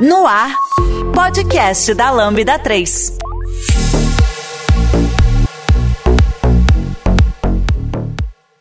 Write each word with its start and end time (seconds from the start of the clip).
No 0.00 0.26
ar, 0.26 0.56
podcast 1.14 1.92
da 1.92 2.10
Lambda 2.10 2.58
3. 2.58 3.18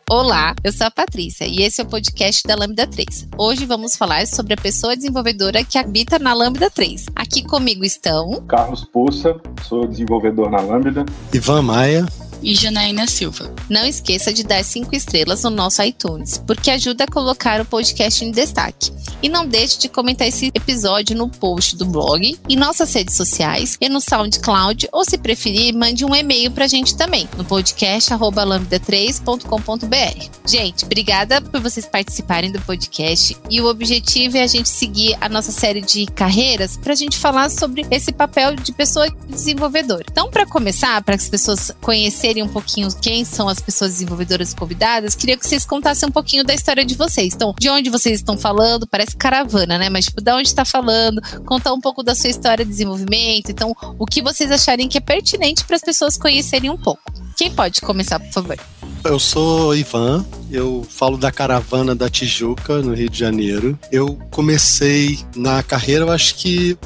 Olá, 0.10 0.54
eu 0.62 0.74
sou 0.74 0.88
a 0.88 0.92
Patrícia 0.92 1.46
e 1.46 1.62
esse 1.62 1.80
é 1.80 1.86
o 1.86 1.88
podcast 1.88 2.44
da 2.46 2.56
Lambda 2.56 2.86
3. 2.86 3.30
Hoje 3.38 3.66
vamos 3.66 3.96
falar 3.96 4.28
sobre 4.28 4.54
a 4.54 4.58
pessoa 4.58 4.98
desenvolvedora 4.98 5.64
que 5.64 5.78
habita 5.78 6.20
na 6.20 6.34
Lambda 6.34 6.70
3. 6.70 7.06
Aqui 7.16 7.42
comigo 7.42 7.86
estão 7.86 8.44
Carlos 8.46 8.84
Pussa, 8.84 9.40
sou 9.64 9.88
desenvolvedor 9.88 10.52
na 10.52 10.60
Lambda. 10.60 11.06
Ivan 11.32 11.62
Maia, 11.62 12.06
e 12.42 12.56
Janaína 12.56 13.08
Silva. 13.08 13.54
Não 13.70 13.86
esqueça 13.86 14.34
de 14.34 14.44
dar 14.44 14.64
cinco 14.64 14.96
estrelas 14.96 15.44
no 15.44 15.50
nosso 15.50 15.82
iTunes, 15.84 16.42
porque 16.46 16.72
ajuda 16.72 17.04
a 17.04 17.12
colocar 17.12 17.62
o 17.62 17.66
podcast 17.66 18.24
em 18.24 18.32
destaque. 18.32 18.92
E 19.22 19.28
não 19.28 19.46
deixe 19.46 19.80
de 19.80 19.90
comentar 19.90 20.28
esse 20.28 20.52
episódio 20.54 21.16
no 21.16 21.28
post 21.28 21.76
do 21.76 21.86
blog, 21.86 22.40
em 22.48 22.56
nossas 22.56 22.94
redes 22.94 23.16
sociais 23.16 23.78
e 23.82 23.90
no 23.90 24.00
SoundCloud, 24.00 24.88
ou 24.92 25.04
se 25.04 25.18
preferir, 25.18 25.76
mande 25.76 26.06
um 26.06 26.16
e-mail 26.16 26.52
pra 26.52 26.68
gente 26.68 26.96
também, 26.96 27.28
no 27.36 27.44
podcast 27.44 28.12
lambda3.com.br. 28.12 30.30
Gente, 30.46 30.86
obrigada 30.86 31.42
por 31.42 31.60
vocês 31.60 31.86
participarem 31.86 32.52
do 32.52 32.62
podcast 32.62 33.36
e 33.50 33.60
o 33.60 33.68
objetivo 33.68 34.38
é 34.38 34.44
a 34.44 34.48
gente 34.48 34.70
seguir 34.70 35.18
a 35.20 35.28
nossa 35.28 35.52
série 35.52 35.82
de 35.82 36.06
carreiras 36.06 36.78
pra 36.78 36.96
gente 36.96 37.18
falar 37.18 37.50
sobre 37.50 37.86
esse 37.92 38.12
papel 38.12 38.56
de 38.56 38.72
pessoa 38.72 39.10
desenvolvedora. 39.28 40.06
Então, 40.10 40.30
para 40.30 40.46
começar, 40.46 41.02
para 41.04 41.16
as 41.16 41.28
pessoas 41.28 41.72
conhecerem 41.82 42.29
um 42.44 42.48
pouquinho 42.48 42.90
quem 43.02 43.26
são 43.26 43.48
as 43.48 43.60
pessoas 43.60 43.94
desenvolvedoras 43.94 44.54
convidadas, 44.54 45.16
queria 45.16 45.38
que 45.38 45.46
vocês 45.46 45.66
contassem 45.66 46.08
um 46.08 46.12
pouquinho 46.12 46.44
da 46.44 46.54
história 46.54 46.86
de 46.86 46.96
vocês. 46.96 47.34
Então, 47.34 47.54
de 47.58 47.70
onde 47.70 47.90
vocês 47.90 48.20
estão 48.20 48.38
falando, 48.38 48.88
parece 48.88 49.16
caravana, 49.16 49.78
né? 49.78 49.90
Mas, 49.90 50.06
tipo, 50.06 50.22
da 50.22 50.36
onde 50.36 50.48
está 50.48 50.64
falando, 50.64 51.22
contar 51.46 51.74
um 51.74 51.82
pouco 51.82 52.04
da 52.04 52.14
sua 52.14 52.30
história 52.30 52.64
de 52.64 52.72
desenvolvimento. 52.72 53.50
Então, 53.50 53.76
o 53.98 54.06
que 54.06 54.22
vocês 54.22 54.52
acharem 54.52 54.88
que 54.88 54.98
é 54.98 55.02
pertinente 55.02 55.64
para 55.66 55.76
as 55.76 55.82
pessoas 55.82 56.18
conhecerem 56.18 56.70
um 56.70 56.78
pouco. 56.78 57.02
Quem 57.36 57.52
pode 57.52 57.82
começar, 57.82 58.20
por 58.20 58.32
favor? 58.32 58.60
Eu 59.04 59.18
sou 59.18 59.74
Ivan, 59.74 60.26
eu 60.52 60.86
falo 60.90 61.18
da 61.18 61.32
caravana 61.32 61.96
da 61.96 62.10
Tijuca, 62.10 62.82
no 62.82 62.94
Rio 62.94 63.10
de 63.10 63.18
Janeiro. 63.18 63.80
Eu 63.90 64.20
comecei 64.30 65.20
na 65.36 65.64
carreira, 65.64 66.04
eu 66.04 66.12
acho 66.12 66.36
que 66.36 66.78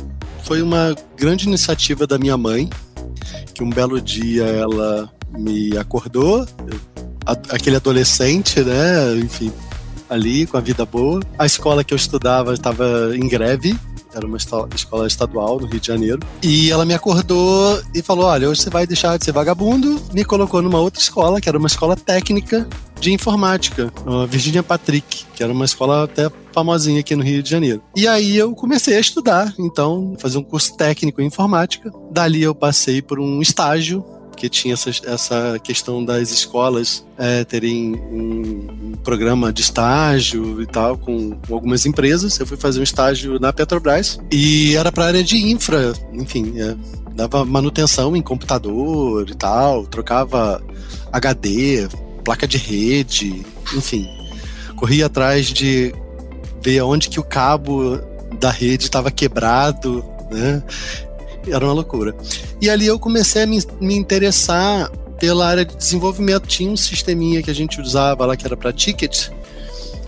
foi 0.44 0.62
uma 0.62 0.96
grande 1.18 1.48
iniciativa 1.48 2.06
da 2.06 2.20
minha 2.20 2.38
mãe, 2.38 2.70
que 3.53 3.64
um 3.64 3.70
belo 3.70 4.00
dia 4.00 4.44
ela 4.44 5.12
me 5.38 5.78
acordou, 5.78 6.45
aquele 7.50 7.76
adolescente, 7.76 8.62
né, 8.62 9.16
enfim, 9.17 9.52
ali 10.09 10.45
com 10.45 10.58
a 10.58 10.62
vida 10.62 10.86
boa. 10.86 11.22
A 11.38 11.45
escola 11.45 11.84
que 11.84 11.94
eu 11.94 11.98
estudava 11.98 12.53
estava 12.53 13.16
em 13.16 13.28
greve, 13.28 13.78
era 14.16 14.28
uma 14.28 14.38
escola 14.38 15.08
estadual 15.08 15.59
no 15.59 15.67
Rio 15.67 15.80
de 15.80 15.88
Janeiro. 15.88 16.20
E 16.42 16.70
ela 16.70 16.86
me 16.86 16.94
acordou 16.94 17.81
e 17.94 18.02
falou: 18.02 18.25
Olha, 18.25 18.48
hoje 18.48 18.62
você 18.62 18.70
vai 18.70 18.86
deixar 18.86 19.17
de 19.17 19.25
ser 19.25 19.31
vagabundo. 19.31 20.00
Me 20.14 20.23
colocou 20.23 20.62
numa 20.62 20.80
outra 20.80 21.02
escola, 21.02 21.42
que 21.42 21.50
era 21.50 21.58
uma 21.58 21.68
escola 21.68 21.95
técnica 21.95 22.68
de 23.00 23.12
informática, 23.12 23.92
a 24.06 24.25
Virginia 24.25 24.64
Patrick, 24.64 25.25
que 25.36 25.44
era 25.44 25.52
uma 25.52 25.66
escola 25.66 26.06
até 26.06 26.31
famosinha 26.53 27.02
aqui 27.02 27.16
no 27.16 27.23
Rio 27.23 27.44
de 27.44 27.50
Janeiro. 27.50 27.81
E 27.95 28.08
aí 28.08 28.38
eu 28.38 28.56
comecei 28.56 28.95
a 28.95 29.00
estudar, 29.00 29.53
então, 29.59 30.16
fazer 30.20 30.38
um 30.38 30.44
curso 30.44 30.78
técnico 30.78 31.22
em 31.22 31.25
informática. 31.25 31.92
Dali 32.12 32.44
eu 32.44 32.56
passei 32.56 33.02
por 33.02 33.20
um 33.20 33.42
estágio 33.42 34.06
porque 34.34 34.50
tinha 34.50 34.73
essa, 34.73 34.89
essa 35.06 35.59
questão 35.59 36.03
das 36.03 36.31
escolas 36.31 37.06
é, 37.17 37.44
terem 37.44 37.95
um, 37.95 38.67
um, 38.92 38.92
programa 39.03 39.53
de 39.53 39.62
estágio 39.62 40.62
e 40.62 40.66
tal 40.66 40.98
com, 40.98 41.31
com, 41.48 41.53
algumas 41.53 41.86
empresas. 41.86 42.40
Eu 42.40 42.48
fui 42.48 42.58
fazer 42.58 42.80
um 42.80 42.84
estágio 42.84 43.40
na 43.40 43.53
Petrobras 43.53 44.20
e 44.31 44.75
era 44.75 44.92
para 44.92 45.06
a 45.06 45.08
área 45.08 45.23
de 45.23 45.38
infra, 45.38 45.94
enfim, 46.12 46.59
é, 46.59 46.75
dava 47.16 47.45
manutenção 47.45 48.16
em 48.16 48.22
computador 48.22 49.30
e 49.30 49.36
tal, 49.36 49.86
trocava 49.86 50.62
HD, 51.12 51.88
placa 52.24 52.47
de 52.47 52.58
rede, 52.58 53.46
enfim, 53.75 54.09
corria 54.75 55.06
atrás 55.06 55.47
de 55.47 55.94
ver 56.62 56.81
onde 56.81 57.08
que 57.08 57.19
o 57.19 57.24
cabo 57.24 58.00
da 58.40 58.50
rede 58.50 58.85
estava 58.85 59.12
quebrado, 59.12 60.03
né? 60.31 60.63
Era 61.48 61.66
uma 61.66 61.74
loucura. 61.74 62.16
E 62.62 62.70
ali 62.70 62.88
eu 62.88 63.00
comecei 63.00 63.44
a 63.44 63.46
me, 63.46 63.62
me 63.80 63.96
interessar 63.96 64.90
pela 65.20 65.48
área 65.48 65.66
de 65.66 65.76
desenvolvimento. 65.76 66.48
Tinha 66.48 66.70
um 66.70 66.78
sisteminha 66.78 67.42
que 67.42 67.50
a 67.50 67.56
gente 67.56 67.80
usava 67.80 68.26
lá 68.26 68.36
que 68.36 68.46
era 68.46 68.58
para 68.58 68.72
tickets 68.72 69.31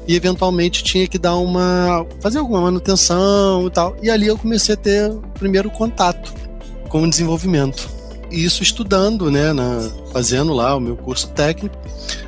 e 0.07 0.16
eventualmente 0.16 0.84
tinha 0.84 1.07
que 1.07 1.18
dar 1.18 1.35
uma 1.35 2.06
fazer 2.22 2.38
alguma 2.38 2.62
manutenção 2.62 3.68
e 3.68 3.69
tal. 3.69 3.95
E 4.01 4.09
ali 4.09 4.28
eu 4.28 4.38
comecei 4.38 4.74
a 4.74 4.78
ter 4.78 5.09
o 5.09 5.22
primeiro 5.34 5.69
contato 5.69 6.34
com 6.90 7.03
o 7.03 7.09
desenvolvimento. 7.09 7.90
E 8.31 8.44
isso 8.44 8.63
estudando, 8.63 9.31
né, 9.31 9.53
na, 9.53 9.90
fazendo 10.12 10.53
lá 10.53 10.75
o 10.75 10.79
meu 10.79 10.95
curso 10.95 11.29
técnico. 11.29 11.75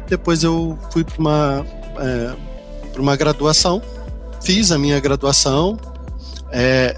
Depois 0.07 0.43
eu 0.43 0.77
fui 0.91 1.03
para 1.03 1.19
uma 1.19 1.65
é, 1.99 2.35
para 2.91 3.01
uma 3.01 3.15
graduação, 3.15 3.81
fiz 4.41 4.71
a 4.71 4.77
minha 4.77 4.99
graduação 4.99 5.77
é, 6.51 6.95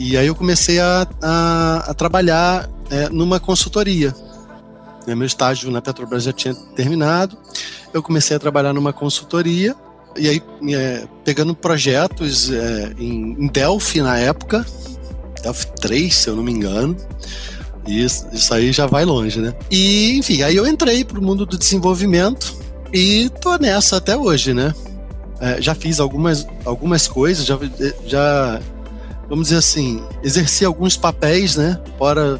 e 0.00 0.16
aí 0.16 0.28
eu 0.28 0.34
comecei 0.34 0.80
a, 0.80 1.06
a, 1.20 1.90
a 1.90 1.94
trabalhar 1.94 2.70
é, 2.90 3.10
numa 3.10 3.38
consultoria. 3.38 4.14
Né, 5.06 5.14
meu 5.14 5.26
estágio 5.26 5.70
na 5.70 5.82
Petrobras 5.82 6.22
já 6.22 6.32
tinha 6.32 6.54
terminado. 6.74 7.36
Eu 7.92 8.02
comecei 8.02 8.34
a 8.34 8.40
trabalhar 8.40 8.72
numa 8.72 8.94
consultoria 8.94 9.76
e 10.16 10.26
aí 10.26 10.42
é, 10.70 11.06
pegando 11.22 11.54
projetos 11.54 12.50
é, 12.50 12.94
em, 12.98 13.44
em 13.44 13.46
Delphi 13.48 14.00
na 14.00 14.16
época, 14.16 14.64
Delphi 15.42 15.66
3, 15.82 16.14
se 16.14 16.30
eu 16.30 16.34
não 16.34 16.42
me 16.42 16.52
engano. 16.52 16.96
Isso, 17.86 18.26
isso 18.32 18.54
aí 18.54 18.72
já 18.72 18.86
vai 18.86 19.04
longe, 19.04 19.38
né? 19.38 19.54
E, 19.70 20.16
enfim, 20.16 20.42
aí 20.42 20.56
eu 20.56 20.66
entrei 20.66 21.04
para 21.04 21.18
o 21.18 21.22
mundo 21.22 21.44
do 21.44 21.58
desenvolvimento 21.58 22.56
e 22.90 23.28
tô 23.42 23.58
nessa 23.58 23.98
até 23.98 24.16
hoje, 24.16 24.54
né? 24.54 24.74
É, 25.40 25.60
já 25.60 25.74
fiz 25.74 26.00
algumas, 26.00 26.46
algumas 26.64 27.06
coisas, 27.06 27.44
já, 27.44 27.58
já 28.06 28.60
vamos 29.30 29.46
dizer 29.46 29.58
assim, 29.58 30.02
exerci 30.24 30.64
alguns 30.64 30.96
papéis, 30.96 31.56
né, 31.56 31.80
fora 31.96 32.38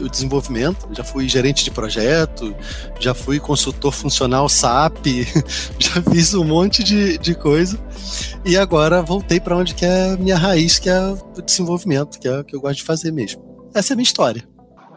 o 0.00 0.08
desenvolvimento. 0.08 0.88
Já 0.92 1.04
fui 1.04 1.28
gerente 1.28 1.62
de 1.62 1.70
projeto, 1.70 2.56
já 2.98 3.12
fui 3.12 3.38
consultor 3.38 3.92
funcional 3.92 4.48
SAP, 4.48 5.06
já 5.78 6.00
fiz 6.10 6.32
um 6.32 6.42
monte 6.42 6.82
de, 6.82 7.18
de 7.18 7.34
coisa. 7.34 7.78
E 8.44 8.56
agora 8.56 9.02
voltei 9.02 9.38
para 9.38 9.54
onde 9.54 9.74
que 9.74 9.84
é 9.84 10.16
minha 10.16 10.38
raiz, 10.38 10.78
que 10.78 10.88
é 10.88 10.98
o 11.00 11.42
desenvolvimento, 11.42 12.18
que 12.18 12.26
é 12.26 12.40
o 12.40 12.44
que 12.44 12.56
eu 12.56 12.60
gosto 12.60 12.78
de 12.78 12.84
fazer 12.84 13.12
mesmo. 13.12 13.42
Essa 13.74 13.92
é 13.92 13.94
a 13.94 13.96
minha 13.96 14.04
história. 14.04 14.42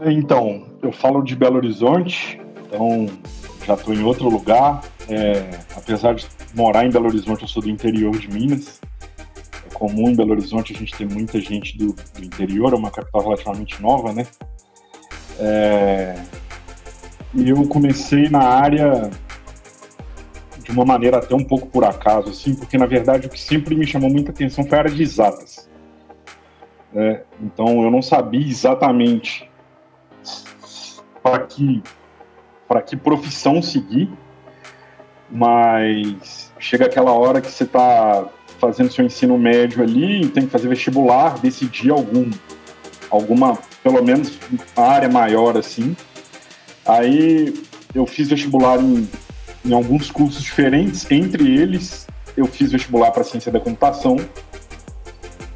Então, 0.06 0.66
eu 0.82 0.94
falo 0.94 1.22
de 1.22 1.36
Belo 1.36 1.58
Horizonte, 1.58 2.40
então 2.66 3.08
já 3.66 3.74
estou 3.74 3.94
em 3.94 4.04
outro 4.04 4.30
lugar. 4.30 4.82
É, 5.10 5.60
apesar 5.76 6.16
de 6.16 6.26
morar 6.56 6.86
em 6.86 6.90
Belo 6.90 7.08
Horizonte, 7.08 7.42
eu 7.42 7.48
sou 7.48 7.62
do 7.62 7.70
interior 7.70 8.18
de 8.18 8.30
Minas 8.30 8.80
comum 9.84 10.10
em 10.10 10.16
Belo 10.16 10.32
Horizonte 10.32 10.72
a 10.72 10.78
gente 10.78 10.96
ter 10.96 11.06
muita 11.06 11.42
gente 11.42 11.78
do, 11.78 11.88
do 11.88 12.24
interior, 12.24 12.72
é 12.72 12.76
uma 12.78 12.90
capital 12.90 13.22
relativamente 13.22 13.82
nova, 13.82 14.14
né? 14.14 14.26
É, 15.38 16.16
e 17.34 17.50
eu 17.50 17.68
comecei 17.68 18.30
na 18.30 18.40
área 18.44 19.12
de 20.64 20.72
uma 20.72 20.86
maneira 20.86 21.18
até 21.18 21.36
um 21.36 21.44
pouco 21.44 21.68
por 21.68 21.84
acaso, 21.84 22.30
assim, 22.30 22.56
porque 22.56 22.78
na 22.78 22.86
verdade 22.86 23.28
o 23.28 23.30
que 23.30 23.38
sempre 23.38 23.76
me 23.76 23.86
chamou 23.86 24.10
muita 24.10 24.32
atenção 24.32 24.64
foi 24.66 24.78
a 24.78 24.82
área 24.84 24.92
de 24.92 25.04
exatas. 25.04 25.70
Né? 26.94 27.24
Então 27.42 27.84
eu 27.84 27.92
não 27.92 28.02
sabia 28.02 28.48
exatamente 28.48 29.52
para 31.22 31.40
que 31.40 31.84
para 32.70 32.82
que 32.82 32.96
profissão 32.96 33.62
seguir, 33.62 34.10
mas 35.30 36.54
chega 36.58 36.86
aquela 36.86 37.12
hora 37.12 37.42
que 37.42 37.52
você 37.52 37.66
está 37.66 38.30
fazendo 38.64 38.94
seu 38.94 39.04
ensino 39.04 39.38
médio 39.38 39.84
ali, 39.84 40.26
tem 40.30 40.46
que 40.46 40.50
fazer 40.50 40.70
vestibular, 40.70 41.38
decidir 41.40 41.92
algum, 41.92 42.32
alguma, 43.10 43.58
pelo 43.84 44.02
menos 44.02 44.40
área 44.74 45.10
maior 45.10 45.58
assim. 45.58 45.94
Aí 46.86 47.54
eu 47.94 48.06
fiz 48.06 48.30
vestibular 48.30 48.80
em, 48.80 49.10
em 49.66 49.74
alguns 49.74 50.10
cursos 50.10 50.42
diferentes, 50.42 51.12
entre 51.12 51.44
eles 51.58 52.08
eu 52.38 52.46
fiz 52.46 52.72
vestibular 52.72 53.12
para 53.12 53.24
ciência 53.26 53.52
da 53.52 53.60
computação. 53.60 54.16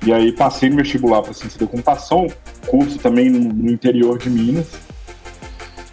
E 0.06 0.12
aí 0.12 0.34
passei 0.34 0.70
no 0.70 0.76
vestibular 0.76 1.22
para 1.22 1.34
ciência 1.34 1.58
da 1.58 1.66
computação, 1.66 2.28
curso 2.68 3.00
também 3.00 3.30
no, 3.30 3.40
no 3.40 3.72
interior 3.72 4.18
de 4.18 4.30
Minas. 4.30 4.68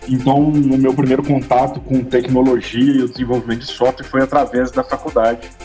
Então, 0.09 0.39
o 0.39 0.77
meu 0.77 0.93
primeiro 0.93 1.23
contato 1.23 1.81
com 1.81 2.05
tecnologia 2.05 2.93
e 2.93 3.03
o 3.03 3.09
desenvolvimento 3.09 3.61
de 3.61 3.67
software 3.67 4.05
foi 4.05 4.21
através 4.21 4.71
da 4.71 4.85
faculdade 4.85 5.49
de 5.49 5.64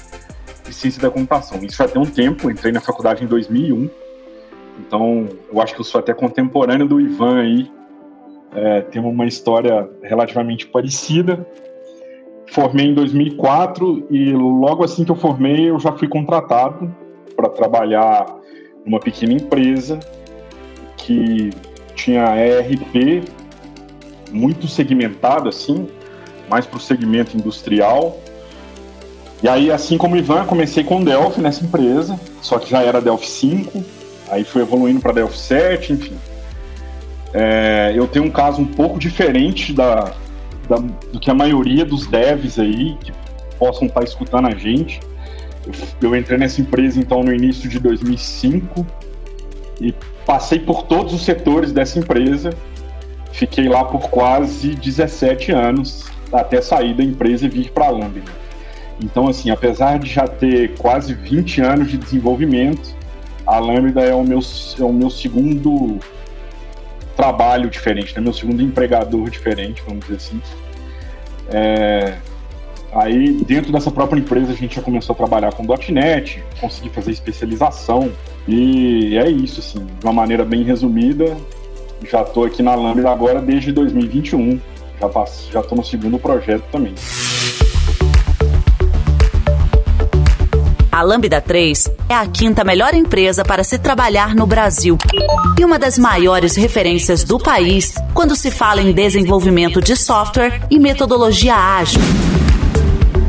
ciência 0.79 1.01
da 1.01 1.11
computação. 1.11 1.59
Isso 1.61 1.77
já 1.77 1.87
tem 1.87 2.01
um 2.01 2.05
tempo, 2.05 2.49
entrei 2.49 2.71
na 2.71 2.79
faculdade 2.79 3.23
em 3.23 3.27
2001, 3.27 3.89
então 4.79 5.27
eu 5.51 5.61
acho 5.61 5.75
que 5.75 5.81
eu 5.81 5.85
sou 5.85 5.99
até 5.99 6.13
contemporâneo 6.13 6.87
do 6.87 7.01
Ivan 7.01 7.41
aí, 7.41 7.71
é, 8.55 8.81
temos 8.81 9.11
uma 9.11 9.25
história 9.25 9.89
relativamente 10.01 10.65
parecida. 10.65 11.45
Formei 12.47 12.87
em 12.87 12.93
2004 12.95 14.07
e 14.09 14.31
logo 14.31 14.83
assim 14.83 15.05
que 15.05 15.11
eu 15.11 15.15
formei 15.15 15.69
eu 15.69 15.79
já 15.79 15.91
fui 15.91 16.07
contratado 16.07 16.93
para 17.35 17.47
trabalhar 17.49 18.25
numa 18.83 18.99
pequena 18.99 19.33
empresa 19.33 19.99
que 20.97 21.51
tinha 21.93 22.35
ERP 22.35 23.23
muito 24.31 24.67
segmentado 24.67 25.47
assim, 25.47 25.87
mais 26.49 26.65
para 26.65 26.77
o 26.77 26.81
segmento 26.81 27.37
industrial. 27.37 28.17
E 29.41 29.47
aí, 29.47 29.71
assim 29.71 29.97
como 29.97 30.15
o 30.15 30.17
Ivan, 30.17 30.45
comecei 30.45 30.83
com 30.83 31.03
Delphi 31.03 31.41
nessa 31.41 31.63
empresa, 31.63 32.19
só 32.41 32.59
que 32.59 32.69
já 32.69 32.81
era 32.81 32.99
Delphi 32.99 33.27
5, 33.27 33.83
aí 34.29 34.43
foi 34.43 34.61
evoluindo 34.63 34.99
para 34.99 35.13
Delphi 35.13 35.37
7, 35.37 35.93
enfim. 35.93 36.17
É, 37.33 37.93
eu 37.95 38.07
tenho 38.07 38.25
um 38.25 38.31
caso 38.31 38.61
um 38.61 38.65
pouco 38.65 38.99
diferente 38.99 39.71
da, 39.71 40.11
da, 40.67 40.77
do 40.77 41.19
que 41.19 41.29
a 41.29 41.33
maioria 41.33 41.85
dos 41.85 42.07
devs 42.07 42.59
aí 42.59 42.97
que 43.01 43.13
possam 43.57 43.87
estar 43.87 44.03
escutando 44.03 44.47
a 44.47 44.55
gente. 44.55 44.99
Eu, 46.01 46.15
entrei 46.15 46.37
nessa 46.37 46.61
empresa 46.61 46.99
então 46.99 47.21
no 47.21 47.33
início 47.33 47.69
de 47.69 47.79
2005 47.79 48.85
e 49.79 49.93
passei 50.25 50.59
por 50.59 50.83
todos 50.83 51.13
os 51.13 51.23
setores 51.23 51.71
dessa 51.71 51.99
empresa. 51.99 52.49
Fiquei 53.31 53.69
lá 53.69 53.85
por 53.85 54.09
quase 54.09 54.75
17 54.75 55.51
anos 55.51 56.05
até 56.33 56.61
sair 56.61 56.95
da 56.95 57.03
empresa 57.03 57.45
e 57.45 57.49
vir 57.49 57.71
para 57.71 57.89
a. 57.91 58.23
Então, 59.01 59.27
assim, 59.27 59.49
apesar 59.49 59.97
de 59.99 60.09
já 60.09 60.27
ter 60.27 60.75
quase 60.75 61.13
20 61.13 61.61
anos 61.61 61.89
de 61.89 61.97
desenvolvimento, 61.97 62.93
a 63.45 63.57
Lambda 63.57 64.01
é 64.01 64.13
o 64.13 64.23
meu, 64.23 64.39
é 64.79 64.83
o 64.83 64.93
meu 64.93 65.09
segundo 65.09 65.99
trabalho 67.15 67.69
diferente, 67.69 68.13
né? 68.15 68.21
meu 68.21 68.33
segundo 68.33 68.61
empregador 68.61 69.29
diferente, 69.29 69.81
vamos 69.85 70.05
dizer 70.05 70.17
assim. 70.17 70.41
É, 71.49 72.17
aí, 72.93 73.33
dentro 73.45 73.71
dessa 73.71 73.89
própria 73.89 74.19
empresa, 74.19 74.51
a 74.51 74.55
gente 74.55 74.75
já 74.75 74.81
começou 74.81 75.13
a 75.13 75.17
trabalhar 75.17 75.53
com 75.53 75.65
.NET, 75.91 76.43
consegui 76.59 76.89
fazer 76.89 77.11
especialização, 77.11 78.11
e 78.47 79.17
é 79.17 79.29
isso, 79.29 79.59
assim, 79.59 79.85
de 79.85 80.05
uma 80.05 80.13
maneira 80.13 80.43
bem 80.43 80.63
resumida. 80.63 81.35
Já 82.09 82.21
estou 82.21 82.45
aqui 82.45 82.63
na 82.63 82.75
Lambda 82.75 83.09
agora 83.09 83.41
desde 83.41 83.71
2021, 83.71 84.59
já 85.51 85.59
estou 85.59 85.77
no 85.77 85.83
segundo 85.83 86.17
projeto 86.17 86.63
também. 86.71 86.93
A 90.99 91.01
Lambda 91.01 91.39
3 91.39 91.89
é 92.09 92.13
a 92.13 92.27
quinta 92.27 92.61
melhor 92.61 92.93
empresa 92.93 93.45
para 93.45 93.63
se 93.63 93.77
trabalhar 93.77 94.35
no 94.35 94.45
Brasil 94.45 94.97
e 95.57 95.63
uma 95.63 95.79
das 95.79 95.97
maiores 95.97 96.57
referências 96.57 97.23
do 97.23 97.39
país 97.39 97.93
quando 98.13 98.35
se 98.35 98.51
fala 98.51 98.81
em 98.81 98.91
desenvolvimento 98.91 99.79
de 99.79 99.95
software 99.95 100.61
e 100.69 100.77
metodologia 100.77 101.55
ágil. 101.55 102.01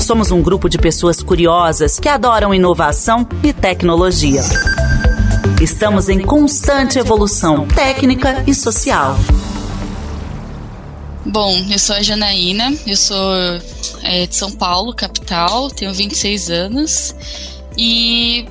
Somos 0.00 0.32
um 0.32 0.42
grupo 0.42 0.68
de 0.68 0.78
pessoas 0.78 1.22
curiosas 1.22 2.00
que 2.00 2.08
adoram 2.08 2.52
inovação 2.52 3.24
e 3.40 3.52
tecnologia. 3.52 4.42
Estamos 5.62 6.08
em 6.08 6.18
constante 6.18 6.98
evolução 6.98 7.68
técnica 7.68 8.42
e 8.48 8.52
social. 8.52 9.16
Bom, 11.24 11.54
eu 11.70 11.78
sou 11.78 11.94
a 11.94 12.02
Janaína, 12.02 12.74
eu 12.84 12.96
sou 12.96 13.32
é, 14.02 14.26
de 14.26 14.34
São 14.34 14.50
Paulo, 14.50 14.92
capital, 14.92 15.70
tenho 15.70 15.94
26 15.94 16.50
anos 16.50 17.14
e 17.82 18.44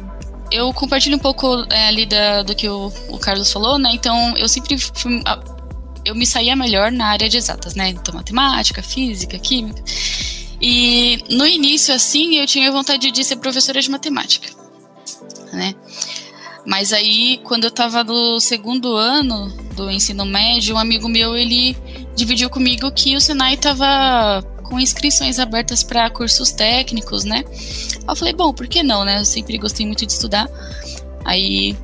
eu 0.51 0.73
compartilho 0.73 1.15
um 1.15 1.19
pouco 1.19 1.63
é, 1.69 1.87
ali 1.87 2.07
da, 2.07 2.41
do 2.41 2.55
que 2.55 2.67
o, 2.67 2.91
o, 3.09 3.19
Carlos 3.19 3.51
falou, 3.51 3.77
né? 3.77 3.91
Então, 3.93 4.35
eu 4.35 4.47
sempre 4.47 4.75
fui, 4.75 5.21
eu 6.03 6.15
me 6.15 6.25
saía 6.25 6.55
melhor 6.55 6.91
na 6.91 7.09
área 7.09 7.29
de 7.29 7.37
exatas, 7.37 7.75
né? 7.75 7.89
Então, 7.89 8.15
matemática, 8.15 8.81
física, 8.81 9.37
química. 9.37 9.83
E 10.59 11.23
no 11.29 11.45
início, 11.45 11.93
assim, 11.93 12.37
eu 12.37 12.47
tinha 12.47 12.71
vontade 12.71 13.11
de 13.11 13.23
ser 13.23 13.35
professora 13.35 13.79
de 13.79 13.91
matemática, 13.91 14.49
né? 15.53 15.75
Mas 16.65 16.91
aí, 16.91 17.39
quando 17.43 17.65
eu 17.65 17.69
estava 17.69 18.03
no 18.03 18.39
segundo 18.39 18.95
ano 18.95 19.47
do 19.75 19.91
ensino 19.91 20.25
médio, 20.25 20.75
um 20.75 20.79
amigo 20.79 21.07
meu, 21.07 21.37
ele 21.37 21.77
dividiu 22.15 22.49
comigo 22.49 22.91
que 22.91 23.15
o 23.15 23.21
Senai 23.21 23.53
estava 23.53 24.43
com 24.69 24.80
inscrições 24.80 25.39
abertas 25.39 25.83
para 25.83 26.10
cursos 26.10 26.51
técnicos, 26.51 27.24
né? 27.24 27.44
eu 28.07 28.16
falei, 28.16 28.33
bom, 28.33 28.54
por 28.54 28.68
que 28.68 28.83
não, 28.83 29.04
né? 29.04 29.19
Eu 29.19 29.25
sempre 29.25 29.57
gostei 29.57 29.86
muito 29.86 30.06
de 30.06 30.12
estudar. 30.12 30.48
Aí 31.25 31.75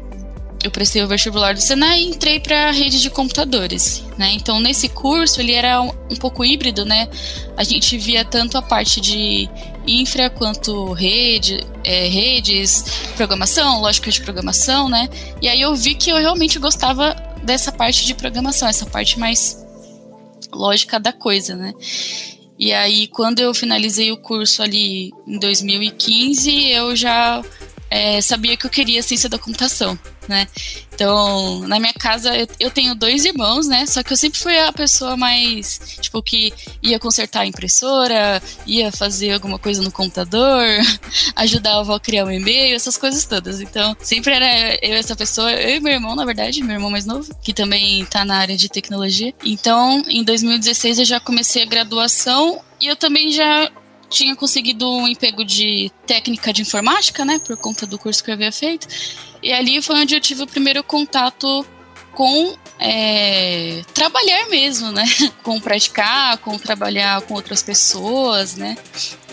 eu 0.64 0.72
prestei 0.72 1.04
o 1.04 1.08
vestibular 1.08 1.54
do 1.54 1.62
Senai 1.62 2.02
e 2.02 2.08
entrei 2.08 2.40
para 2.40 2.70
a 2.70 2.72
rede 2.72 3.00
de 3.00 3.10
computadores, 3.10 4.04
né? 4.18 4.32
Então 4.34 4.60
nesse 4.60 4.90
curso 4.90 5.40
ele 5.40 5.52
era 5.52 5.82
um, 5.82 5.92
um, 6.12 6.16
pouco 6.16 6.44
híbrido, 6.44 6.86
né? 6.86 7.08
A 7.56 7.64
gente 7.64 7.98
via 7.98 8.26
tanto 8.26 8.58
a 8.58 8.62
parte 8.62 9.00
de 9.00 9.50
infra 9.86 10.30
quanto 10.30 10.94
rede, 10.94 11.64
é, 11.84 12.08
redes, 12.08 12.84
programação, 13.16 13.82
lógica 13.82 14.10
de 14.10 14.22
programação, 14.22 14.90
né? 14.90 15.08
E 15.42 15.48
aí 15.48 15.62
eu 15.62 15.76
vi 15.76 15.94
que 15.94 16.10
eu 16.10 16.18
realmente 16.18 16.58
gostava 16.58 17.16
dessa 17.44 17.72
parte 17.72 18.06
de 18.06 18.16
programação, 18.16 18.68
essa 18.68 18.88
parte 18.88 19.20
mais 19.20 19.64
lógica 20.52 21.00
da 21.00 21.14
coisa, 21.14 21.56
né? 21.56 21.74
E 22.58 22.72
aí, 22.72 23.08
quando 23.08 23.40
eu 23.40 23.54
finalizei 23.54 24.12
o 24.12 24.18
curso 24.18 24.64
ali 24.64 25.12
em 25.28 25.38
2015, 25.38 26.70
eu 26.72 26.96
já 26.96 27.44
é, 27.90 28.22
sabia 28.22 28.58
que 28.58 28.66
eu 28.66 28.70
queria 28.70 29.04
ciência 29.04 29.30
da 29.30 29.38
computação, 29.38 29.98
né? 30.28 30.48
Então, 30.94 31.60
na 31.68 31.80
minha 31.80 31.94
casa, 31.94 32.32
eu, 32.60 32.72
tenho 32.72 32.96
dois 32.96 33.26
irmãos, 33.26 33.68
né? 33.68 33.86
Só 33.86 34.02
que 34.02 34.14
eu 34.14 34.18
sempre 34.18 34.40
fui 34.40 34.58
a 34.58 34.72
pessoa 34.72 35.18
mais, 35.18 35.98
tipo, 36.00 36.24
que 36.24 36.54
ia 36.82 36.98
consertar 36.98 37.42
a 37.42 37.46
impressora, 37.46 38.42
ia 38.66 38.92
fazer 38.92 39.34
alguma 39.34 39.60
coisa 39.60 39.82
no 39.82 39.92
computador, 39.92 40.66
ajudar 41.36 41.74
a 41.74 41.80
avó 41.80 41.96
a 41.96 42.00
criar 42.00 42.26
um 42.26 42.32
e-mail, 42.32 42.76
essas 42.76 42.98
coisas 42.98 43.26
todas. 43.26 43.60
Então, 43.60 43.96
sempre 44.00 44.34
era 44.34 44.80
eu 44.82 44.96
essa 44.96 45.16
pessoa, 45.16 45.52
eu 45.52 45.76
e 45.76 45.80
meu 45.80 45.94
irmão, 45.94 46.16
na 46.16 46.26
verdade, 46.26 46.64
meu 46.64 46.76
irmão 46.76 46.90
mais 46.90 47.06
novo, 47.06 47.36
que 47.44 47.54
também 47.54 48.06
tá 48.06 48.24
na 48.24 48.38
área 48.38 48.56
de 48.56 48.70
tecnologia. 48.70 49.34
Então, 49.44 50.02
em 50.08 50.24
2016 50.24 51.00
eu 51.00 51.06
já 51.06 51.20
comecei 51.20 51.64
a 51.64 51.66
graduação 51.66 52.62
e 52.80 52.88
eu 52.88 52.96
também 52.96 53.32
já 53.32 53.70
tinha 54.10 54.36
conseguido 54.36 54.90
um 54.90 55.08
emprego 55.08 55.44
de 55.44 55.92
técnica 56.06 56.54
de 56.54 56.62
informática, 56.62 57.26
né, 57.26 57.40
por 57.40 57.58
conta 57.58 57.86
do 57.86 57.98
curso 57.98 58.24
que 58.24 58.30
eu 58.30 58.36
havia 58.36 58.52
feito. 58.52 58.88
E 59.42 59.52
ali 59.52 59.82
foi 59.82 59.98
onde 59.98 60.16
eu 60.16 60.20
tive 60.20 60.44
o 60.44 60.48
primeiro 60.48 60.84
contato 60.84 61.66
com 62.14 62.56
é, 62.80 63.84
trabalhar 63.94 64.48
mesmo, 64.48 64.92
né? 64.92 65.04
Com 65.44 65.60
praticar, 65.60 66.38
com 66.40 66.58
trabalhar 66.58 67.22
com 67.22 67.34
outras 67.36 67.62
pessoas, 67.62 68.56
né? 68.56 68.78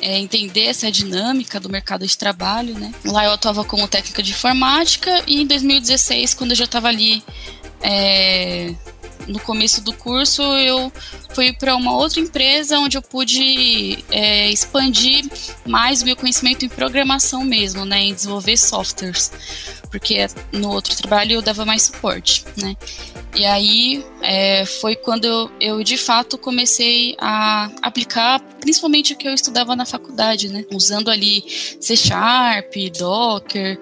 É, 0.01 0.19
entender 0.19 0.67
essa 0.67 0.91
dinâmica 0.91 1.59
do 1.59 1.69
mercado 1.69 2.07
de 2.07 2.19
trabalho, 2.19 2.79
né? 2.79 2.93
Lá 3.05 3.25
eu 3.25 3.33
atuava 3.33 3.65
como 3.65 3.89
técnica 3.89 4.23
de 4.23 4.33
informática 4.33 5.23
e 5.27 5.41
em 5.41 5.47
2016, 5.47 6.35
quando 6.35 6.51
eu 6.51 6.57
já 6.57 6.65
estava 6.65 6.89
ali 6.89 7.23
é, 7.81 8.75
no 9.27 9.41
começo 9.41 9.83
do 9.83 9.93
curso, 9.93 10.43
eu 10.43 10.93
fui 11.35 11.53
para 11.53 11.77
uma 11.77 11.97
outra 11.97 12.21
empresa 12.21 12.79
onde 12.79 12.97
eu 12.97 13.03
pude 13.03 14.05
é, 14.11 14.51
expandir 14.51 15.25
mais 15.67 16.03
o 16.03 16.05
meu 16.05 16.17
conhecimento 16.17 16.65
em 16.65 16.69
programação 16.69 17.45
mesmo, 17.45 17.85
né, 17.85 18.01
em 18.01 18.15
desenvolver 18.15 18.57
softwares, 18.57 19.33
porque 19.91 20.27
no 20.53 20.71
outro 20.71 20.95
trabalho 20.97 21.35
eu 21.35 21.43
dava 21.43 21.65
mais 21.65 21.83
suporte, 21.83 22.45
né. 22.57 22.77
E 23.35 23.47
aí 23.47 24.05
é, 24.21 24.67
foi 24.67 24.95
quando 24.95 25.25
eu, 25.25 25.51
eu, 25.59 25.83
de 25.83 25.97
fato 25.97 26.37
comecei 26.37 27.17
a 27.19 27.71
aplicar 27.81 28.41
principalmente 28.61 29.15
o 29.15 29.17
que 29.17 29.27
eu 29.27 29.33
estudava 29.33 29.75
na 29.75 29.87
faculdade, 29.87 30.49
né, 30.49 30.65
usando 30.73 31.11
ali 31.11 31.43
C 31.81 31.97
Sharp, 31.97 32.75
Docker, 32.99 33.79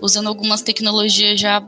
usando 0.00 0.28
algumas 0.28 0.62
tecnologias 0.62 1.38
já 1.40 1.60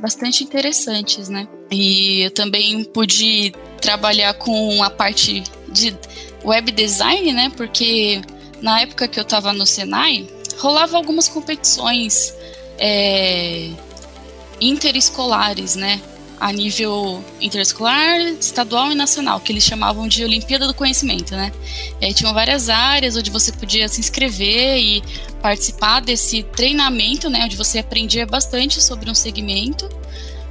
bastante 0.00 0.44
interessantes, 0.44 1.28
né? 1.28 1.48
E 1.70 2.22
eu 2.22 2.30
também 2.30 2.84
pude 2.84 3.52
trabalhar 3.80 4.34
com 4.34 4.82
a 4.82 4.90
parte 4.90 5.42
de 5.68 5.96
web 6.44 6.70
design, 6.72 7.32
né? 7.32 7.52
Porque 7.56 8.20
na 8.60 8.80
época 8.80 9.08
que 9.08 9.18
eu 9.18 9.22
estava 9.22 9.52
no 9.52 9.66
Senai, 9.66 10.28
rolava 10.58 10.96
algumas 10.96 11.28
competições 11.28 12.34
é, 12.78 13.70
interescolares, 14.60 15.76
né? 15.76 16.00
A 16.40 16.52
nível 16.52 17.22
interescolar, 17.38 18.18
estadual 18.40 18.90
e 18.90 18.94
nacional, 18.94 19.40
que 19.40 19.52
eles 19.52 19.62
chamavam 19.62 20.08
de 20.08 20.24
Olimpíada 20.24 20.66
do 20.66 20.72
Conhecimento, 20.72 21.36
né? 21.36 21.52
E 22.00 22.06
aí 22.06 22.14
tinham 22.14 22.32
várias 22.32 22.70
áreas 22.70 23.14
onde 23.14 23.30
você 23.30 23.52
podia 23.52 23.86
se 23.88 24.00
inscrever 24.00 24.78
e 24.78 25.02
participar 25.42 26.00
desse 26.00 26.42
treinamento, 26.42 27.28
né? 27.28 27.44
Onde 27.44 27.56
você 27.56 27.78
aprendia 27.78 28.24
bastante 28.24 28.80
sobre 28.82 29.10
um 29.10 29.14
segmento 29.14 29.86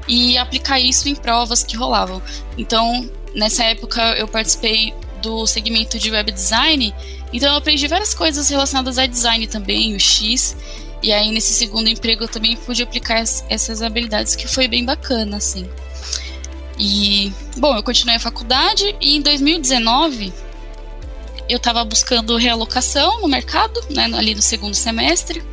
e 0.08 0.38
aplicar 0.38 0.80
isso 0.80 1.10
em 1.10 1.16
provas 1.16 1.64
que 1.64 1.76
rolavam. 1.76 2.22
Então, 2.56 3.10
nessa 3.34 3.64
época 3.64 4.02
eu 4.14 4.28
participei 4.28 4.94
do 5.24 5.46
segmento 5.48 5.98
de 5.98 6.12
web 6.12 6.32
design, 6.32 6.94
então 7.34 7.50
eu 7.52 7.58
aprendi 7.58 7.88
várias 7.88 8.14
coisas 8.14 8.50
relacionadas 8.50 8.98
a 8.98 9.06
design 9.06 9.46
também, 9.48 9.96
o 9.96 10.00
X. 10.00 10.56
E 11.02 11.14
aí 11.14 11.32
nesse 11.32 11.54
segundo 11.54 11.88
emprego 11.88 12.26
eu 12.26 12.28
também 12.28 12.58
pude 12.58 12.84
aplicar 12.84 13.24
essas 13.50 13.82
habilidades 13.82 14.36
que 14.36 14.48
foi 14.48 14.68
bem 14.68 14.84
bacana, 14.84 15.38
assim. 15.38 15.68
E 16.78 17.32
bom, 17.58 17.76
eu 17.76 17.84
continuei 17.84 18.16
a 18.16 18.20
faculdade 18.20 18.96
e 19.02 19.18
em 19.18 19.22
2019 19.22 20.34
eu 21.50 21.58
estava 21.58 21.84
buscando 21.84 22.38
realocação 22.38 23.22
no 23.22 23.28
mercado, 23.28 23.82
né, 23.90 24.06
ali 24.14 24.36
no 24.36 24.42
segundo 24.42 24.76
semestre. 24.76 25.44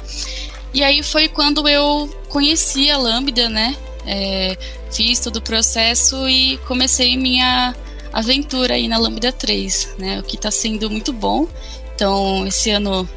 E 0.74 0.84
aí 0.84 1.02
foi 1.02 1.26
quando 1.26 1.66
eu 1.66 2.08
conheci 2.28 2.90
a 2.90 2.98
Lambda, 2.98 3.48
né? 3.48 3.74
É, 4.06 4.56
fiz 4.92 5.18
todo 5.18 5.36
o 5.36 5.42
processo 5.42 6.28
e 6.28 6.58
comecei 6.58 7.16
minha 7.16 7.74
aventura 8.12 8.74
aí 8.74 8.86
na 8.86 8.98
Lambda 8.98 9.32
3, 9.32 9.94
né? 9.98 10.20
O 10.20 10.22
que 10.22 10.36
está 10.36 10.50
sendo 10.50 10.90
muito 10.90 11.14
bom. 11.14 11.48
Então, 11.94 12.46
esse 12.46 12.70
ano 12.70 13.08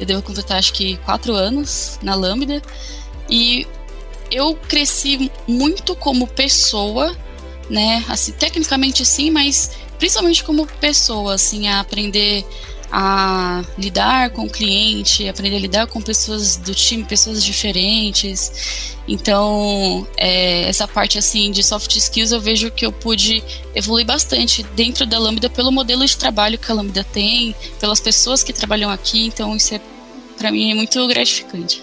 eu 0.00 0.06
devo 0.06 0.22
completar 0.22 0.58
acho 0.58 0.72
que 0.72 0.96
quatro 0.98 1.34
anos 1.34 1.98
na 2.02 2.14
Lambda 2.14 2.62
e 3.28 3.66
eu 4.30 4.54
cresci 4.54 5.30
muito 5.46 5.94
como 5.94 6.26
pessoa, 6.26 7.14
né? 7.68 8.04
Assim, 8.08 8.32
tecnicamente 8.32 9.04
sim, 9.04 9.30
mas 9.30 9.72
principalmente 9.98 10.42
como 10.42 10.66
pessoa, 10.66 11.34
assim, 11.34 11.68
a 11.68 11.80
aprender 11.80 12.46
a 12.92 13.62
lidar 13.78 14.30
com 14.30 14.42
o 14.42 14.50
cliente, 14.50 15.28
aprender 15.28 15.56
a 15.56 15.60
lidar 15.60 15.86
com 15.86 16.00
pessoas 16.00 16.56
do 16.56 16.74
time, 16.74 17.04
pessoas 17.04 17.44
diferentes. 17.44 18.96
Então, 19.06 20.06
é, 20.16 20.68
essa 20.68 20.86
parte 20.86 21.18
assim 21.18 21.50
de 21.50 21.62
soft 21.62 21.94
skills 21.96 22.32
eu 22.32 22.40
vejo 22.40 22.70
que 22.70 22.84
eu 22.84 22.92
pude 22.92 23.42
evoluir 23.74 24.06
bastante 24.06 24.62
dentro 24.74 25.06
da 25.06 25.18
Lambda 25.18 25.48
pelo 25.48 25.70
modelo 25.70 26.04
de 26.04 26.16
trabalho 26.16 26.58
que 26.58 26.70
a 26.70 26.74
Lambda 26.74 27.04
tem, 27.04 27.54
pelas 27.78 28.00
pessoas 28.00 28.42
que 28.42 28.52
trabalham 28.52 28.90
aqui. 28.90 29.26
Então, 29.26 29.56
isso 29.56 29.74
é 29.74 29.80
para 30.36 30.50
mim 30.50 30.70
é 30.70 30.74
muito 30.74 31.06
gratificante. 31.06 31.82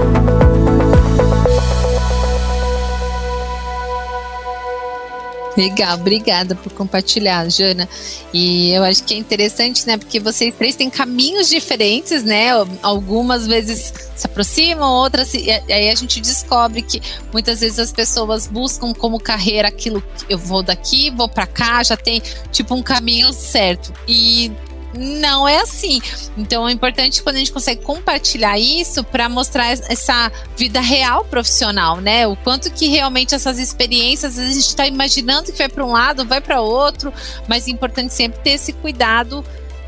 Legal, 5.57 5.95
obrigada 5.95 6.55
por 6.55 6.71
compartilhar, 6.71 7.49
Jana. 7.49 7.87
E 8.33 8.71
eu 8.71 8.83
acho 8.83 9.03
que 9.03 9.13
é 9.13 9.17
interessante, 9.17 9.85
né? 9.85 9.97
Porque 9.97 10.19
vocês 10.19 10.53
três 10.55 10.75
têm 10.75 10.89
caminhos 10.89 11.49
diferentes, 11.49 12.23
né? 12.23 12.49
Algumas 12.81 13.45
vezes 13.45 13.93
se 14.15 14.25
aproximam, 14.25 14.89
outras. 14.89 15.27
Se, 15.27 15.49
aí 15.49 15.89
a 15.89 15.95
gente 15.95 16.21
descobre 16.21 16.81
que 16.81 17.01
muitas 17.33 17.59
vezes 17.59 17.79
as 17.79 17.91
pessoas 17.91 18.47
buscam 18.47 18.93
como 18.93 19.19
carreira 19.19 19.67
aquilo 19.67 20.01
que 20.01 20.33
eu 20.33 20.37
vou 20.37 20.63
daqui, 20.63 21.11
vou 21.11 21.27
para 21.27 21.45
cá, 21.45 21.83
já 21.83 21.97
tem 21.97 22.21
tipo 22.51 22.73
um 22.73 22.81
caminho 22.81 23.33
certo. 23.33 23.93
E 24.07 24.51
não 24.93 25.47
é 25.47 25.59
assim. 25.59 26.01
Então 26.37 26.67
é 26.67 26.71
importante 26.71 27.21
quando 27.23 27.35
a 27.37 27.39
gente 27.39 27.51
consegue 27.51 27.81
compartilhar 27.81 28.57
isso 28.59 29.03
para 29.03 29.29
mostrar 29.29 29.67
essa 29.67 30.31
vida 30.57 30.81
real 30.81 31.23
profissional, 31.25 31.97
né? 32.01 32.27
O 32.27 32.35
quanto 32.35 32.71
que 32.71 32.87
realmente 32.87 33.33
essas 33.33 33.59
experiências 33.59 34.37
a 34.37 34.45
gente 34.45 34.59
está 34.59 34.85
imaginando 34.85 35.51
que 35.51 35.57
vai 35.57 35.69
para 35.69 35.85
um 35.85 35.91
lado, 35.91 36.25
vai 36.25 36.41
para 36.41 36.61
outro, 36.61 37.13
mas 37.47 37.67
é 37.67 37.71
importante 37.71 38.13
sempre 38.13 38.39
ter 38.41 38.51
esse 38.51 38.73
cuidado 38.73 39.43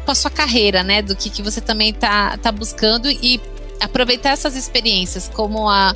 com 0.06 0.12
a 0.12 0.16
sua 0.16 0.32
carreira, 0.32 0.84
né? 0.84 1.02
Do 1.02 1.16
que, 1.16 1.30
que 1.30 1.42
você 1.42 1.62
também 1.62 1.90
está 1.90 2.38
tá 2.38 2.52
buscando 2.52 3.10
e 3.10 3.42
aproveitar 3.80 4.30
essas 4.30 4.56
experiências, 4.56 5.30
como 5.34 5.70
a 5.70 5.96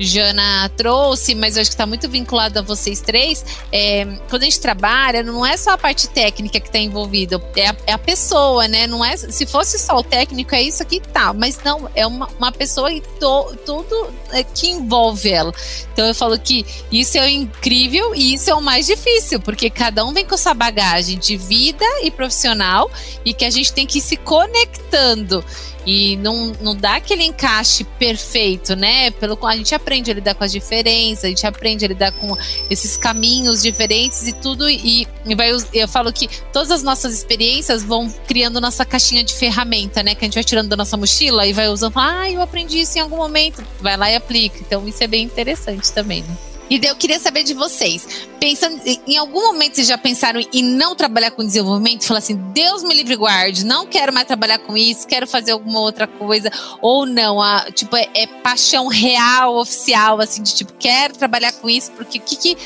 Jana 0.00 0.68
trouxe, 0.70 1.34
mas 1.34 1.56
eu 1.56 1.60
acho 1.60 1.70
que 1.70 1.74
está 1.74 1.86
muito 1.86 2.08
vinculado 2.08 2.58
a 2.58 2.62
vocês 2.62 3.00
três. 3.00 3.44
É, 3.70 4.06
quando 4.28 4.42
a 4.42 4.44
gente 4.46 4.58
trabalha, 4.58 5.22
não 5.22 5.44
é 5.44 5.56
só 5.56 5.72
a 5.72 5.78
parte 5.78 6.08
técnica 6.08 6.58
que 6.58 6.68
está 6.68 6.78
envolvida, 6.78 7.40
é 7.54 7.68
a, 7.68 7.76
é 7.86 7.92
a, 7.92 7.98
pessoa, 7.98 8.66
né? 8.66 8.86
Não 8.86 9.04
é, 9.04 9.16
se 9.16 9.44
fosse 9.46 9.78
só 9.78 9.98
o 9.98 10.02
técnico, 10.02 10.54
é 10.54 10.62
isso 10.62 10.82
aqui, 10.82 11.00
tá. 11.00 11.32
Mas 11.34 11.58
não, 11.62 11.88
é 11.94 12.06
uma, 12.06 12.28
uma 12.38 12.50
pessoa 12.50 12.90
e 12.90 13.00
to, 13.00 13.56
tudo 13.66 14.08
é, 14.32 14.42
que 14.42 14.70
envolve 14.70 15.30
ela. 15.30 15.52
Então 15.92 16.06
eu 16.06 16.14
falo 16.14 16.38
que 16.38 16.64
isso 16.90 17.18
é 17.18 17.30
incrível 17.30 18.14
e 18.14 18.34
isso 18.34 18.50
é 18.50 18.54
o 18.54 18.62
mais 18.62 18.86
difícil, 18.86 19.38
porque 19.40 19.68
cada 19.68 20.04
um 20.04 20.14
vem 20.14 20.24
com 20.24 20.36
sua 20.36 20.54
bagagem 20.54 21.18
de 21.18 21.36
vida 21.36 21.84
e 22.02 22.10
profissional 22.10 22.90
e 23.24 23.34
que 23.34 23.44
a 23.44 23.50
gente 23.50 23.72
tem 23.72 23.86
que 23.86 23.98
ir 23.98 24.02
se 24.02 24.16
conectando 24.16 25.44
e 25.86 26.16
não, 26.16 26.52
não 26.60 26.76
dá 26.76 26.96
aquele 26.96 27.24
encaixe 27.24 27.84
perfeito, 27.84 28.76
né? 28.76 29.10
Pelo 29.12 29.38
a 29.46 29.56
gente 29.56 29.74
aprende 29.74 30.10
a 30.10 30.14
lidar 30.14 30.34
com 30.34 30.44
as 30.44 30.52
diferenças, 30.52 31.24
a 31.24 31.28
gente 31.28 31.46
aprende 31.46 31.84
a 31.84 31.88
lidar 31.88 32.12
com 32.12 32.36
esses 32.68 32.96
caminhos 32.96 33.62
diferentes 33.62 34.26
e 34.26 34.32
tudo. 34.32 34.68
E, 34.68 35.06
e 35.24 35.34
vai, 35.34 35.50
eu 35.72 35.88
falo 35.88 36.12
que 36.12 36.28
todas 36.52 36.70
as 36.70 36.82
nossas 36.82 37.14
experiências 37.14 37.82
vão 37.82 38.10
criando 38.26 38.60
nossa 38.60 38.84
caixinha 38.84 39.24
de 39.24 39.34
ferramenta, 39.34 40.02
né? 40.02 40.14
Que 40.14 40.24
a 40.24 40.26
gente 40.26 40.34
vai 40.34 40.44
tirando 40.44 40.68
da 40.68 40.76
nossa 40.76 40.96
mochila 40.96 41.46
e 41.46 41.52
vai 41.52 41.68
usando. 41.68 41.94
Ah, 41.96 42.30
eu 42.30 42.40
aprendi 42.40 42.80
isso 42.80 42.98
em 42.98 43.00
algum 43.00 43.16
momento. 43.16 43.64
Vai 43.80 43.96
lá 43.96 44.10
e 44.10 44.16
aplica. 44.16 44.58
Então 44.60 44.86
isso 44.86 45.02
é 45.02 45.06
bem 45.06 45.24
interessante 45.24 45.92
também, 45.92 46.22
né? 46.22 46.49
E 46.70 46.80
eu 46.86 46.94
queria 46.94 47.18
saber 47.18 47.42
de 47.42 47.52
vocês. 47.52 48.06
Pensando, 48.38 48.80
em 49.04 49.16
algum 49.16 49.42
momento 49.48 49.74
vocês 49.74 49.88
já 49.88 49.98
pensaram 49.98 50.40
em 50.52 50.62
não 50.62 50.94
trabalhar 50.94 51.32
com 51.32 51.44
desenvolvimento? 51.44 52.04
Falar 52.04 52.18
assim, 52.18 52.36
Deus 52.52 52.84
me 52.84 52.94
livre 52.94 53.16
guarde, 53.16 53.66
não 53.66 53.86
quero 53.86 54.12
mais 54.12 54.26
trabalhar 54.26 54.58
com 54.60 54.76
isso, 54.76 55.04
quero 55.06 55.26
fazer 55.26 55.50
alguma 55.50 55.80
outra 55.80 56.06
coisa. 56.06 56.48
Ou 56.80 57.04
não, 57.04 57.42
a, 57.42 57.70
tipo, 57.72 57.96
é, 57.96 58.08
é 58.14 58.26
paixão 58.28 58.86
real, 58.86 59.58
oficial, 59.58 60.20
assim, 60.20 60.44
de 60.44 60.54
tipo, 60.54 60.72
quero 60.78 61.14
trabalhar 61.14 61.52
com 61.52 61.68
isso, 61.68 61.90
porque 61.90 62.18
o 62.18 62.22
que, 62.22 62.36
que 62.36 62.56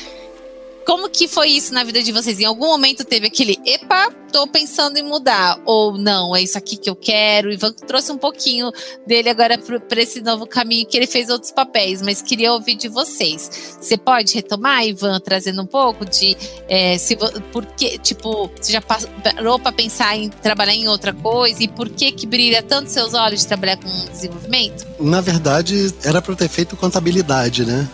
como 0.85 1.09
que 1.09 1.27
foi 1.27 1.49
isso 1.49 1.73
na 1.73 1.83
vida 1.83 2.01
de 2.01 2.11
vocês? 2.11 2.39
Em 2.39 2.45
algum 2.45 2.67
momento 2.67 3.03
teve 3.03 3.27
aquele, 3.27 3.57
epa, 3.65 4.11
tô 4.31 4.45
pensando 4.45 4.97
em 4.97 5.03
mudar, 5.03 5.59
ou 5.65 5.97
não, 5.97 6.35
é 6.35 6.43
isso 6.43 6.57
aqui 6.57 6.77
que 6.77 6.89
eu 6.89 6.95
quero. 6.95 7.51
Ivan 7.51 7.71
trouxe 7.71 8.11
um 8.11 8.17
pouquinho 8.17 8.71
dele 9.05 9.29
agora 9.29 9.57
para 9.57 10.01
esse 10.01 10.21
novo 10.21 10.45
caminho 10.45 10.85
que 10.85 10.95
ele 10.95 11.07
fez 11.07 11.29
outros 11.29 11.51
papéis, 11.51 12.01
mas 12.01 12.21
queria 12.21 12.53
ouvir 12.53 12.75
de 12.75 12.87
vocês. 12.87 13.77
Você 13.81 13.97
pode 13.97 14.35
retomar, 14.35 14.85
Ivan, 14.85 15.19
trazendo 15.19 15.61
um 15.61 15.65
pouco 15.65 16.05
de 16.05 16.37
é, 16.69 16.97
se 16.97 17.17
por 17.51 17.65
que, 17.65 17.97
tipo, 17.97 18.51
você 18.55 18.73
já 18.73 18.81
parou 18.81 19.57
para 19.57 19.71
pensar 19.71 20.15
em 20.15 20.29
trabalhar 20.29 20.75
em 20.75 20.87
outra 20.87 21.13
coisa 21.13 21.63
e 21.63 21.67
por 21.67 21.89
que 21.89 22.11
que 22.11 22.27
brilha 22.27 22.61
tanto 22.61 22.91
seus 22.91 23.13
olhos 23.13 23.41
de 23.41 23.47
trabalhar 23.47 23.77
com 23.77 23.89
desenvolvimento? 24.11 24.85
Na 24.99 25.19
verdade, 25.19 25.93
era 26.03 26.21
para 26.21 26.35
ter 26.35 26.47
feito 26.47 26.75
contabilidade, 26.77 27.65
né? 27.65 27.89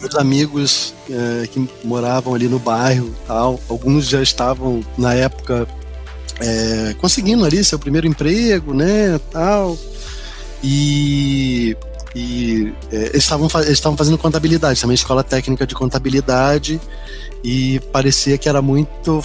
Meus 0.00 0.16
amigos 0.16 0.94
é, 1.10 1.46
que 1.46 1.68
moravam 1.84 2.34
ali 2.34 2.48
no 2.48 2.58
bairro 2.58 3.14
tal, 3.26 3.60
alguns 3.68 4.08
já 4.08 4.22
estavam 4.22 4.82
na 4.96 5.14
época 5.14 5.68
é, 6.40 6.94
conseguindo 6.98 7.44
ali 7.44 7.62
seu 7.62 7.78
primeiro 7.78 8.06
emprego, 8.06 8.72
né, 8.72 9.20
tal, 9.30 9.76
e, 10.62 11.76
e 12.14 12.72
é, 12.90 12.96
eles 13.08 13.30
estavam 13.68 13.96
fazendo 13.96 14.16
contabilidade, 14.16 14.80
também 14.80 14.94
escola 14.94 15.22
técnica 15.22 15.66
de 15.66 15.74
contabilidade, 15.74 16.80
e 17.44 17.80
parecia 17.92 18.38
que 18.38 18.48
era 18.48 18.62
muito 18.62 19.22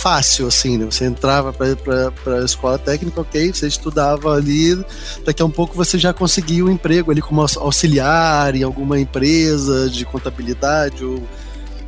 fácil, 0.00 0.46
assim, 0.46 0.78
né? 0.78 0.86
Você 0.86 1.04
entrava 1.04 1.52
para 1.52 2.36
a 2.40 2.44
escola 2.44 2.78
técnica, 2.78 3.20
ok, 3.20 3.52
você 3.52 3.66
estudava 3.66 4.34
ali, 4.34 4.82
daqui 5.24 5.42
a 5.42 5.44
um 5.44 5.50
pouco 5.50 5.74
você 5.74 5.98
já 5.98 6.10
conseguia 6.12 6.64
um 6.64 6.70
emprego 6.70 7.10
ali 7.10 7.20
como 7.20 7.42
auxiliar 7.42 8.54
em 8.56 8.62
alguma 8.62 8.98
empresa 8.98 9.90
de 9.90 10.06
contabilidade, 10.06 11.04
ou 11.04 11.22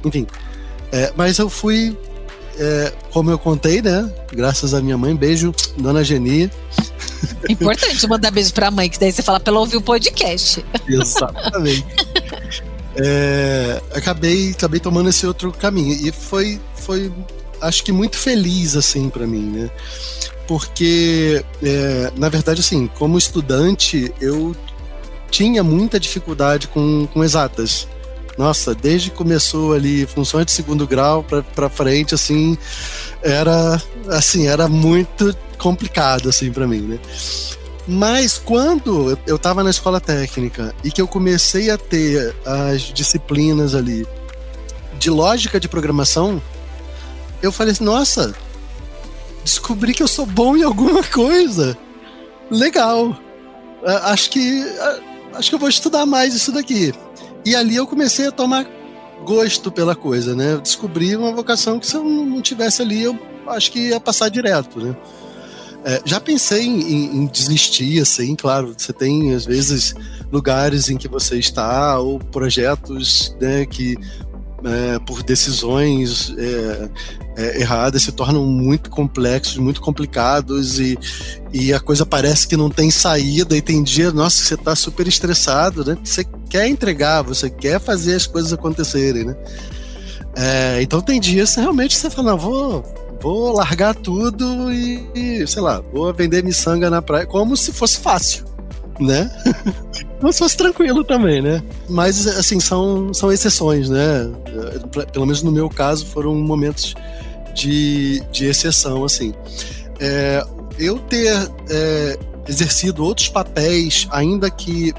enfim. 0.05 0.27
É, 0.93 1.11
mas 1.17 1.39
eu 1.39 1.49
fui, 1.49 1.97
é, 2.59 2.93
como 3.11 3.31
eu 3.31 3.39
contei, 3.39 3.81
né? 3.81 4.13
Graças 4.31 4.75
à 4.75 4.83
minha 4.83 4.99
mãe, 4.99 5.17
beijo, 5.17 5.55
dona 5.79 6.05
Geni. 6.05 6.51
Importante 7.49 8.07
mandar 8.07 8.31
beijo 8.31 8.53
pra 8.53 8.71
mãe, 8.71 8.91
que 8.91 9.01
daí 9.01 9.11
você 9.11 9.23
fala 9.23 9.41
pra 9.41 9.51
ela 9.51 9.61
ouvir 9.61 9.79
o 9.79 9.83
podcast. 9.83 10.63
Exatamente. 10.87 11.87
é, 12.95 13.81
acabei, 13.95 14.51
acabei 14.51 14.81
tomando 14.81 15.09
esse 15.09 15.27
outro 15.27 15.51
caminho. 15.51 15.95
E 16.07 16.13
foi, 16.13 16.61
foi 16.75 17.11
acho 17.63 17.83
que 17.85 17.93
muito 17.93 18.17
feliz, 18.17 18.77
assim, 18.77 19.09
para 19.09 19.27
mim, 19.27 19.51
né? 19.51 19.71
Porque, 20.47 21.43
é, 21.63 22.13
na 22.17 22.29
verdade, 22.29 22.61
assim, 22.61 22.87
como 22.99 23.17
estudante, 23.17 24.13
eu 24.21 24.55
tinha 25.31 25.63
muita 25.63 25.99
dificuldade 25.99 26.69
com, 26.69 27.07
com 27.07 27.25
exatas. 27.25 27.89
Nossa, 28.37 28.75
desde 28.75 29.11
que 29.11 29.17
começou 29.17 29.73
ali 29.73 30.07
funções 30.07 30.47
de 30.47 30.53
segundo 30.53 30.87
grau 30.87 31.25
para 31.55 31.69
frente, 31.69 32.15
assim, 32.15 32.57
era 33.23 33.81
assim, 34.09 34.47
era 34.47 34.69
muito 34.69 35.37
complicado 35.59 36.29
assim 36.29 36.51
para 36.51 36.67
mim, 36.67 36.81
né? 36.81 36.99
Mas 37.87 38.39
quando 38.39 39.19
eu 39.27 39.37
estava 39.37 39.63
na 39.63 39.71
escola 39.71 40.01
técnica 40.01 40.75
e 40.83 40.91
que 40.91 41.01
eu 41.01 41.09
comecei 41.09 41.71
a 41.71 41.77
ter 41.77 42.35
as 42.45 42.83
disciplinas 42.83 43.75
ali 43.75 44.07
de 44.99 45.11
lógica 45.11 45.59
de 45.59 45.69
programação, 45.69 46.41
eu 47.43 47.51
falei 47.53 47.73
assim, 47.73 47.85
nossa, 47.85 48.35
descobri 49.45 49.93
que 49.93 50.03
eu 50.03 50.09
sou 50.09 50.25
bom 50.25 50.57
em 50.57 50.63
alguma 50.63 51.03
coisa. 51.03 51.77
Legal. 52.51 53.19
Acho 54.05 54.31
que 54.31 54.65
acho 55.35 55.49
que 55.49 55.55
eu 55.55 55.59
vou 55.59 55.69
estudar 55.69 56.07
mais 56.07 56.35
isso 56.35 56.53
daqui. 56.53 56.95
E 57.45 57.57
ali 57.57 57.75
eu 57.75 57.87
comecei 57.87 58.29
a 58.29 58.33
tomar 58.33 58.67
gosto 59.25 59.71
pela 59.73 59.95
coisa, 59.95 60.35
né? 60.35 60.53
Eu 60.53 60.61
descobri 60.61 61.17
uma 61.17 61.33
vocação 61.33 61.79
que 61.79 61.87
se 61.87 61.97
eu 61.97 62.05
não 62.05 62.41
tivesse 62.41 62.83
ali, 62.83 63.03
eu 63.03 63.19
acho 63.49 63.73
que 63.73 63.89
ia 63.89 64.01
passar 64.01 64.29
direto, 64.29 64.81
né? 64.81 64.97
É, 65.85 66.01
já 66.05 66.21
pensei 66.21 66.65
em, 66.65 67.17
em, 67.17 67.27
desistir, 67.27 68.01
assim, 68.01 68.37
claro. 68.37 68.73
Você 68.77 68.93
tem, 68.93 69.35
às 69.35 69.45
vezes, 69.45 69.95
lugares 70.31 70.89
em 70.89 70.97
que 70.97 71.09
você 71.09 71.39
está, 71.39 71.99
ou 71.99 72.21
projetos 72.21 73.37
né, 73.41 73.67
que, 73.67 73.97
é, 74.65 74.99
por 75.01 75.23
decisões 75.23 76.35
é, 76.37 76.89
é 77.37 77.61
erradas, 77.61 78.03
se 78.03 78.13
tornam 78.13 78.47
muito 78.47 78.91
complexos, 78.91 79.57
muito 79.57 79.81
complicados, 79.81 80.79
e, 80.79 80.99
e 81.53 81.73
a 81.73 81.81
coisa 81.81 82.05
parece 82.05 82.47
que 82.47 82.57
não 82.57 82.71
tem 82.71 82.91
saída. 82.91 83.57
E 83.57 83.63
tem 83.63 83.83
dia, 83.83 84.13
nossa, 84.13 84.43
você 84.43 84.55
está 84.55 84.75
super 84.77 85.07
estressado, 85.07 85.85
né? 85.85 85.97
Você 86.03 86.25
quer 86.49 86.69
entregar, 86.69 87.23
você 87.23 87.49
quer 87.51 87.81
fazer 87.81 88.15
as 88.15 88.27
coisas 88.27 88.53
acontecerem, 88.53 89.25
né? 89.25 89.37
É, 90.35 90.83
então 90.83 91.01
tem 91.01 91.21
dias 91.21 91.55
realmente 91.57 91.95
você 91.95 92.09
fala, 92.09 92.35
vou 92.35 92.83
vou 93.23 93.53
largar 93.53 93.95
tudo 93.95 94.73
e, 94.73 95.47
sei 95.47 95.63
lá, 95.63 95.81
vou 95.81 96.13
vender 96.13 96.43
miçanga 96.43 96.91
na 96.91 97.01
praia, 97.01 97.25
como 97.25 97.57
se 97.57 97.73
fosse 97.73 98.01
fácil, 98.01 98.45
né? 98.99 99.31
como 100.23 100.33
se 100.33 100.39
fosse 100.39 100.57
tranquilo 100.57 101.03
também, 101.03 101.43
né? 101.43 101.61
Mas, 101.89 102.29
assim, 102.29 102.61
são, 102.61 103.13
são 103.13 103.33
exceções, 103.33 103.89
né? 103.89 104.31
Pelo 105.13 105.27
menos 105.27 105.43
no 105.43 105.51
meu 105.51 105.69
caso, 105.69 106.07
foram 106.07 106.33
momentos 106.37 106.95
de, 107.53 108.23
de 108.31 108.47
exceção, 108.47 109.05
assim. 109.05 109.35
É, 109.99 110.47
eu 110.79 111.01
ter 111.01 111.51
é, 111.69 112.19
exercido 112.49 113.05
outros 113.05 113.29
papéis, 113.29 114.07
ainda 114.13 114.49
que 114.49 114.95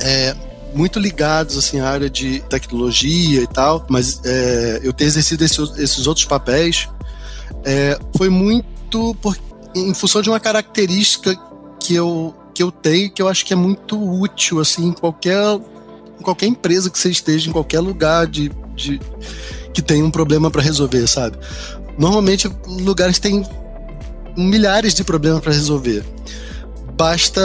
é, 0.00 0.36
muito 0.74 1.00
ligados 1.00 1.56
assim 1.56 1.80
à 1.80 1.88
área 1.88 2.10
de 2.10 2.40
tecnologia 2.42 3.40
e 3.40 3.46
tal, 3.46 3.86
mas 3.88 4.20
é, 4.22 4.80
eu 4.82 4.92
ter 4.92 5.04
exercido 5.04 5.44
esses, 5.44 5.78
esses 5.78 6.06
outros 6.06 6.26
papéis 6.26 6.90
é, 7.64 7.98
foi 8.18 8.28
muito 8.28 9.14
por, 9.14 9.34
em 9.74 9.94
função 9.94 10.20
de 10.20 10.28
uma 10.28 10.38
característica 10.38 11.34
que 11.80 11.94
eu, 11.94 12.34
que 12.54 12.62
eu 12.62 12.70
tenho, 12.70 13.10
que 13.10 13.20
eu 13.20 13.28
acho 13.28 13.44
que 13.44 13.52
é 13.52 13.56
muito 13.56 14.00
útil, 14.00 14.60
assim, 14.60 14.88
em 14.88 14.92
qualquer, 14.92 15.54
em 16.18 16.22
qualquer 16.22 16.46
empresa 16.46 16.90
que 16.90 16.98
você 16.98 17.10
esteja, 17.10 17.48
em 17.48 17.52
qualquer 17.52 17.80
lugar 17.80 18.26
de, 18.26 18.50
de 18.74 19.00
que 19.72 19.82
tem 19.82 20.02
um 20.02 20.10
problema 20.10 20.50
para 20.50 20.62
resolver, 20.62 21.06
sabe? 21.06 21.38
Normalmente, 21.98 22.50
lugares 22.66 23.18
têm 23.18 23.44
milhares 24.36 24.94
de 24.94 25.04
problemas 25.04 25.40
para 25.40 25.52
resolver. 25.52 26.04
Basta 26.94 27.40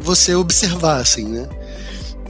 você 0.00 0.34
observar, 0.34 1.00
assim, 1.00 1.24
né? 1.24 1.48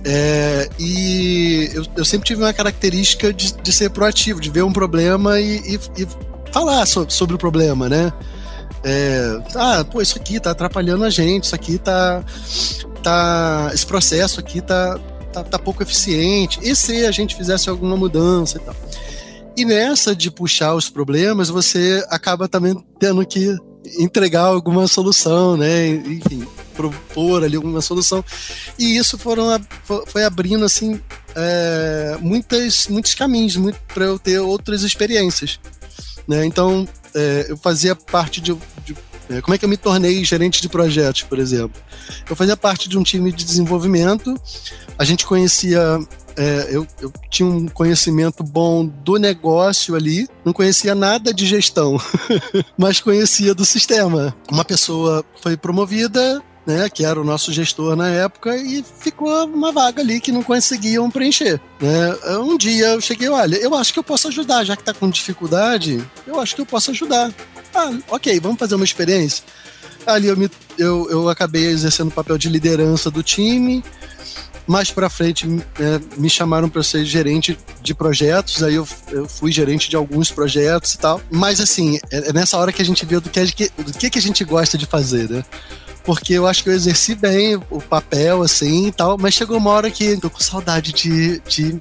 É, 0.05 0.69
e 0.79 1.71
eu, 1.73 1.87
eu, 1.99 2.05
sempre 2.05 2.27
tive 2.27 2.43
uma 2.43 2.53
característica 2.53 3.33
de, 3.33 3.55
de, 3.55 3.73
ser 3.73 3.91
proativo, 3.91 4.41
de 4.41 4.51
ver 4.51 4.65
um 4.65 4.73
problema 4.73 5.39
e, 5.39 5.59
e, 5.59 5.81
e 5.97 6.09
falar 6.53 6.85
so, 6.87 7.07
sobre 7.09 7.37
o 7.37 7.39
problema, 7.39 7.89
né? 7.89 8.13
É, 8.85 9.41
ah, 9.55 9.85
pô, 9.85 10.03
isso 10.03 10.19
aqui 10.19 10.41
tá 10.41 10.51
atrapalhando 10.51 11.05
a 11.05 11.11
gente, 11.11 11.45
isso 11.45 11.55
aqui 11.55 11.79
tá. 11.79 12.23
tá 13.03 13.71
esse 13.73 13.87
processo 13.87 14.41
aqui 14.41 14.61
tá, 14.61 14.99
tá, 15.33 15.45
tá 15.45 15.59
pouco 15.59 15.83
eficiente. 15.83 16.59
E 16.63 16.75
se 16.75 17.07
a 17.07 17.11
gente 17.11 17.37
fizesse 17.37 17.69
alguma 17.69 17.97
mudança 17.97 18.59
e 18.59 18.61
tal? 18.61 18.75
E 19.57 19.65
nessa 19.65 20.17
de 20.17 20.31
puxar 20.31 20.75
os 20.75 20.89
problemas, 20.89 21.49
você 21.49 22.05
acaba 22.09 22.49
também 22.49 22.75
tendo 22.99 23.25
que 23.27 23.57
entregar 23.99 24.45
alguma 24.45 24.87
solução, 24.87 25.57
né? 25.57 25.89
Enfim, 25.89 26.47
propor 26.75 27.45
ali 27.45 27.57
alguma 27.57 27.81
solução. 27.81 28.25
E 28.79 28.97
isso 28.97 29.19
foram, 29.19 29.61
foi 30.07 30.25
abrindo 30.25 30.65
assim 30.65 31.01
é, 31.35 32.17
muitas, 32.21 32.89
muitos 32.89 33.15
caminhos 33.15 33.57
muito, 33.57 33.79
para 33.93 34.05
eu 34.05 34.19
ter 34.19 34.39
outras 34.39 34.83
experiências. 34.83 35.61
Né? 36.27 36.45
Então, 36.45 36.87
é, 37.15 37.47
eu 37.49 37.57
fazia 37.57 37.95
parte 37.95 38.41
de, 38.41 38.55
de 38.85 38.97
é, 39.31 39.41
como 39.41 39.55
é 39.55 39.59
que 39.59 39.65
eu 39.65 39.69
me 39.69 39.77
tornei 39.77 40.25
gerente 40.25 40.61
de 40.61 40.69
projetos, 40.69 41.23
por 41.23 41.39
exemplo? 41.39 41.81
Eu 42.29 42.37
fazia 42.37 42.57
parte 42.57 42.89
de 42.89 42.99
um 42.99 43.03
time 43.03 43.33
de 43.33 43.45
desenvolvimento, 43.45 44.35
a 44.99 45.05
gente 45.05 45.27
conhecia. 45.27 45.99
É, 46.35 46.69
eu, 46.71 46.87
eu, 47.01 47.13
tinha 47.31 47.47
um 47.47 47.69
conhecimento 47.69 48.43
bom 48.43 48.87
do 48.87 49.17
negócio 49.17 49.95
ali, 49.95 50.27
não 50.45 50.53
conhecia 50.53 50.95
nada 50.95 51.33
de 51.33 51.47
gestão, 51.47 52.01
mas 52.77 53.01
conhecia 53.01 53.55
do 53.55 53.67
sistema. 53.67 54.35
Uma 54.51 54.65
pessoa 54.65 55.23
foi 55.43 55.59
promovida, 55.59 56.43
né, 56.67 56.89
que 56.89 57.05
era 57.05 57.21
o 57.21 57.25
nosso 57.25 57.53
gestor 57.53 57.97
na 57.97 58.09
época, 58.09 58.57
e 58.57 58.85
ficou 59.01 59.45
uma 59.47 59.73
vaga 59.73 60.01
ali 60.01 60.21
que 60.21 60.33
não 60.33 60.43
conseguiam 60.43 61.11
preencher. 61.11 61.61
Né? 61.81 62.17
Um 62.39 62.57
dia 62.57 62.89
eu 62.89 63.01
cheguei, 63.01 63.29
olha, 63.29 63.57
eu 63.57 63.75
acho 63.75 63.93
que 63.93 63.99
eu 63.99 64.05
posso 64.05 64.29
ajudar, 64.29 64.65
já 64.65 64.77
que 64.77 64.83
está 64.83 64.95
com 64.95 65.11
dificuldade, 65.11 66.03
eu 66.27 66.41
acho 66.41 66.55
que 66.55 66.61
eu 66.61 66.67
posso 66.67 66.91
ajudar. 66.91 67.33
Ah, 67.75 67.93
ok, 68.09 68.39
vamos 68.41 68.59
fazer 68.59 68.75
uma 68.75 68.85
experiência. 68.85 69.45
Ali 70.07 70.29
eu, 70.29 70.37
me, 70.37 70.51
eu, 70.79 71.09
eu 71.11 71.29
acabei 71.29 71.67
exercendo 71.67 72.09
o 72.09 72.13
papel 72.13 72.37
de 72.37 72.49
liderança 72.49 73.11
do 73.11 73.23
time. 73.23 73.83
Mais 74.67 74.91
para 74.91 75.11
frente 75.11 75.47
é, 75.81 76.01
me 76.17 76.31
chamaram 76.31 76.69
para 76.69 76.83
ser 76.85 77.05
gerente 77.05 77.59
de 77.81 77.95
projetos, 77.95 78.63
aí 78.63 78.77
eu, 78.77 78.87
eu, 79.11 79.29
fui 79.29 79.51
gerente 79.51 79.91
de 79.91 79.97
alguns 79.97 80.31
projetos 80.31 80.95
e 80.95 80.99
tal. 80.99 81.21
Mas 81.31 81.61
assim, 81.61 81.99
é, 82.11 82.29
é 82.29 82.33
nessa 82.33 82.57
hora 82.57 82.73
que 82.73 82.81
a 82.81 82.85
gente 82.85 83.05
vê 83.05 83.19
do 83.19 83.29
que, 83.29 83.71
do 83.77 83.93
que, 83.93 84.11
que 84.11 84.19
a 84.19 84.23
gente 84.23 84.45
gosta 84.45 84.79
de 84.79 84.87
fazer, 84.87 85.29
né? 85.29 85.45
Porque 86.05 86.35
eu 86.35 86.47
acho 86.47 86.65
que 86.65 86.71
eu 86.71 86.75
exerci 86.75 87.15
bem 87.15 87.61
o 87.71 87.81
papel, 87.81 88.43
assim 88.43 88.89
e 88.89 88.93
tal, 88.93 89.17
mas 89.19 89.35
chegou 89.35 89.57
uma 89.57 89.71
hora 89.71 89.91
que 89.91 90.17
tô 90.17 90.29
com 90.29 90.41
saudade 90.41 90.93
de, 90.93 91.41
de 91.41 91.79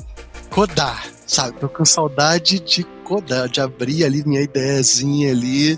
codar, 0.49 1.05
sabe? 1.25 1.59
Tô 1.59 1.67
com 1.67 1.83
saudade 1.83 2.59
de 2.59 2.83
codar, 3.03 3.49
de 3.49 3.59
abrir 3.59 4.05
ali 4.05 4.23
minha 4.25 4.41
ideiazinha 4.41 5.31
ali, 5.31 5.77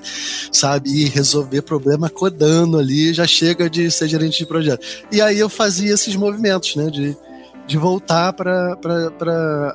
sabe? 0.51 0.89
E 0.89 1.05
resolver 1.05 1.61
problema 1.61 2.09
codando 2.09 2.77
ali, 2.77 3.13
já 3.13 3.25
chega 3.25 3.69
de 3.69 3.89
ser 3.89 4.07
gerente 4.07 4.39
de 4.39 4.45
projeto. 4.45 4.85
E 5.11 5.21
aí 5.21 5.39
eu 5.39 5.49
fazia 5.49 5.93
esses 5.93 6.15
movimentos, 6.15 6.75
né? 6.75 6.89
De, 6.89 7.15
de 7.65 7.77
voltar 7.77 8.33
para 8.33 8.77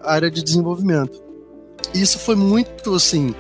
a 0.05 0.13
área 0.13 0.31
de 0.31 0.43
desenvolvimento. 0.43 1.23
E 1.95 2.03
isso 2.03 2.19
foi 2.19 2.37
muito, 2.37 2.95
assim, 2.95 3.35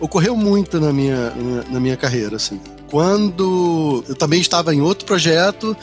ocorreu 0.00 0.34
muito 0.34 0.80
na 0.80 0.92
minha, 0.92 1.30
na, 1.30 1.64
na 1.72 1.80
minha 1.80 1.96
carreira, 1.96 2.36
assim 2.36 2.58
quando 2.90 4.04
eu 4.08 4.14
também 4.14 4.40
estava 4.40 4.74
em 4.74 4.80
outro 4.80 5.06
projeto, 5.06 5.76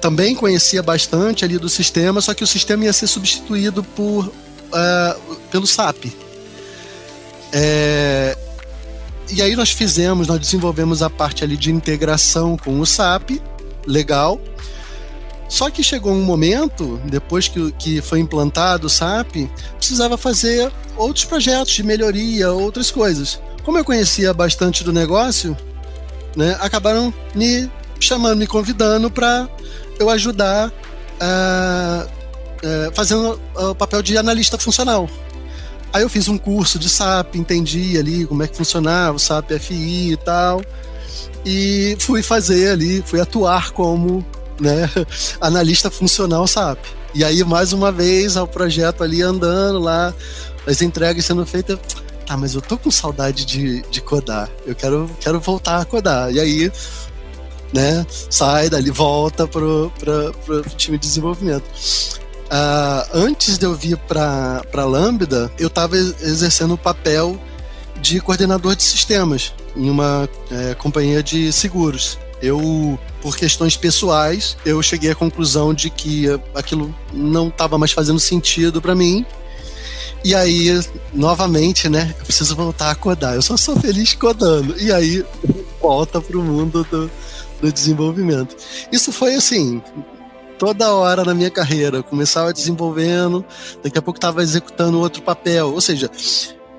também 0.00 0.34
conhecia 0.34 0.82
bastante 0.82 1.44
ali 1.44 1.56
do 1.56 1.68
sistema, 1.68 2.20
só 2.20 2.34
que 2.34 2.42
o 2.42 2.46
sistema 2.46 2.84
ia 2.84 2.92
ser 2.92 3.06
substituído 3.06 3.82
por 3.82 4.26
uh, 4.26 5.36
pelo 5.50 5.66
SAP. 5.66 6.06
É, 7.52 8.36
e 9.30 9.42
aí 9.42 9.54
nós 9.54 9.70
fizemos, 9.70 10.26
nós 10.26 10.40
desenvolvemos 10.40 11.02
a 11.02 11.08
parte 11.08 11.44
ali 11.44 11.56
de 11.56 11.70
integração 11.70 12.56
com 12.56 12.80
o 12.80 12.86
SAP, 12.86 13.40
legal. 13.86 14.40
Só 15.48 15.70
que 15.70 15.82
chegou 15.82 16.12
um 16.12 16.22
momento, 16.22 17.00
depois 17.06 17.48
que, 17.48 17.72
que 17.72 18.02
foi 18.02 18.20
implantado 18.20 18.86
o 18.86 18.90
SAP, 18.90 19.48
precisava 19.76 20.18
fazer 20.18 20.70
outros 20.96 21.24
projetos 21.24 21.72
de 21.72 21.82
melhoria, 21.82 22.50
outras 22.52 22.90
coisas. 22.90 23.40
Como 23.64 23.78
eu 23.78 23.84
conhecia 23.84 24.32
bastante 24.34 24.84
do 24.84 24.92
negócio, 24.92 25.56
né, 26.36 26.56
acabaram 26.60 27.12
me 27.34 27.70
chamando, 28.00 28.38
me 28.38 28.46
convidando 28.46 29.10
para 29.10 29.48
eu 29.98 30.08
ajudar 30.10 30.68
uh, 30.68 32.06
uh, 32.06 32.94
fazendo 32.94 33.40
o 33.54 33.74
papel 33.74 34.02
de 34.02 34.16
analista 34.16 34.56
funcional. 34.56 35.08
Aí 35.92 36.02
eu 36.02 36.08
fiz 36.08 36.28
um 36.28 36.36
curso 36.36 36.78
de 36.78 36.88
SAP, 36.88 37.36
entendi 37.36 37.98
ali 37.98 38.26
como 38.26 38.42
é 38.42 38.48
que 38.48 38.56
funcionava 38.56 39.16
o 39.16 39.18
SAP 39.18 39.52
FI 39.58 40.12
e 40.12 40.16
tal, 40.16 40.62
e 41.44 41.96
fui 41.98 42.22
fazer 42.22 42.72
ali, 42.72 43.02
fui 43.04 43.20
atuar 43.20 43.70
como 43.72 44.24
né, 44.60 44.90
analista 45.40 45.90
funcional 45.90 46.46
SAP. 46.46 46.78
E 47.14 47.24
aí, 47.24 47.42
mais 47.42 47.72
uma 47.72 47.90
vez, 47.90 48.36
o 48.36 48.46
projeto 48.46 49.02
ali 49.02 49.22
andando 49.22 49.78
lá, 49.78 50.14
as 50.66 50.82
entregas 50.82 51.24
sendo 51.24 51.46
feitas 51.46 51.78
tá, 52.28 52.36
mas 52.36 52.54
eu 52.54 52.60
tô 52.60 52.76
com 52.76 52.90
saudade 52.90 53.46
de, 53.46 53.80
de 53.90 54.02
codar. 54.02 54.50
Eu 54.66 54.74
quero, 54.74 55.10
quero 55.18 55.40
voltar 55.40 55.80
a 55.80 55.84
codar. 55.84 56.30
E 56.30 56.38
aí, 56.38 56.70
né, 57.72 58.06
sai 58.28 58.68
dali, 58.68 58.90
volta 58.90 59.46
pro, 59.46 59.90
pro, 59.98 60.34
pro 60.44 60.62
time 60.76 60.98
de 60.98 61.06
desenvolvimento. 61.06 61.64
Uh, 61.64 63.08
antes 63.14 63.56
de 63.56 63.64
eu 63.64 63.74
vir 63.74 63.96
para 63.96 64.84
Lambda, 64.84 65.50
eu 65.58 65.68
estava 65.68 65.96
exercendo 65.96 66.74
o 66.74 66.78
papel 66.78 67.38
de 68.00 68.20
coordenador 68.20 68.76
de 68.76 68.82
sistemas 68.82 69.52
em 69.74 69.90
uma 69.90 70.28
é, 70.50 70.74
companhia 70.74 71.22
de 71.22 71.52
seguros. 71.52 72.18
Eu, 72.40 72.98
por 73.20 73.36
questões 73.36 73.76
pessoais, 73.76 74.56
eu 74.64 74.80
cheguei 74.82 75.10
à 75.10 75.14
conclusão 75.14 75.74
de 75.74 75.90
que 75.90 76.26
aquilo 76.54 76.94
não 77.12 77.48
estava 77.48 77.76
mais 77.76 77.90
fazendo 77.90 78.20
sentido 78.20 78.80
para 78.80 78.94
mim 78.94 79.26
e 80.24 80.34
aí, 80.34 80.80
novamente, 81.12 81.88
né? 81.88 82.14
Eu 82.18 82.24
preciso 82.24 82.56
voltar 82.56 82.90
a 82.90 82.94
codar. 82.94 83.34
Eu 83.34 83.42
só 83.42 83.56
sou 83.56 83.76
feliz 83.76 84.14
codando. 84.14 84.78
E 84.80 84.92
aí, 84.92 85.24
volta 85.80 86.20
pro 86.20 86.42
mundo 86.42 86.86
do, 86.90 87.10
do 87.60 87.72
desenvolvimento. 87.72 88.56
Isso 88.90 89.12
foi 89.12 89.34
assim, 89.34 89.80
toda 90.58 90.92
hora 90.92 91.24
na 91.24 91.34
minha 91.34 91.50
carreira. 91.50 91.98
Eu 91.98 92.04
começava 92.04 92.52
desenvolvendo, 92.52 93.44
daqui 93.82 93.98
a 93.98 94.02
pouco 94.02 94.18
estava 94.18 94.42
executando 94.42 95.00
outro 95.00 95.22
papel. 95.22 95.72
Ou 95.72 95.80
seja, 95.80 96.10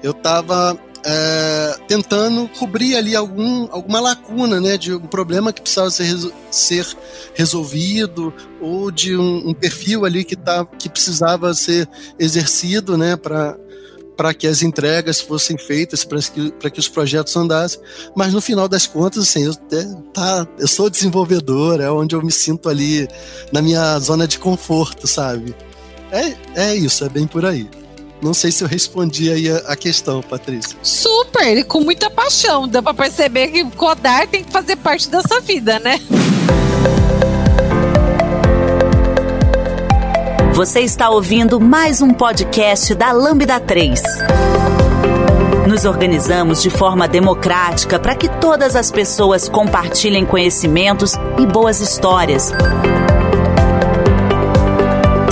eu 0.04 0.12
estava 0.12 0.78
é, 1.06 1.76
tentando 1.88 2.48
cobrir 2.60 2.96
ali 2.96 3.16
algum, 3.16 3.68
alguma 3.72 4.00
lacuna, 4.00 4.60
né, 4.60 4.78
de 4.78 4.94
um 4.94 5.08
problema 5.08 5.54
que 5.54 5.62
precisava 5.62 5.90
ser, 5.90 6.16
ser 6.52 6.86
resolvido 7.34 8.34
ou 8.62 8.92
de 8.92 9.16
um, 9.16 9.50
um, 9.50 9.54
perfil 9.54 10.06
ali 10.06 10.24
que, 10.24 10.36
tá, 10.36 10.66
que 10.66 10.90
precisava 10.90 11.54
ser 11.54 11.88
exercido, 12.18 12.98
né, 12.98 13.16
para 13.16 13.58
para 14.20 14.34
que 14.34 14.48
as 14.48 14.62
entregas 14.62 15.22
fossem 15.22 15.58
feitas, 15.58 16.04
para 16.04 16.20
que, 16.20 16.52
que 16.52 16.80
os 16.82 16.90
projetos 16.90 17.34
andassem. 17.38 17.80
Mas 18.14 18.34
no 18.34 18.42
final 18.42 18.68
das 18.68 18.86
contas, 18.86 19.24
assim, 19.24 19.46
eu, 19.46 19.54
é, 19.72 19.86
tá, 20.14 20.46
eu 20.60 20.68
sou 20.68 20.90
desenvolvedor, 20.90 21.80
é 21.80 21.90
onde 21.90 22.16
eu 22.16 22.22
me 22.22 22.30
sinto 22.30 22.68
ali 22.68 23.08
na 23.50 23.62
minha 23.62 23.98
zona 24.00 24.28
de 24.28 24.38
conforto, 24.38 25.08
sabe? 25.08 25.56
É, 26.12 26.36
é 26.54 26.76
isso, 26.76 27.06
é 27.06 27.08
bem 27.08 27.26
por 27.26 27.46
aí. 27.46 27.70
Não 28.22 28.34
sei 28.34 28.52
se 28.52 28.64
eu 28.64 28.68
respondi 28.68 29.32
aí 29.32 29.50
a, 29.50 29.58
a 29.60 29.76
questão, 29.78 30.22
Patrícia. 30.22 30.78
Super, 30.84 31.64
com 31.64 31.80
muita 31.82 32.10
paixão. 32.10 32.68
Dá 32.68 32.82
para 32.82 32.94
perceber 32.94 33.48
que 33.48 33.64
codar 33.72 34.28
tem 34.28 34.44
que 34.44 34.52
fazer 34.52 34.76
parte 34.76 35.10
da 35.10 35.22
sua 35.22 35.40
vida, 35.40 35.80
né? 35.80 36.00
Você 40.54 40.82
está 40.82 41.10
ouvindo 41.10 41.62
mais 41.62 42.02
um 42.02 42.14
podcast 42.14 42.94
da 42.94 43.14
Lambda 43.14 43.58
3. 43.62 44.02
Nos 45.66 45.86
organizamos 45.86 46.62
de 46.62 46.70
forma 46.70 47.08
democrática 47.08 47.98
para 47.98 48.16
que 48.16 48.28
todas 48.28 48.76
as 48.76 48.92
pessoas 48.92 49.48
compartilhem 49.48 50.26
conhecimentos 50.26 51.14
e 51.38 51.46
boas 51.46 51.80
histórias. 51.80 52.52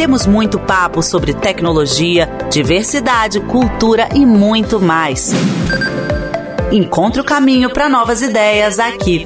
Temos 0.08 0.26
muito 0.26 0.58
papo 0.58 1.04
sobre 1.04 1.34
tecnologia, 1.34 2.30
diversidade, 2.50 3.42
cultura 3.42 4.08
e 4.16 4.26
muito 4.26 4.80
mais. 4.80 5.34
Encontre 6.72 7.20
o 7.20 7.26
caminho 7.26 7.70
para 7.70 7.90
novas 7.90 8.22
ideias 8.22 8.80
aqui. 8.80 9.26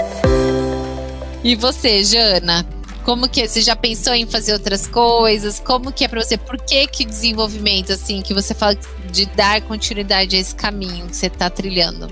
E 1.44 1.56
você, 1.56 2.04
Jana? 2.04 2.66
Como 3.04 3.30
que 3.30 3.42
é? 3.42 3.48
você 3.48 3.62
já 3.62 3.76
pensou 3.76 4.16
em 4.16 4.26
fazer 4.26 4.54
outras 4.54 4.88
coisas? 4.88 5.60
Como 5.60 5.92
que 5.92 6.04
é 6.04 6.08
para 6.08 6.24
você? 6.24 6.36
Por 6.36 6.58
que 6.58 6.88
que 6.88 7.06
desenvolvimento 7.06 7.94
assim 7.94 8.24
que 8.24 8.34
você 8.34 8.56
fala 8.56 8.76
de 9.12 9.28
dar 9.28 9.62
continuidade 9.62 10.36
a 10.36 10.40
esse 10.40 10.56
caminho 10.56 11.06
que 11.06 11.16
você 11.16 11.28
está 11.28 11.48
trilhando? 11.48 12.12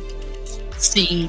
Sim. 0.77 1.27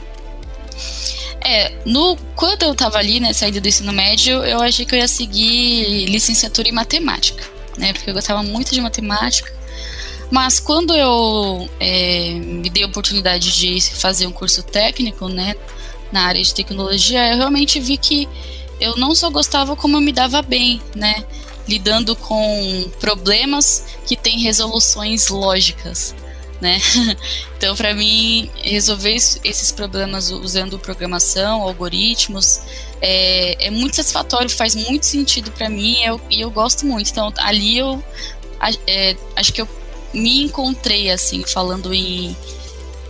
É, 1.52 1.72
no, 1.84 2.16
quando 2.36 2.62
eu 2.62 2.76
tava 2.76 2.98
ali, 2.98 3.18
né, 3.18 3.32
saída 3.32 3.60
do 3.60 3.66
ensino 3.66 3.92
médio, 3.92 4.44
eu 4.44 4.62
achei 4.62 4.86
que 4.86 4.94
eu 4.94 5.00
ia 5.00 5.08
seguir 5.08 6.06
licenciatura 6.06 6.68
em 6.68 6.72
matemática, 6.72 7.44
né, 7.76 7.92
porque 7.92 8.08
eu 8.08 8.14
gostava 8.14 8.40
muito 8.40 8.72
de 8.72 8.80
matemática. 8.80 9.52
Mas 10.30 10.60
quando 10.60 10.94
eu 10.94 11.68
é, 11.80 12.34
me 12.34 12.70
dei 12.70 12.84
a 12.84 12.86
oportunidade 12.86 13.50
de 13.52 13.80
fazer 13.80 14.28
um 14.28 14.32
curso 14.32 14.62
técnico, 14.62 15.28
né, 15.28 15.56
na 16.12 16.22
área 16.22 16.40
de 16.40 16.54
tecnologia, 16.54 17.32
eu 17.32 17.38
realmente 17.38 17.80
vi 17.80 17.96
que 17.96 18.28
eu 18.80 18.96
não 18.96 19.12
só 19.12 19.28
gostava, 19.28 19.74
como 19.74 19.96
eu 19.96 20.00
me 20.00 20.12
dava 20.12 20.40
bem, 20.42 20.80
né, 20.94 21.24
lidando 21.66 22.14
com 22.14 22.88
problemas 23.00 23.86
que 24.06 24.14
têm 24.16 24.38
resoluções 24.38 25.26
lógicas 25.26 26.14
né? 26.60 26.80
Então, 27.56 27.76
para 27.76 27.92
mim, 27.92 28.50
resolver 28.62 29.14
esses 29.14 29.70
problemas 29.70 30.30
usando 30.30 30.78
programação, 30.78 31.60
algoritmos, 31.60 32.62
é, 33.02 33.66
é 33.66 33.70
muito 33.70 33.96
satisfatório, 33.96 34.48
faz 34.48 34.74
muito 34.74 35.04
sentido 35.04 35.50
para 35.52 35.68
mim 35.68 36.00
e 36.00 36.04
eu, 36.04 36.20
eu, 36.30 36.50
gosto 36.50 36.86
muito. 36.86 37.10
Então, 37.10 37.30
ali 37.36 37.76
eu 37.76 38.02
é, 38.86 39.14
acho 39.36 39.52
que 39.52 39.60
eu 39.60 39.68
me 40.14 40.42
encontrei, 40.44 41.10
assim, 41.10 41.44
falando 41.44 41.92
em, 41.92 42.34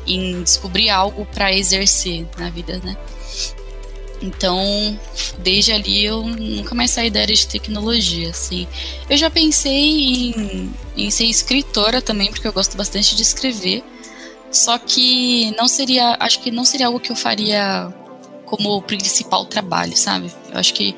em 0.05 0.43
descobrir 0.43 0.91
algo 0.91 1.25
para 1.27 1.53
exercer 1.53 2.27
na 2.37 2.51
vida, 2.51 2.81
né? 2.83 2.97
Então, 4.23 4.99
desde 5.39 5.73
ali 5.73 6.05
eu 6.05 6.23
nunca 6.23 6.75
mais 6.75 6.91
saí 6.91 7.11
da 7.11 7.21
área 7.21 7.35
de 7.35 7.47
tecnologia, 7.47 8.31
assim. 8.31 8.67
Eu 9.09 9.17
já 9.17 9.31
pensei 9.31 9.73
em, 9.73 10.75
em 10.97 11.11
ser 11.11 11.25
escritora 11.25 12.03
também, 12.03 12.31
porque 12.31 12.47
eu 12.47 12.53
gosto 12.53 12.77
bastante 12.77 13.17
de 13.17 13.23
escrever. 13.23 13.83
Só 14.51 14.77
que 14.79 15.55
não 15.57 15.69
seria, 15.69 16.17
acho 16.21 16.41
que 16.41 16.51
não 16.51 16.65
seria 16.65 16.87
algo 16.87 17.01
que 17.01 17.11
eu 17.11 17.17
faria 17.17 17.93
como 18.45 18.83
principal 18.83 19.47
trabalho, 19.47 19.97
sabe? 19.97 20.31
Eu 20.53 20.59
acho 20.59 20.75
que 20.75 20.95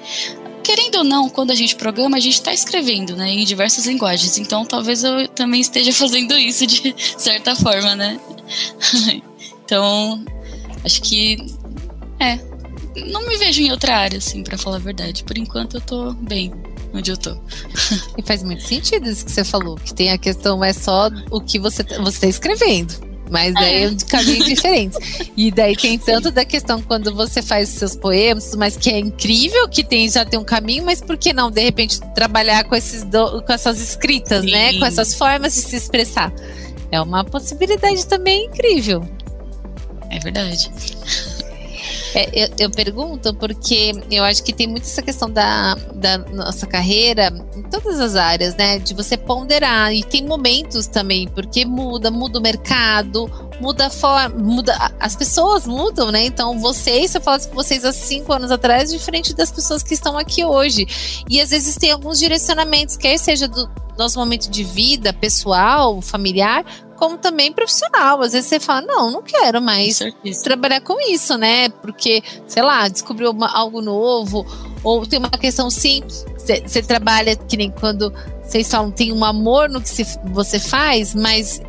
querendo 0.62 0.96
ou 0.96 1.04
não, 1.04 1.28
quando 1.28 1.50
a 1.50 1.54
gente 1.54 1.76
programa, 1.76 2.16
a 2.16 2.20
gente 2.20 2.34
está 2.34 2.52
escrevendo, 2.52 3.16
né, 3.16 3.30
em 3.30 3.44
diversas 3.44 3.86
linguagens. 3.86 4.38
Então, 4.38 4.64
talvez 4.64 5.04
eu 5.04 5.28
também 5.28 5.60
esteja 5.60 5.92
fazendo 5.94 6.36
isso 6.38 6.66
de 6.66 6.94
certa 7.18 7.54
forma, 7.54 7.94
né? 7.94 8.18
então, 9.64 10.24
acho 10.84 11.02
que 11.02 11.36
é, 12.18 12.38
não 12.96 13.26
me 13.26 13.36
vejo 13.36 13.62
em 13.62 13.70
outra 13.70 13.96
área, 13.96 14.18
assim, 14.18 14.42
para 14.42 14.58
falar 14.58 14.76
a 14.76 14.80
verdade. 14.80 15.24
Por 15.24 15.38
enquanto 15.38 15.76
eu 15.76 15.80
tô 15.80 16.12
bem 16.14 16.52
onde 16.92 17.10
eu 17.10 17.16
tô. 17.16 17.36
e 18.16 18.22
faz 18.22 18.42
muito 18.42 18.62
sentido 18.62 19.08
isso 19.08 19.24
que 19.24 19.32
você 19.32 19.44
falou, 19.44 19.76
que 19.76 19.94
tem 19.94 20.10
a 20.10 20.18
questão 20.18 20.62
é 20.62 20.72
só 20.72 21.08
o 21.30 21.40
que 21.40 21.58
você 21.58 21.82
tá, 21.82 22.00
você 22.02 22.20
tá 22.20 22.26
escrevendo. 22.26 23.12
Mas 23.30 23.54
daí 23.54 23.84
é 23.84 23.88
de 23.88 24.04
caminhos 24.04 24.44
diferentes. 24.44 24.98
E 25.34 25.50
daí 25.50 25.74
tem 25.74 25.98
tanto 25.98 26.30
da 26.30 26.44
questão 26.44 26.82
quando 26.82 27.14
você 27.14 27.40
faz 27.40 27.70
seus 27.70 27.96
poemas, 27.96 28.54
mas 28.54 28.76
que 28.76 28.90
é 28.90 28.98
incrível 28.98 29.66
que 29.66 29.82
tem 29.82 30.08
já 30.10 30.26
tem 30.26 30.38
um 30.38 30.44
caminho, 30.44 30.84
mas 30.84 31.00
por 31.00 31.16
que 31.16 31.32
não, 31.32 31.50
de 31.50 31.62
repente, 31.62 31.98
trabalhar 32.14 32.64
com, 32.64 32.76
esses 32.76 33.02
do, 33.02 33.40
com 33.42 33.52
essas 33.52 33.80
escritas? 33.80 34.44
Sim. 34.44 34.50
né? 34.50 34.78
Com 34.78 34.84
essas 34.84 35.14
formas 35.14 35.54
de 35.54 35.60
se 35.60 35.74
expressar. 35.74 36.30
É 36.90 37.00
uma 37.00 37.24
possibilidade 37.24 38.06
também 38.06 38.44
incrível. 38.44 39.02
É 40.10 40.18
verdade. 40.18 40.70
É, 42.14 42.44
eu, 42.44 42.48
eu, 42.58 42.70
pergunto 42.70 43.32
porque 43.34 43.92
eu 44.10 44.22
acho 44.24 44.42
que 44.42 44.52
tem 44.52 44.66
muito 44.66 44.84
essa 44.84 45.00
questão 45.00 45.30
da, 45.30 45.74
da 45.94 46.18
nossa 46.18 46.66
carreira 46.66 47.32
em 47.56 47.62
todas 47.62 48.00
as 48.00 48.16
áreas, 48.16 48.54
né? 48.54 48.78
De 48.78 48.94
você 48.94 49.16
ponderar. 49.16 49.92
E 49.94 50.04
tem 50.04 50.24
momentos 50.24 50.86
também, 50.86 51.26
porque 51.28 51.64
muda, 51.64 52.10
muda 52.10 52.38
o 52.38 52.42
mercado, 52.42 53.30
muda 53.60 53.86
a 53.86 53.90
forma, 53.90 54.36
muda. 54.38 54.76
As 55.00 55.16
pessoas 55.16 55.66
mudam, 55.66 56.10
né? 56.10 56.24
Então, 56.24 56.58
vocês, 56.58 57.12
se 57.12 57.18
eu 57.18 57.22
falasse 57.22 57.48
com 57.48 57.54
vocês 57.54 57.84
há 57.84 57.92
cinco 57.92 58.32
anos 58.32 58.50
atrás, 58.50 58.90
diferente 58.90 59.34
das 59.34 59.50
pessoas 59.50 59.82
que 59.82 59.94
estão 59.94 60.18
aqui 60.18 60.44
hoje. 60.44 60.86
E 61.28 61.40
às 61.40 61.50
vezes 61.50 61.76
tem 61.76 61.92
alguns 61.92 62.18
direcionamentos, 62.18 62.96
quer 62.96 63.18
seja 63.18 63.48
do 63.48 63.70
nosso 63.96 64.18
momento 64.18 64.50
de 64.50 64.64
vida 64.64 65.12
pessoal, 65.12 66.00
familiar, 66.00 66.64
como 67.02 67.18
também 67.18 67.52
profissional. 67.52 68.22
Às 68.22 68.32
vezes 68.32 68.48
você 68.48 68.60
fala, 68.60 68.82
não, 68.82 69.10
não 69.10 69.22
quero 69.22 69.60
mais 69.60 69.98
trabalhar 70.44 70.80
com 70.82 71.00
isso, 71.10 71.36
né? 71.36 71.68
Porque, 71.68 72.22
sei 72.46 72.62
lá, 72.62 72.86
descobriu 72.86 73.32
uma, 73.32 73.52
algo 73.52 73.82
novo, 73.82 74.46
ou 74.84 75.04
tem 75.04 75.18
uma 75.18 75.28
questão 75.30 75.68
sim, 75.68 76.00
você 76.36 76.80
trabalha 76.80 77.34
que 77.34 77.56
nem 77.56 77.72
quando 77.72 78.14
vocês 78.44 78.70
falam, 78.70 78.92
tem 78.92 79.12
um 79.12 79.24
amor 79.24 79.68
no 79.68 79.80
que 79.80 79.88
se, 79.88 80.06
você 80.26 80.60
faz, 80.60 81.12
mas 81.12 81.60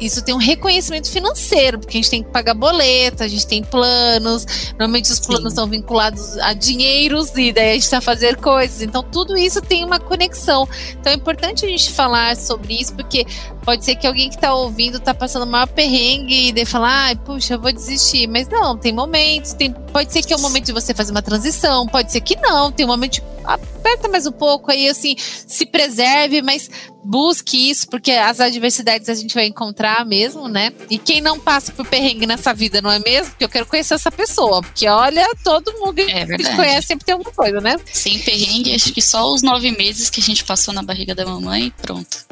isso 0.00 0.24
tem 0.24 0.34
um 0.34 0.38
reconhecimento 0.38 1.10
financeiro, 1.10 1.78
porque 1.78 1.96
a 1.96 2.00
gente 2.00 2.10
tem 2.10 2.22
que 2.22 2.30
pagar 2.30 2.54
boleto, 2.54 3.22
a 3.22 3.28
gente 3.28 3.46
tem 3.46 3.62
planos, 3.62 4.46
normalmente 4.70 5.10
os 5.10 5.20
planos 5.20 5.52
Sim. 5.52 5.56
são 5.56 5.66
vinculados 5.66 6.38
a 6.38 6.52
dinheiros 6.52 7.30
e 7.36 7.52
daí 7.52 7.70
a 7.70 7.74
gente 7.74 7.82
está 7.82 8.00
fazer 8.00 8.36
coisas. 8.36 8.82
Então, 8.82 9.02
tudo 9.02 9.36
isso 9.36 9.60
tem 9.60 9.84
uma 9.84 9.98
conexão. 9.98 10.68
Então, 10.92 11.12
é 11.12 11.16
importante 11.16 11.64
a 11.64 11.68
gente 11.68 11.90
falar 11.90 12.36
sobre 12.36 12.74
isso, 12.80 12.94
porque 12.94 13.26
pode 13.64 13.84
ser 13.84 13.96
que 13.96 14.06
alguém 14.06 14.28
que 14.28 14.36
está 14.36 14.54
ouvindo 14.54 14.98
está 14.98 15.12
passando 15.12 15.46
maior 15.46 15.66
perrengue 15.66 16.48
e 16.48 16.52
daí 16.52 16.64
falar, 16.64 17.06
ai, 17.06 17.16
puxa, 17.16 17.54
eu 17.54 17.60
vou 17.60 17.72
desistir. 17.72 18.26
Mas 18.26 18.48
não, 18.48 18.76
tem 18.76 18.92
momentos, 18.92 19.52
tem, 19.52 19.72
pode 19.92 20.12
ser 20.12 20.22
que 20.22 20.32
é 20.32 20.36
o 20.36 20.40
momento 20.40 20.66
de 20.66 20.72
você 20.72 20.94
fazer 20.94 21.10
uma 21.10 21.22
transição, 21.22 21.86
pode 21.86 22.12
ser 22.12 22.20
que 22.20 22.36
não, 22.36 22.70
tem 22.70 22.86
um 22.86 22.88
momento 22.88 23.14
de 23.14 23.22
aperta 23.44 24.08
mais 24.08 24.26
um 24.26 24.32
pouco 24.32 24.70
aí, 24.70 24.88
assim, 24.88 25.16
se 25.18 25.64
preserve, 25.64 26.42
mas 26.42 26.70
busque 27.04 27.70
isso, 27.70 27.88
porque 27.88 28.12
as 28.12 28.40
adversidades 28.40 29.08
a 29.08 29.14
gente 29.14 29.34
vai 29.34 29.46
encontrar 29.46 30.04
mesmo, 30.04 30.48
né? 30.48 30.72
E 30.90 30.98
quem 30.98 31.20
não 31.20 31.38
passa 31.38 31.72
por 31.72 31.86
perrengue 31.86 32.26
nessa 32.26 32.52
vida, 32.52 32.82
não 32.82 32.90
é 32.90 32.98
mesmo? 32.98 33.30
Porque 33.30 33.44
eu 33.44 33.48
quero 33.48 33.66
conhecer 33.66 33.94
essa 33.94 34.10
pessoa, 34.10 34.62
porque 34.62 34.88
olha, 34.88 35.26
todo 35.44 35.72
mundo 35.78 36.00
é 36.00 36.26
que 36.26 36.44
te 36.44 36.56
conhece 36.56 36.88
sempre 36.88 37.04
tem 37.04 37.12
alguma 37.12 37.32
coisa, 37.32 37.60
né? 37.60 37.76
Sem 37.92 38.18
perrengue, 38.18 38.74
acho 38.74 38.92
que 38.92 39.02
só 39.02 39.32
os 39.32 39.42
nove 39.42 39.70
meses 39.72 40.10
que 40.10 40.20
a 40.20 40.24
gente 40.24 40.44
passou 40.44 40.74
na 40.74 40.82
barriga 40.82 41.14
da 41.14 41.24
mamãe, 41.24 41.72
pronto. 41.80 42.26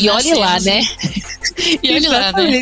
E 0.00 0.08
olhe 0.08 0.34
lá, 0.34 0.58
né? 0.60 0.82
E 1.82 1.94
olhe 1.94 2.08
lá, 2.08 2.32
né? 2.32 2.60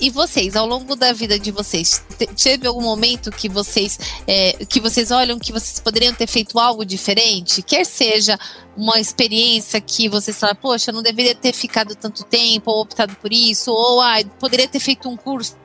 E 0.00 0.10
vocês, 0.10 0.56
ao 0.56 0.66
longo 0.66 0.96
da 0.96 1.12
vida 1.12 1.38
de 1.38 1.50
vocês, 1.50 2.02
teve 2.42 2.66
algum 2.66 2.82
momento 2.82 3.30
que 3.30 3.48
vocês 3.48 3.98
é, 4.26 4.52
que 4.68 4.80
vocês 4.80 5.10
olham 5.10 5.38
que 5.38 5.52
vocês 5.52 5.78
poderiam 5.78 6.12
ter 6.12 6.26
feito 6.26 6.58
algo 6.58 6.84
diferente? 6.84 7.62
Quer 7.62 7.86
seja 7.86 8.38
uma 8.76 8.98
experiência 8.98 9.80
que 9.80 10.08
vocês 10.22 10.38
falam, 10.38 10.56
poxa, 10.56 10.92
não 10.92 11.02
deveria 11.02 11.34
ter 11.34 11.52
ficado 11.52 11.94
tanto 11.94 12.24
tempo, 12.24 12.70
ou 12.70 12.82
optado 12.82 13.14
por 13.16 13.32
isso, 13.32 13.72
ou 13.72 14.00
ah, 14.00 14.16
poderia 14.38 14.68
ter 14.68 14.80
feito 14.80 15.08
um 15.08 15.16
curso 15.16 15.56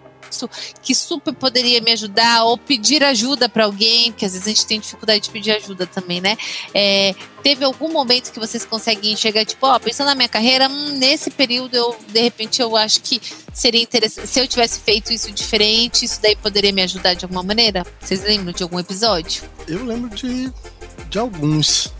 que 0.82 0.93
super 0.93 1.34
poderia 1.34 1.82
me 1.82 1.91
ajudar, 1.91 2.43
ou 2.43 2.58
pedir 2.58 3.04
ajuda 3.04 3.48
para 3.48 3.65
alguém, 3.65 4.12
porque 4.12 4.26
às 4.26 4.34
vezes 4.34 4.48
a 4.48 4.50
gente 4.50 4.65
tem 4.65 4.80
dificuldade 4.80 5.22
de 5.22 5.30
pedir 5.30 5.52
ajuda 5.52 5.86
também, 5.88 6.22
né? 6.22 6.38
É, 6.74 7.15
teve 7.43 7.63
algum 7.63 7.91
momento 7.91 8.32
que 8.32 8.39
vocês 8.39 8.65
conseguem 8.65 9.13
enxergar, 9.13 9.46
tipo, 9.46 9.65
ó, 9.65 9.80
pensando 9.80 10.08
na 10.08 10.15
minha 10.15 10.30
carreira, 10.30 10.67
hum, 10.67 10.98
nesse 10.98 11.30
período 11.30 11.76
eu, 11.76 11.96
de 12.08 12.22
repente, 12.22 12.62
eu 12.62 12.76
acho 12.76 13.02
que 13.02 13.22
seria 13.54 13.82
interessante. 13.82 14.28
Se 14.28 14.39
eu 14.39 14.48
tivesse 14.48 14.80
feito 14.80 15.12
isso 15.12 15.32
diferente, 15.32 16.06
isso 16.06 16.22
daí 16.22 16.36
poderia 16.36 16.72
me 16.72 16.82
ajudar 16.82 17.13
de 17.13 17.26
alguma 17.26 17.43
maneira? 17.43 17.86
Vocês 18.00 18.24
lembram 18.24 18.54
de 18.54 18.63
algum 18.63 18.80
episódio? 18.80 19.43
Eu 19.67 19.86
lembro 19.86 20.10
de, 20.15 20.52
de 21.10 21.20
alguns. 21.20 21.91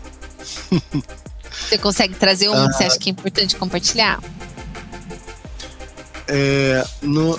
Você 1.66 1.78
consegue 1.78 2.14
trazer 2.14 2.48
um 2.48 2.54
ah, 2.54 2.68
que 2.68 2.76
você 2.76 2.84
acha 2.84 2.98
que 2.98 3.08
é 3.08 3.12
importante 3.12 3.56
compartilhar? 3.56 4.20
É, 6.26 6.84
no, 7.02 7.38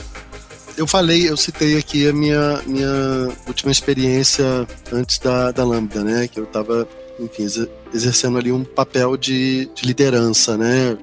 eu 0.79 0.87
falei, 0.87 1.29
eu 1.29 1.35
citei 1.35 1.77
aqui 1.77 2.07
a 2.07 2.13
minha, 2.13 2.61
minha 2.65 3.29
última 3.45 3.71
experiência 3.71 4.65
antes 4.93 5.19
da, 5.19 5.51
da 5.51 5.63
Lambda, 5.65 6.03
né? 6.03 6.27
Que 6.27 6.39
eu 6.39 6.45
estava, 6.45 6.87
enfim, 7.19 7.45
exercendo 7.93 8.37
ali 8.37 8.49
um 8.49 8.63
papel 8.63 9.17
de, 9.17 9.69
de 9.75 9.85
liderança, 9.85 10.55
né? 10.57 10.97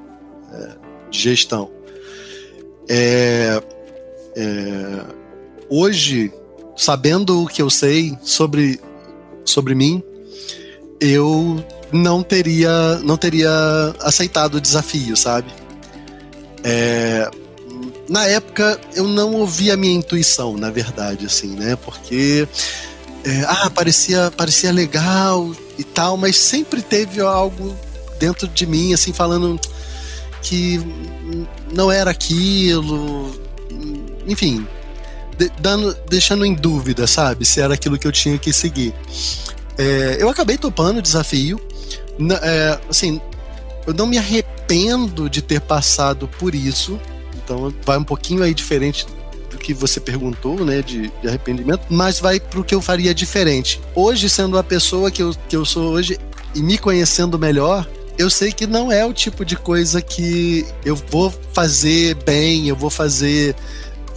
É, 0.52 0.70
de 1.11 1.18
gestão. 1.18 1.70
É, 2.88 3.62
é, 4.35 5.05
hoje, 5.68 6.33
sabendo 6.74 7.42
o 7.42 7.46
que 7.46 7.61
eu 7.61 7.68
sei 7.68 8.16
sobre, 8.22 8.81
sobre 9.44 9.74
mim, 9.74 10.02
eu 11.00 11.64
não 11.92 12.22
teria, 12.22 12.98
não 13.02 13.16
teria 13.16 13.50
aceitado 14.00 14.56
o 14.56 14.61
desafio, 14.61 15.16
sabe? 15.16 15.50
É, 16.64 17.30
na 18.09 18.26
época 18.26 18.78
eu 18.94 19.04
não 19.04 19.35
ouvi 19.35 19.70
a 19.70 19.76
minha 19.76 19.94
intuição, 19.94 20.56
na 20.56 20.70
verdade, 20.70 21.26
assim, 21.26 21.54
né? 21.56 21.76
Porque 21.76 22.48
é, 23.24 23.44
ah, 23.48 23.70
parecia, 23.70 24.32
parecia 24.37 24.72
legal 24.72 25.54
e 25.78 25.85
tal, 25.85 26.16
mas 26.16 26.37
sempre 26.37 26.82
teve 26.82 27.20
algo 27.20 27.76
dentro 28.18 28.48
de 28.48 28.66
mim, 28.66 28.94
assim, 28.94 29.12
falando 29.12 29.61
que 30.42 30.80
não 31.72 31.90
era 31.90 32.11
aquilo, 32.11 33.35
enfim, 34.26 34.66
de, 35.37 35.50
dando, 35.61 35.96
deixando 36.09 36.46
em 36.46 36.54
dúvida, 36.54 37.06
sabe, 37.06 37.44
se 37.44 37.61
era 37.61 37.74
aquilo 37.74 37.98
que 37.98 38.06
eu 38.06 38.12
tinha 38.12 38.38
que 38.38 38.52
seguir. 38.52 38.94
É, 39.78 40.16
eu 40.20 40.28
acabei 40.28 40.56
topando 40.56 40.98
o 40.98 41.02
desafio, 41.02 41.60
é, 42.42 42.78
assim, 42.88 43.20
eu 43.86 43.92
não 43.92 44.06
me 44.06 44.18
arrependo 44.18 45.28
de 45.28 45.42
ter 45.42 45.60
passado 45.60 46.28
por 46.38 46.54
isso, 46.54 46.98
então 47.34 47.72
vai 47.84 47.98
um 47.98 48.04
pouquinho 48.04 48.42
aí 48.42 48.54
diferente 48.54 49.06
do 49.50 49.58
que 49.58 49.74
você 49.74 50.00
perguntou, 50.00 50.64
né, 50.64 50.82
de, 50.82 51.12
de 51.20 51.28
arrependimento, 51.28 51.82
mas 51.88 52.18
vai 52.18 52.40
pro 52.40 52.64
que 52.64 52.74
eu 52.74 52.80
faria 52.80 53.14
diferente. 53.14 53.80
Hoje, 53.94 54.28
sendo 54.28 54.58
a 54.58 54.64
pessoa 54.64 55.10
que 55.10 55.22
eu, 55.22 55.34
que 55.48 55.56
eu 55.56 55.64
sou 55.64 55.92
hoje 55.92 56.18
e 56.54 56.60
me 56.60 56.78
conhecendo 56.78 57.38
melhor, 57.38 57.86
eu 58.18 58.30
sei 58.30 58.50
que 58.50 58.66
não 58.66 58.90
é 58.90 59.04
o 59.04 59.12
tipo 59.12 59.44
de 59.44 59.56
coisa 59.56 60.00
que 60.00 60.66
eu 60.84 60.96
vou 60.96 61.32
fazer 61.52 62.14
bem, 62.24 62.68
eu 62.68 62.74
vou 62.74 62.88
fazer 62.88 63.54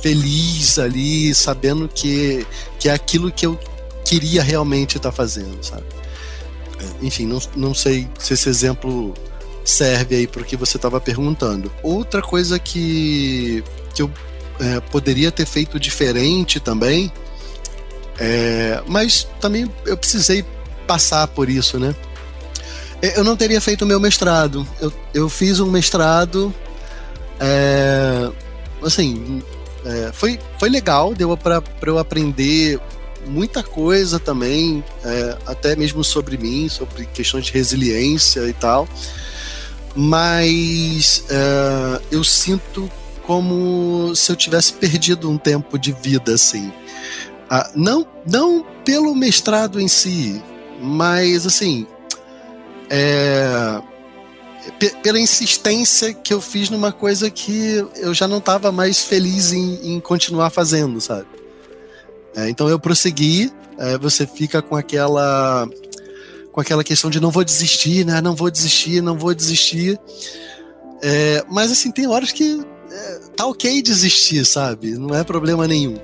feliz 0.02 0.80
ali, 0.80 1.36
sabendo 1.36 1.90
que, 1.94 2.46
que 2.80 2.88
é 2.88 2.94
aquilo 2.94 3.30
que 3.30 3.46
eu 3.46 3.60
queria 4.10 4.42
realmente 4.42 4.98
estar 4.98 5.12
tá 5.12 5.16
fazendo, 5.16 5.64
sabe? 5.64 5.84
Enfim, 7.00 7.28
não, 7.28 7.40
não 7.56 7.74
sei 7.76 8.10
se 8.18 8.34
esse 8.34 8.50
exemplo 8.50 9.14
serve 9.64 10.16
aí 10.16 10.26
para 10.26 10.42
o 10.42 10.46
que 10.46 10.58
você 10.58 10.78
estava 10.78 11.00
perguntando. 11.00 11.72
Outra 11.84 12.20
coisa 12.20 12.58
que, 12.58 13.64
que 13.94 14.02
eu 14.02 14.10
é, 14.60 14.80
poderia 14.80 15.32
ter 15.32 15.46
feito 15.46 15.80
diferente 15.80 16.60
também, 16.60 17.12
é, 18.18 18.82
mas 18.88 19.28
também 19.40 19.72
eu 19.86 19.96
precisei 19.96 20.44
passar 20.88 21.28
por 21.28 21.48
isso, 21.48 21.78
né? 21.78 21.94
É, 23.04 23.20
eu 23.20 23.24
não 23.24 23.38
teria 23.38 23.62
feito 23.62 23.86
meu 23.86 24.00
mestrado. 24.00 24.68
Eu, 24.82 24.92
eu 25.14 25.30
fiz 25.30 25.60
um 25.60 25.70
mestrado, 25.70 26.52
é, 27.40 28.28
assim, 28.82 29.44
é, 29.86 30.10
foi, 30.12 30.40
foi 30.58 30.70
legal, 30.70 31.14
deu 31.14 31.38
para 31.38 31.62
eu 31.84 32.00
aprender 32.00 32.80
muita 33.30 33.64
coisa 33.64 34.20
também, 34.20 34.84
é, 35.04 35.38
até 35.46 35.76
mesmo 35.76 36.04
sobre 36.04 36.38
mim, 36.38 36.68
sobre 36.68 37.06
questões 37.06 37.46
de 37.46 37.54
resiliência 37.54 38.48
e 38.48 38.54
tal 38.54 38.88
mas 39.96 41.26
uh, 41.30 42.02
eu 42.12 42.24
sinto 42.24 42.90
como 43.24 44.16
se 44.16 44.32
eu 44.32 44.36
tivesse 44.36 44.74
perdido 44.74 45.30
um 45.30 45.38
tempo 45.38 45.78
de 45.78 45.92
vida, 45.92 46.34
assim. 46.34 46.70
Uh, 47.52 47.70
não, 47.76 48.08
não 48.26 48.66
pelo 48.84 49.14
mestrado 49.16 49.80
em 49.80 49.88
si, 49.88 50.42
mas 50.82 51.46
assim, 51.46 51.86
é, 52.90 53.82
pela 55.04 55.20
insistência 55.20 56.14
que 56.14 56.34
eu 56.34 56.42
fiz 56.42 56.70
numa 56.70 56.92
coisa 56.92 57.30
que 57.30 57.86
eu 57.96 58.14
já 58.14 58.28
não 58.28 58.38
estava 58.38 58.72
mais 58.72 59.04
feliz 59.04 59.52
em, 59.52 59.96
em, 59.96 60.00
continuar 60.00 60.50
fazendo, 60.50 61.02
sabe? 61.02 61.28
É, 62.36 62.50
então 62.50 62.70
eu 62.70 62.80
prossegui, 62.80 63.52
é, 63.78 63.98
você 63.98 64.26
fica 64.26 64.62
com 64.62 64.76
aquela 64.76 65.68
com 66.52 66.60
aquela 66.60 66.84
questão 66.84 67.10
de 67.10 67.20
não 67.20 67.32
vou 67.32 67.44
desistir, 67.44 68.06
né? 68.06 68.22
Não 68.22 68.36
vou 68.36 68.50
desistir, 68.50 69.02
não 69.02 69.18
vou 69.18 69.34
desistir. 69.34 70.00
É, 71.02 71.44
mas 71.50 71.72
assim, 71.72 71.92
tem 71.92 72.08
horas 72.08 72.32
que 72.32 72.62
é, 72.92 73.20
tá 73.36 73.46
ok 73.46 73.82
desistir, 73.82 74.46
sabe? 74.46 74.92
Não 74.92 75.16
é 75.16 75.24
problema 75.24 75.68
nenhum. 75.68 75.98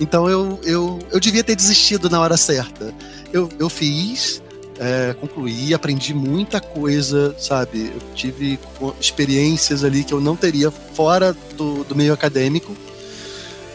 Então 0.00 0.28
eu, 0.28 0.58
eu, 0.62 0.98
eu 1.10 1.20
devia 1.20 1.42
ter 1.42 1.56
desistido 1.56 2.08
na 2.08 2.20
hora 2.20 2.36
certa. 2.36 2.94
Eu, 3.32 3.48
eu 3.58 3.68
fiz, 3.68 4.42
é, 4.78 5.14
concluí, 5.20 5.72
aprendi 5.74 6.14
muita 6.14 6.60
coisa, 6.60 7.34
sabe? 7.38 7.92
Eu 7.94 8.14
tive 8.14 8.58
experiências 9.00 9.84
ali 9.84 10.04
que 10.04 10.12
eu 10.12 10.20
não 10.20 10.36
teria 10.36 10.70
fora 10.70 11.34
do, 11.56 11.84
do 11.84 11.94
meio 11.94 12.12
acadêmico. 12.12 12.76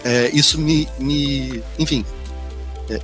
É, 0.04 0.30
isso 0.34 0.60
me, 0.60 0.88
me 1.00 1.64
enfim, 1.78 2.06
é, 2.90 3.00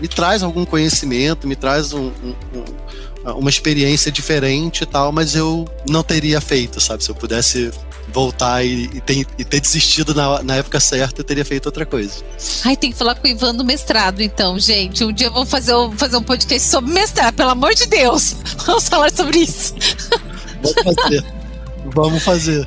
me 0.00 0.08
traz 0.08 0.42
algum 0.42 0.64
conhecimento, 0.64 1.46
me 1.46 1.54
traz 1.54 1.92
um, 1.92 2.06
um, 2.24 2.34
um, 2.54 3.32
uma 3.38 3.50
experiência 3.50 4.10
diferente 4.10 4.82
e 4.82 4.86
tal, 4.86 5.12
mas 5.12 5.36
eu 5.36 5.64
não 5.88 6.02
teria 6.02 6.40
feito, 6.40 6.80
sabe? 6.80 7.04
Se 7.04 7.10
eu 7.10 7.14
pudesse 7.14 7.70
voltar 8.12 8.64
e, 8.64 8.90
e, 8.92 9.00
ter, 9.00 9.26
e 9.38 9.44
ter, 9.44 9.60
desistido 9.60 10.14
na, 10.14 10.42
na, 10.42 10.56
época 10.56 10.80
certa, 10.80 11.20
eu 11.20 11.24
teria 11.24 11.44
feito 11.44 11.66
outra 11.66 11.86
coisa. 11.86 12.22
Ai, 12.64 12.76
tem 12.76 12.90
que 12.90 12.98
falar 12.98 13.14
com 13.14 13.26
o 13.26 13.30
Ivan 13.30 13.54
do 13.54 13.64
mestrado, 13.64 14.20
então, 14.20 14.58
gente. 14.58 15.04
Um 15.04 15.12
dia 15.12 15.28
eu 15.28 15.32
vou 15.32 15.46
fazer, 15.46 15.72
fazer 15.96 16.16
um 16.16 16.22
podcast 16.22 16.68
sobre 16.68 16.92
mestrado, 16.92 17.34
pelo 17.34 17.50
amor 17.50 17.74
de 17.74 17.86
Deus. 17.86 18.36
Vamos 18.66 18.88
falar 18.88 19.10
sobre 19.12 19.38
isso. 19.38 19.74
Vamos 20.62 20.96
fazer. 20.96 21.24
Vamos 21.94 22.22
fazer. 22.22 22.66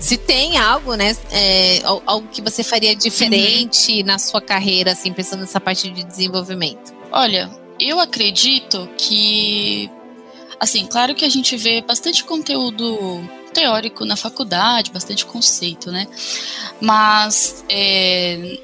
se 0.00 0.16
tem 0.16 0.56
algo, 0.56 0.94
né, 0.94 1.16
é, 1.30 1.82
algo 1.84 2.28
que 2.28 2.40
você 2.40 2.62
faria 2.62 2.94
diferente 2.94 4.00
uhum. 4.00 4.06
na 4.06 4.18
sua 4.18 4.40
carreira, 4.40 4.92
assim, 4.92 5.12
pensando 5.12 5.40
nessa 5.40 5.60
parte 5.60 5.90
de 5.90 6.04
desenvolvimento? 6.04 6.92
Olha, 7.10 7.50
eu 7.80 7.98
acredito 7.98 8.88
que, 8.96 9.90
assim, 10.58 10.86
claro 10.86 11.14
que 11.14 11.24
a 11.24 11.28
gente 11.28 11.56
vê 11.56 11.80
bastante 11.80 12.24
conteúdo 12.24 12.98
teórico 13.52 14.04
na 14.04 14.16
faculdade, 14.16 14.90
bastante 14.90 15.24
conceito, 15.24 15.90
né? 15.90 16.06
Mas 16.80 17.64
é, 17.68 18.58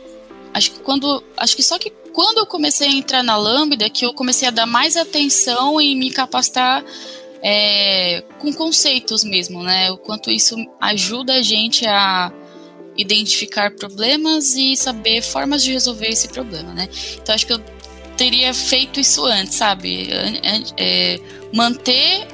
acho 0.52 0.72
que 0.72 0.80
quando, 0.80 1.22
acho 1.36 1.56
que 1.56 1.62
só 1.62 1.78
que 1.78 1.90
quando 2.12 2.38
eu 2.38 2.46
comecei 2.46 2.88
a 2.88 2.92
entrar 2.92 3.22
na 3.22 3.36
Lambda 3.36 3.90
que 3.90 4.06
eu 4.06 4.14
comecei 4.14 4.46
a 4.46 4.52
dar 4.52 4.66
mais 4.66 4.96
atenção 4.96 5.80
e 5.80 5.96
me 5.96 6.10
capacitar 6.10 6.84
é, 7.46 8.24
com 8.38 8.50
conceitos 8.54 9.22
mesmo, 9.22 9.62
né? 9.62 9.90
O 9.90 9.98
quanto 9.98 10.30
isso 10.30 10.56
ajuda 10.80 11.34
a 11.34 11.42
gente 11.42 11.86
a 11.86 12.32
identificar 12.96 13.70
problemas 13.72 14.54
e 14.54 14.74
saber 14.74 15.20
formas 15.20 15.62
de 15.62 15.72
resolver 15.72 16.08
esse 16.08 16.28
problema, 16.28 16.72
né? 16.72 16.88
Então 17.22 17.34
acho 17.34 17.46
que 17.46 17.52
eu 17.52 17.60
teria 18.16 18.54
feito 18.54 18.98
isso 18.98 19.26
antes, 19.26 19.56
sabe? 19.56 20.08
É, 20.78 21.20
manter 21.52 22.26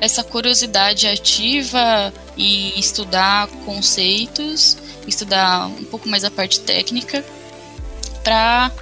essa 0.00 0.24
curiosidade 0.24 1.06
ativa 1.06 2.12
e 2.36 2.78
estudar 2.80 3.46
conceitos, 3.64 4.76
estudar 5.06 5.68
um 5.68 5.84
pouco 5.84 6.08
mais 6.08 6.24
a 6.24 6.30
parte 6.32 6.58
técnica, 6.60 7.24
para 8.24 8.72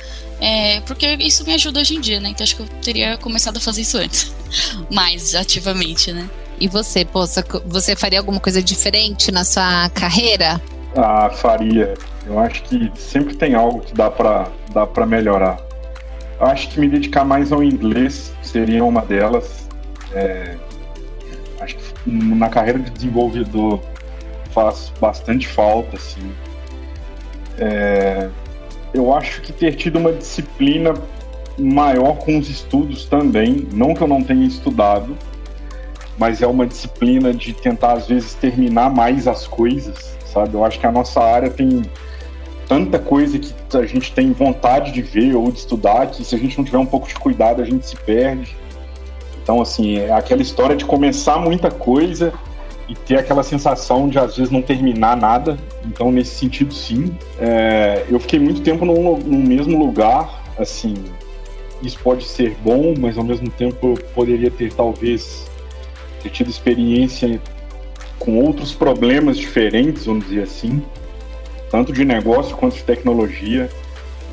é, 0.41 0.81
porque 0.81 1.07
isso 1.21 1.45
me 1.45 1.53
ajuda 1.53 1.81
hoje 1.81 1.97
em 1.97 2.01
dia, 2.01 2.19
né? 2.21 2.31
Então 2.31 2.43
acho 2.43 2.57
que 2.57 2.63
eu 2.63 2.69
teria 2.83 3.19
começado 3.19 3.59
a 3.59 3.61
fazer 3.61 3.83
isso 3.83 3.99
antes. 3.99 4.35
Mais 4.91 5.35
ativamente, 5.35 6.13
né? 6.13 6.29
E 6.59 6.69
você, 6.69 7.05
poça, 7.05 7.45
você 7.67 7.95
faria 7.97 8.19
alguma 8.19 8.41
coisa 8.41 8.63
diferente 8.63 9.31
na 9.31 9.45
sua 9.45 9.89
carreira? 9.91 10.61
Ah, 10.97 11.31
faria. 11.31 11.95
Eu 12.27 12.39
acho 12.39 12.63
que 12.65 12.91
sempre 12.97 13.35
tem 13.35 13.55
algo 13.55 13.81
que 13.81 13.95
dá 13.95 14.11
para 14.11 14.49
dá 14.73 14.87
para 14.87 15.07
melhorar. 15.07 15.59
Eu 16.39 16.47
acho 16.47 16.69
que 16.69 16.81
me 16.81 16.89
dedicar 16.89 17.25
mais 17.25 17.53
ao 17.53 17.63
inglês 17.63 18.33
seria 18.43 18.85
uma 18.85 19.03
delas. 19.03 19.69
É, 20.13 20.57
acho 21.61 21.77
que 21.77 22.11
na 22.11 22.49
carreira 22.49 22.79
de 22.79 22.91
desenvolvedor 22.91 23.81
faz 24.53 24.93
bastante 25.01 25.47
falta, 25.47 25.97
assim. 25.97 26.33
É, 27.59 28.31
eu 28.93 29.15
acho 29.15 29.41
que 29.43 29.53
ter 29.53 29.75
tido 29.75 29.99
uma 29.99 30.13
disciplina 30.13 30.95
maior 31.59 32.17
com 32.19 32.39
os 32.39 32.49
estudos 32.49 33.05
também, 33.05 33.69
não 33.73 33.95
que 33.95 34.03
eu 34.03 34.09
não 34.09 34.23
tenha 34.23 34.47
estudado, 34.47 35.17
mas 36.19 36.43
é 36.43 36.47
uma 36.47 36.67
disciplina 36.67 37.33
de 37.33 37.53
tentar 37.53 37.93
às 37.93 38.07
vezes 38.07 38.35
terminar 38.35 38.91
mais 38.91 39.27
as 39.27 39.47
coisas, 39.47 40.17
sabe? 40.27 40.55
Eu 40.55 40.65
acho 40.65 40.79
que 40.79 40.87
a 40.87 40.93
nossa 40.93 41.21
área 41.21 41.51
tem 41.51 41.83
tanta 42.67 42.99
coisa 42.99 43.39
que 43.39 43.53
a 43.77 43.87
gente 43.87 44.13
tem 44.13 44.33
vontade 44.33 44.93
de 44.93 45.03
ver 45.03 45.35
ou 45.35 45.51
de 45.51 45.59
estudar 45.59 46.07
que 46.07 46.25
se 46.25 46.35
a 46.35 46.39
gente 46.39 46.57
não 46.57 46.65
tiver 46.65 46.79
um 46.79 46.87
pouco 46.87 47.09
de 47.09 47.15
cuidado 47.15 47.63
a 47.63 47.65
gente 47.65 47.87
se 47.87 47.97
perde. 47.97 48.57
Então 49.43 49.61
assim, 49.61 49.99
é 49.99 50.13
aquela 50.13 50.43
história 50.43 50.77
de 50.77 50.85
começar 50.85 51.39
muita 51.39 51.71
coisa 51.71 52.33
e 52.91 52.95
ter 52.97 53.19
aquela 53.19 53.45
sensação 53.45 54.09
de 54.09 54.19
às 54.19 54.37
vezes 54.37 54.51
não 54.51 54.61
terminar 54.61 55.17
nada. 55.17 55.57
Então 55.87 56.11
nesse 56.11 56.35
sentido 56.35 56.75
sim, 56.75 57.17
é, 57.39 58.05
eu 58.11 58.19
fiquei 58.19 58.41
muito 58.41 58.63
tempo 58.63 58.85
no, 58.85 59.17
mesmo 59.17 59.79
lugar, 59.79 60.43
assim, 60.59 60.95
isso 61.81 61.99
pode 62.01 62.25
ser 62.25 62.57
bom, 62.65 62.93
mas 62.99 63.17
ao 63.17 63.23
mesmo 63.23 63.49
tempo 63.49 63.87
eu 63.87 63.95
poderia 64.13 64.51
ter 64.51 64.73
talvez 64.73 65.49
ter 66.21 66.31
tido 66.31 66.51
experiência 66.51 67.41
com 68.19 68.39
outros 68.39 68.75
problemas 68.75 69.39
diferentes, 69.39 70.07
vamos 70.07 70.27
dizer 70.27 70.43
assim, 70.43 70.83
tanto 71.71 71.93
de 71.93 72.05
negócio 72.05 72.57
quanto 72.57 72.75
de 72.75 72.83
tecnologia. 72.83 73.71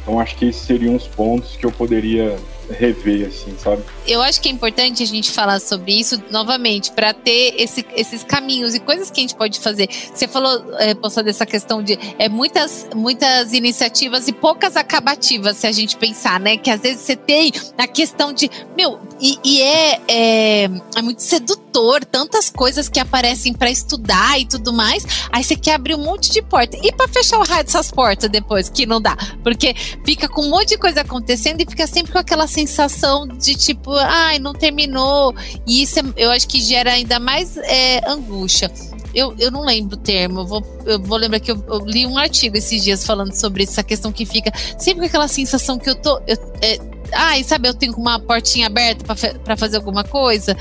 Então 0.01 0.19
acho 0.19 0.35
que 0.35 0.47
esses 0.47 0.63
seriam 0.63 0.95
os 0.95 1.05
pontos 1.05 1.55
que 1.55 1.65
eu 1.65 1.71
poderia 1.71 2.35
rever, 2.71 3.27
assim, 3.27 3.53
sabe? 3.57 3.83
Eu 4.07 4.21
acho 4.21 4.41
que 4.41 4.47
é 4.47 4.51
importante 4.51 5.03
a 5.03 5.05
gente 5.05 5.31
falar 5.31 5.59
sobre 5.59 5.91
isso 5.91 6.21
novamente, 6.31 6.91
para 6.91 7.13
ter 7.13 7.55
esse, 7.57 7.85
esses 7.95 8.23
caminhos 8.23 8.73
e 8.73 8.79
coisas 8.79 9.11
que 9.11 9.19
a 9.19 9.21
gente 9.21 9.35
pode 9.35 9.59
fazer. 9.59 9.89
Você 10.13 10.27
falou, 10.27 10.63
é, 10.79 10.93
dessa 11.23 11.45
questão 11.45 11.83
de 11.83 11.97
é, 12.17 12.29
muitas, 12.29 12.87
muitas 12.95 13.53
iniciativas 13.53 14.27
e 14.27 14.31
poucas 14.31 14.77
acabativas, 14.77 15.57
se 15.57 15.67
a 15.67 15.71
gente 15.71 15.97
pensar, 15.97 16.39
né? 16.39 16.57
Que 16.57 16.69
às 16.69 16.81
vezes 16.81 17.01
você 17.01 17.15
tem 17.15 17.51
a 17.77 17.87
questão 17.87 18.31
de, 18.31 18.49
meu, 18.75 18.99
e, 19.19 19.37
e 19.43 19.61
é, 19.61 20.01
é, 20.07 20.63
é 20.95 21.01
muito 21.01 21.21
sedutor, 21.21 22.05
tantas 22.05 22.49
coisas 22.49 22.87
que 22.87 22.99
aparecem 22.99 23.53
para 23.53 23.69
estudar 23.69 24.39
e 24.39 24.45
tudo 24.45 24.71
mais. 24.71 25.05
Aí 25.31 25.43
você 25.43 25.55
quer 25.55 25.75
abrir 25.75 25.95
um 25.95 26.03
monte 26.03 26.31
de 26.31 26.41
porta. 26.41 26.77
E 26.81 26.91
para 26.91 27.07
fechar 27.07 27.39
o 27.39 27.43
raio 27.43 27.63
dessas 27.63 27.91
portas 27.91 28.29
depois, 28.29 28.69
que 28.69 28.85
não 28.85 29.01
dá. 29.01 29.17
Porque 29.43 29.73
fica 30.05 30.27
com 30.27 30.43
um 30.43 30.49
monte 30.49 30.69
de 30.69 30.77
coisa 30.77 31.01
acontecendo 31.01 31.61
e 31.61 31.65
fica 31.65 31.87
sempre 31.87 32.11
com 32.11 32.19
aquela 32.19 32.47
sensação 32.47 33.27
de 33.27 33.55
tipo, 33.55 33.96
ai, 33.99 34.39
não 34.39 34.53
terminou. 34.53 35.33
E 35.65 35.81
isso 35.81 35.99
é, 35.99 36.03
eu 36.15 36.31
acho 36.31 36.47
que 36.47 36.59
gera 36.61 36.91
ainda 36.91 37.19
mais 37.19 37.57
é, 37.57 38.09
angústia. 38.09 38.71
Eu, 39.13 39.33
eu 39.39 39.49
não 39.49 39.65
lembro 39.65 39.95
o 39.95 39.99
termo, 39.99 40.41
eu 40.41 40.45
vou, 40.45 40.63
eu 40.85 40.99
vou 40.99 41.17
lembrar 41.17 41.39
que 41.39 41.49
eu, 41.49 41.63
eu, 41.67 41.79
li 41.79 42.05
um 42.05 42.17
artigo 42.17 42.55
esses 42.55 42.83
dias 42.83 43.05
falando 43.05 43.33
sobre 43.33 43.63
essa 43.63 43.81
questão 43.81 44.11
que 44.11 44.25
fica 44.25 44.51
sempre 44.77 44.99
com 44.99 45.05
aquela 45.05 45.27
sensação 45.27 45.79
que 45.79 45.89
eu 45.89 45.95
tô. 45.95 46.21
Eu, 46.27 46.37
é, 46.61 46.77
ai, 47.13 47.43
sabe, 47.43 47.67
eu 47.67 47.73
tenho 47.73 47.93
uma 47.93 48.19
portinha 48.19 48.67
aberta 48.67 49.03
para 49.43 49.57
fazer 49.57 49.77
alguma 49.77 50.03
coisa, 50.03 50.55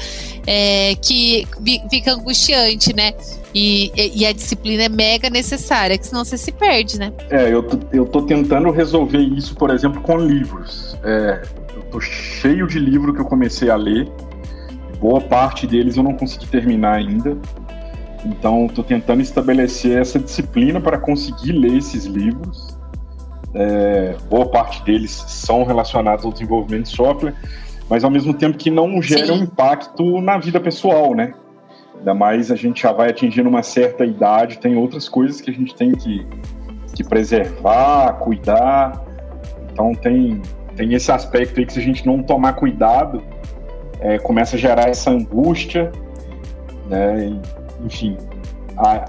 é, 0.46 0.94
que 0.96 1.46
fica 1.90 2.12
angustiante, 2.12 2.94
né? 2.94 3.12
E, 3.54 3.90
e, 4.14 4.26
a 4.26 4.32
disciplina 4.32 4.84
é 4.84 4.88
mega 4.88 5.30
necessária, 5.30 5.96
que 5.96 6.06
senão 6.06 6.24
você 6.24 6.36
se 6.36 6.52
perde, 6.52 6.98
né? 6.98 7.12
É, 7.30 7.52
eu 7.52 7.66
eu 7.92 8.04
tô 8.04 8.22
tentando 8.22 8.70
resolver 8.70 9.18
isso, 9.18 9.54
por 9.54 9.70
exemplo, 9.70 10.00
com 10.02 10.18
livros. 10.18 10.96
É, 11.02 11.42
tô 11.90 12.00
cheio 12.00 12.66
de 12.66 12.78
livro 12.78 13.12
que 13.14 13.20
eu 13.20 13.24
comecei 13.24 13.70
a 13.70 13.76
ler. 13.76 14.10
Boa 15.00 15.20
parte 15.20 15.66
deles 15.66 15.96
eu 15.96 16.02
não 16.02 16.14
consegui 16.14 16.46
terminar 16.46 16.94
ainda. 16.94 17.36
Então, 18.24 18.66
estou 18.66 18.82
tentando 18.82 19.22
estabelecer 19.22 20.00
essa 20.00 20.18
disciplina 20.18 20.80
para 20.80 20.98
conseguir 20.98 21.52
ler 21.52 21.76
esses 21.76 22.04
livros. 22.04 22.76
É, 23.54 24.16
boa 24.28 24.46
parte 24.50 24.82
deles 24.84 25.10
são 25.10 25.64
relacionados 25.64 26.24
ao 26.24 26.32
desenvolvimento 26.32 26.84
de 26.84 26.90
software, 26.90 27.34
mas 27.88 28.04
ao 28.04 28.10
mesmo 28.10 28.34
tempo 28.34 28.58
que 28.58 28.70
não 28.70 29.00
geram 29.00 29.36
impacto 29.36 30.20
na 30.20 30.36
vida 30.38 30.60
pessoal, 30.60 31.14
né? 31.14 31.32
Ainda 31.96 32.14
mais 32.14 32.50
a 32.50 32.56
gente 32.56 32.82
já 32.82 32.92
vai 32.92 33.10
atingindo 33.10 33.48
uma 33.48 33.62
certa 33.62 34.04
idade, 34.04 34.58
tem 34.58 34.76
outras 34.76 35.08
coisas 35.08 35.40
que 35.40 35.50
a 35.50 35.54
gente 35.54 35.74
tem 35.74 35.92
que, 35.92 36.26
que 36.94 37.02
preservar, 37.02 38.14
cuidar. 38.14 39.02
Então 39.72 39.94
tem, 39.94 40.42
tem 40.76 40.92
esse 40.94 41.10
aspecto 41.10 41.58
aí 41.58 41.66
que 41.66 41.72
se 41.72 41.78
a 41.78 41.82
gente 41.82 42.06
não 42.06 42.22
tomar 42.22 42.52
cuidado, 42.52 43.22
é, 44.00 44.18
começa 44.18 44.56
a 44.56 44.58
gerar 44.58 44.88
essa 44.88 45.10
angústia, 45.10 45.90
né? 46.88 47.32
enfim. 47.84 48.16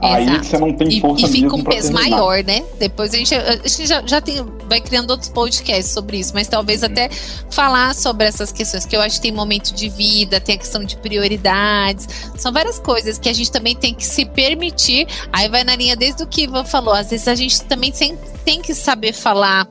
Aí 0.01 0.37
você 0.37 0.57
não 0.57 0.71
tem 0.71 1.01
força 1.01 1.25
e, 1.25 1.29
e 1.29 1.33
fica 1.33 1.53
um 1.53 1.61
peso 1.61 1.91
maior, 1.91 2.41
né? 2.41 2.63
Depois 2.79 3.13
a 3.13 3.17
gente, 3.17 3.35
a 3.35 3.55
gente 3.55 3.85
já, 3.85 4.01
já 4.05 4.21
tem, 4.21 4.37
vai 4.69 4.79
criando 4.79 5.11
outros 5.11 5.29
podcasts 5.29 5.93
sobre 5.93 6.19
isso, 6.19 6.31
mas 6.33 6.47
talvez 6.47 6.83
uhum. 6.83 6.89
até 6.89 7.09
falar 7.49 7.93
sobre 7.93 8.25
essas 8.25 8.49
questões, 8.49 8.85
que 8.85 8.95
eu 8.95 9.01
acho 9.01 9.17
que 9.17 9.23
tem 9.23 9.31
momento 9.33 9.73
de 9.73 9.89
vida, 9.89 10.39
tem 10.39 10.55
a 10.55 10.57
questão 10.57 10.85
de 10.85 10.95
prioridades, 10.95 12.07
são 12.37 12.53
várias 12.53 12.79
coisas 12.79 13.19
que 13.19 13.27
a 13.27 13.33
gente 13.33 13.51
também 13.51 13.75
tem 13.75 13.93
que 13.93 14.05
se 14.05 14.23
permitir. 14.25 15.05
Aí 15.33 15.49
vai 15.49 15.65
na 15.65 15.75
linha 15.75 15.97
desde 15.97 16.23
o 16.23 16.27
que 16.27 16.43
Ivan 16.43 16.63
falou, 16.63 16.93
às 16.93 17.09
vezes 17.09 17.27
a 17.27 17.35
gente 17.35 17.61
também 17.63 17.91
tem, 17.91 18.17
tem 18.45 18.61
que 18.61 18.73
saber 18.73 19.11
falar 19.11 19.67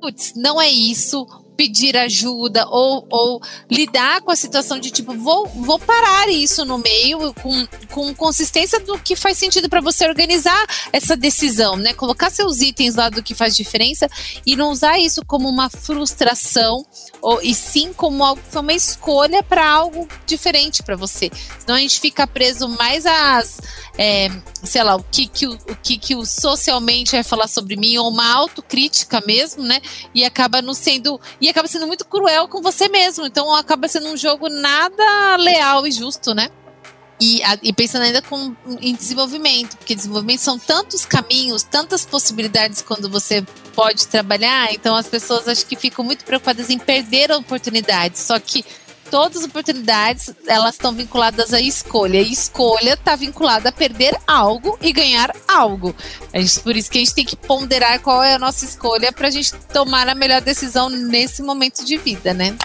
putz, 0.00 0.32
não 0.34 0.60
é 0.60 0.68
isso, 0.68 1.26
pedir 1.56 1.96
ajuda 1.96 2.66
ou, 2.68 3.06
ou 3.10 3.40
lidar 3.70 4.20
com 4.20 4.30
a 4.30 4.36
situação 4.36 4.78
de 4.78 4.90
tipo, 4.90 5.14
vou, 5.14 5.46
vou 5.46 5.78
parar 5.78 6.28
isso 6.28 6.64
no 6.64 6.78
meio 6.78 7.32
com, 7.34 7.66
com 7.90 8.14
consistência 8.14 8.78
do 8.80 8.98
que 8.98 9.16
faz 9.16 9.38
sentido 9.38 9.68
para 9.68 9.80
você 9.80 10.06
organizar 10.06 10.66
essa 10.92 11.16
decisão, 11.16 11.76
né? 11.76 11.94
Colocar 11.94 12.30
seus 12.30 12.60
itens 12.60 12.94
lá 12.94 13.08
do 13.08 13.22
que 13.22 13.34
faz 13.34 13.56
diferença 13.56 14.08
e 14.44 14.54
não 14.54 14.70
usar 14.70 14.98
isso 14.98 15.24
como 15.26 15.48
uma 15.48 15.70
frustração 15.70 16.84
ou, 17.22 17.40
e 17.42 17.54
sim 17.54 17.92
como 17.92 18.22
algo 18.22 18.42
uma 18.54 18.72
escolha 18.72 19.42
para 19.42 19.68
algo 19.68 20.08
diferente 20.26 20.82
para 20.82 20.96
você. 20.96 21.30
Senão 21.58 21.76
a 21.76 21.80
gente 21.80 22.00
fica 22.00 22.26
preso 22.26 22.68
mais 22.68 23.06
às, 23.06 23.58
é, 23.98 24.28
sei 24.62 24.82
lá, 24.82 24.96
o 24.96 25.02
que, 25.02 25.26
que 25.26 25.46
o, 25.46 25.52
o 25.52 25.76
que, 25.82 25.96
que 25.96 26.14
o 26.14 26.24
socialmente 26.24 27.12
vai 27.12 27.22
falar 27.22 27.48
sobre 27.48 27.76
mim, 27.76 27.96
ou 27.98 28.08
uma 28.08 28.30
autocrítica 28.32 29.22
mesmo, 29.26 29.62
né? 29.62 29.80
E 30.14 30.24
acaba 30.24 30.60
não 30.60 30.74
sendo 30.74 31.20
e 31.40 31.48
acaba 31.48 31.68
sendo 31.68 31.86
muito 31.86 32.04
cruel 32.04 32.48
com 32.48 32.60
você 32.60 32.88
mesmo. 32.88 33.26
Então 33.26 33.54
acaba 33.54 33.88
sendo 33.88 34.08
um 34.08 34.16
jogo 34.16 34.48
nada 34.48 35.36
leal 35.36 35.86
e 35.86 35.92
justo, 35.92 36.34
né? 36.34 36.50
E, 37.18 37.40
e, 37.62 37.72
pensando 37.72 38.02
ainda 38.02 38.20
com, 38.20 38.54
em 38.78 38.94
desenvolvimento, 38.94 39.78
porque 39.78 39.94
desenvolvimento 39.94 40.40
são 40.40 40.58
tantos 40.58 41.06
caminhos, 41.06 41.62
tantas 41.62 42.04
possibilidades 42.04 42.82
quando 42.82 43.08
você 43.08 43.42
pode 43.74 44.06
trabalhar, 44.06 44.70
então 44.74 44.94
as 44.94 45.08
pessoas 45.08 45.48
acho 45.48 45.64
que 45.64 45.76
ficam 45.76 46.04
muito 46.04 46.26
preocupadas 46.26 46.68
em 46.68 46.78
perder 46.78 47.32
a 47.32 47.38
oportunidade. 47.38 48.18
Só 48.18 48.38
que 48.38 48.62
todas 49.10 49.38
as 49.38 49.44
oportunidades 49.44 50.34
elas 50.46 50.74
estão 50.74 50.92
vinculadas 50.92 51.52
à 51.52 51.60
escolha. 51.60 52.20
E 52.20 52.32
escolha 52.32 52.94
está 52.94 53.16
vinculada 53.16 53.68
a 53.68 53.72
perder 53.72 54.16
algo 54.26 54.78
e 54.80 54.92
ganhar 54.92 55.34
algo. 55.48 55.94
É 56.32 56.40
por 56.62 56.76
isso 56.76 56.90
que 56.90 56.98
a 56.98 57.00
gente 57.00 57.14
tem 57.14 57.24
que 57.24 57.36
ponderar 57.36 58.00
qual 58.00 58.22
é 58.22 58.34
a 58.34 58.38
nossa 58.38 58.64
escolha 58.64 59.12
para 59.12 59.28
a 59.28 59.30
gente 59.30 59.54
tomar 59.72 60.08
a 60.08 60.14
melhor 60.14 60.40
decisão 60.40 60.88
nesse 60.88 61.42
momento 61.42 61.84
de 61.84 61.96
vida, 61.96 62.34
né? 62.34 62.56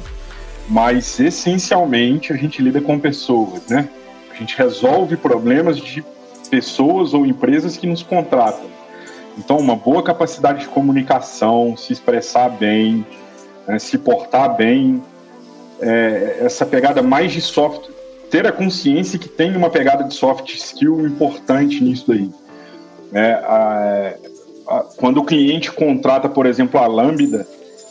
mas 0.69 1.19
essencialmente 1.19 2.33
a 2.33 2.37
gente 2.37 2.63
lida 2.63 2.81
com 2.81 3.01
pessoas, 3.01 3.67
né? 3.67 3.89
A 4.31 4.35
gente 4.37 4.57
resolve 4.57 5.17
problemas 5.17 5.77
de 5.77 6.05
pessoas 6.49 7.15
ou 7.15 7.27
empresas 7.27 7.77
que 7.77 7.85
nos 7.85 8.01
contratam. 8.01 8.67
Então, 9.37 9.59
uma 9.59 9.75
boa 9.75 10.05
capacidade 10.05 10.61
de 10.61 10.69
comunicação, 10.69 11.77
se 11.77 11.93
expressar 11.93 12.49
bem, 12.49 13.05
né, 13.67 13.77
se 13.81 13.99
portar 13.99 14.57
bem, 14.57 15.03
é, 15.81 16.39
essa 16.43 16.65
pegada 16.65 17.03
mais 17.03 17.33
de 17.33 17.41
soft, 17.41 17.91
ter 18.31 18.47
a 18.47 18.53
consciência 18.53 19.19
que 19.19 19.29
tem 19.29 19.57
uma 19.57 19.69
pegada 19.69 20.05
de 20.05 20.15
soft 20.15 20.49
skill 20.55 21.05
importante 21.05 21.83
nisso 21.83 22.05
daí. 22.07 22.31
É, 23.13 23.33
a, 23.33 24.15
quando 24.97 25.19
o 25.19 25.25
cliente 25.25 25.71
contrata, 25.71 26.29
por 26.29 26.47
exemplo, 26.47 26.81
a 26.81 26.87
Lambda, 26.87 27.47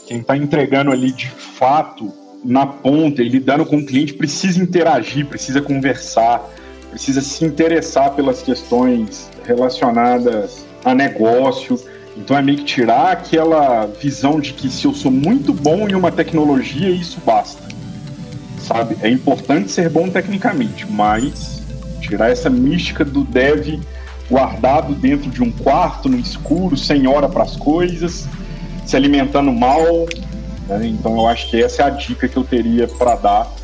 quem 0.07 0.19
está 0.19 0.35
entregando 0.35 0.91
ali 0.91 1.11
de 1.11 1.29
fato 1.29 2.11
na 2.43 2.65
ponta 2.65 3.23
e 3.23 3.29
lidando 3.29 3.65
com 3.65 3.77
o 3.77 3.85
cliente 3.85 4.13
precisa 4.13 4.61
interagir, 4.61 5.25
precisa 5.25 5.61
conversar, 5.61 6.47
precisa 6.91 7.21
se 7.21 7.43
interessar 7.43 8.13
pelas 8.13 8.41
questões 8.41 9.29
relacionadas 9.43 10.65
a 10.83 10.93
negócio. 10.93 11.79
Então 12.15 12.37
é 12.37 12.41
meio 12.41 12.59
que 12.59 12.65
tirar 12.65 13.11
aquela 13.11 13.87
visão 13.87 14.39
de 14.39 14.53
que 14.53 14.69
se 14.69 14.85
eu 14.85 14.93
sou 14.93 15.11
muito 15.11 15.53
bom 15.53 15.89
em 15.89 15.95
uma 15.95 16.11
tecnologia, 16.11 16.89
isso 16.89 17.19
basta. 17.25 17.63
Sabe? 18.59 18.95
É 19.01 19.09
importante 19.09 19.71
ser 19.71 19.89
bom 19.89 20.09
tecnicamente, 20.09 20.89
mas 20.89 21.61
tirar 21.99 22.31
essa 22.31 22.49
mística 22.49 23.03
do 23.03 23.23
dev 23.23 23.79
guardado 24.29 24.93
dentro 24.95 25.29
de 25.29 25.41
um 25.41 25.51
quarto, 25.51 26.09
no 26.09 26.17
escuro, 26.17 26.75
sem 26.75 27.07
hora 27.07 27.29
para 27.29 27.43
as 27.43 27.55
coisas, 27.55 28.27
se 28.85 28.95
alimentando 28.95 29.51
mal. 29.51 30.07
Né? 30.67 30.87
Então 30.87 31.15
eu 31.15 31.27
acho 31.27 31.49
que 31.49 31.61
essa 31.61 31.83
é 31.83 31.85
a 31.85 31.89
dica 31.89 32.27
que 32.27 32.37
eu 32.37 32.43
teria 32.43 32.87
para 32.87 33.15
dar. 33.15 33.55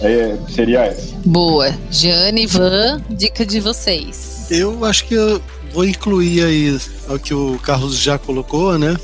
É, 0.00 0.36
seria 0.48 0.80
essa. 0.84 1.14
Boa. 1.24 1.74
Jane, 1.90 2.42
Ivan, 2.42 3.02
dica 3.08 3.46
de 3.46 3.60
vocês. 3.60 4.46
Eu 4.50 4.84
acho 4.84 5.06
que 5.06 5.14
eu 5.14 5.42
vou 5.72 5.86
incluir 5.86 6.44
aí 6.44 6.78
o 7.08 7.18
que 7.18 7.32
o 7.32 7.58
Carlos 7.60 7.98
já 7.98 8.18
colocou, 8.18 8.78
né? 8.78 8.96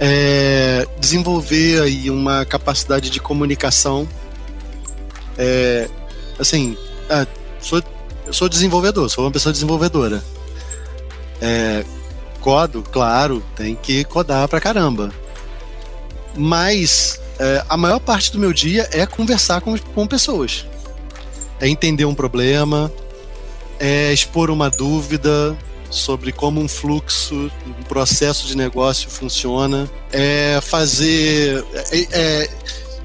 É, 0.00 0.86
desenvolver 1.00 1.82
aí 1.82 2.08
uma 2.08 2.44
capacidade 2.44 3.10
de 3.10 3.20
comunicação. 3.20 4.08
É, 5.36 5.88
assim, 6.38 6.76
ah, 7.10 7.26
sou 7.60 7.82
eu 8.28 8.32
sou 8.34 8.48
desenvolvedor, 8.48 9.08
sou 9.08 9.24
uma 9.24 9.30
pessoa 9.30 9.52
desenvolvedora. 9.52 10.22
É, 11.40 11.84
codo, 12.40 12.84
claro, 12.92 13.42
tem 13.56 13.74
que 13.74 14.04
codar 14.04 14.46
pra 14.46 14.60
caramba. 14.60 15.10
Mas 16.36 17.18
é, 17.38 17.64
a 17.68 17.76
maior 17.76 17.98
parte 17.98 18.30
do 18.30 18.38
meu 18.38 18.52
dia 18.52 18.86
é 18.92 19.06
conversar 19.06 19.62
com, 19.62 19.76
com 19.78 20.06
pessoas. 20.06 20.66
É 21.58 21.66
entender 21.66 22.04
um 22.04 22.14
problema, 22.14 22.92
é 23.80 24.12
expor 24.12 24.50
uma 24.50 24.68
dúvida 24.68 25.56
sobre 25.90 26.30
como 26.30 26.60
um 26.60 26.68
fluxo, 26.68 27.50
um 27.66 27.82
processo 27.84 28.46
de 28.46 28.54
negócio 28.56 29.08
funciona, 29.08 29.88
é 30.12 30.60
fazer, 30.62 31.64
é, 31.90 31.98
é, 32.12 32.50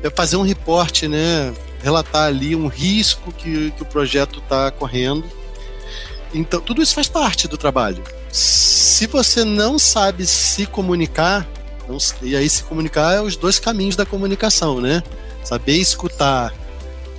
é 0.03 0.09
fazer 0.09 0.36
um 0.36 0.41
reporte, 0.41 1.07
né? 1.07 1.53
Relatar 1.84 2.28
ali 2.28 2.56
um 2.56 2.68
risco 2.68 3.32
que, 3.34 3.72
que 3.72 3.84
o 3.84 3.86
projeto 3.86 4.40
está 4.40 4.72
correndo. 4.72 5.26
Então, 6.34 6.62
tudo 6.62 6.82
isso 6.82 6.96
faz 6.96 7.08
parte 7.08 7.48
do 7.48 7.58
trabalho. 7.58 8.02
Se 8.32 9.06
você 9.06 9.44
não 9.44 9.78
sabe 9.78 10.26
se 10.26 10.66
comunicar, 10.66 11.46
não, 11.88 11.98
e 12.22 12.36
aí 12.36 12.50
se 12.50 12.64
comunicar 12.64 13.14
é 13.14 13.22
os 13.22 13.36
dois 13.36 13.60
caminhos 13.60 13.98
da 13.98 14.06
comunicação, 14.06 14.80
né? 14.80 15.04
Saber 15.44 15.74
escutar 15.74 16.54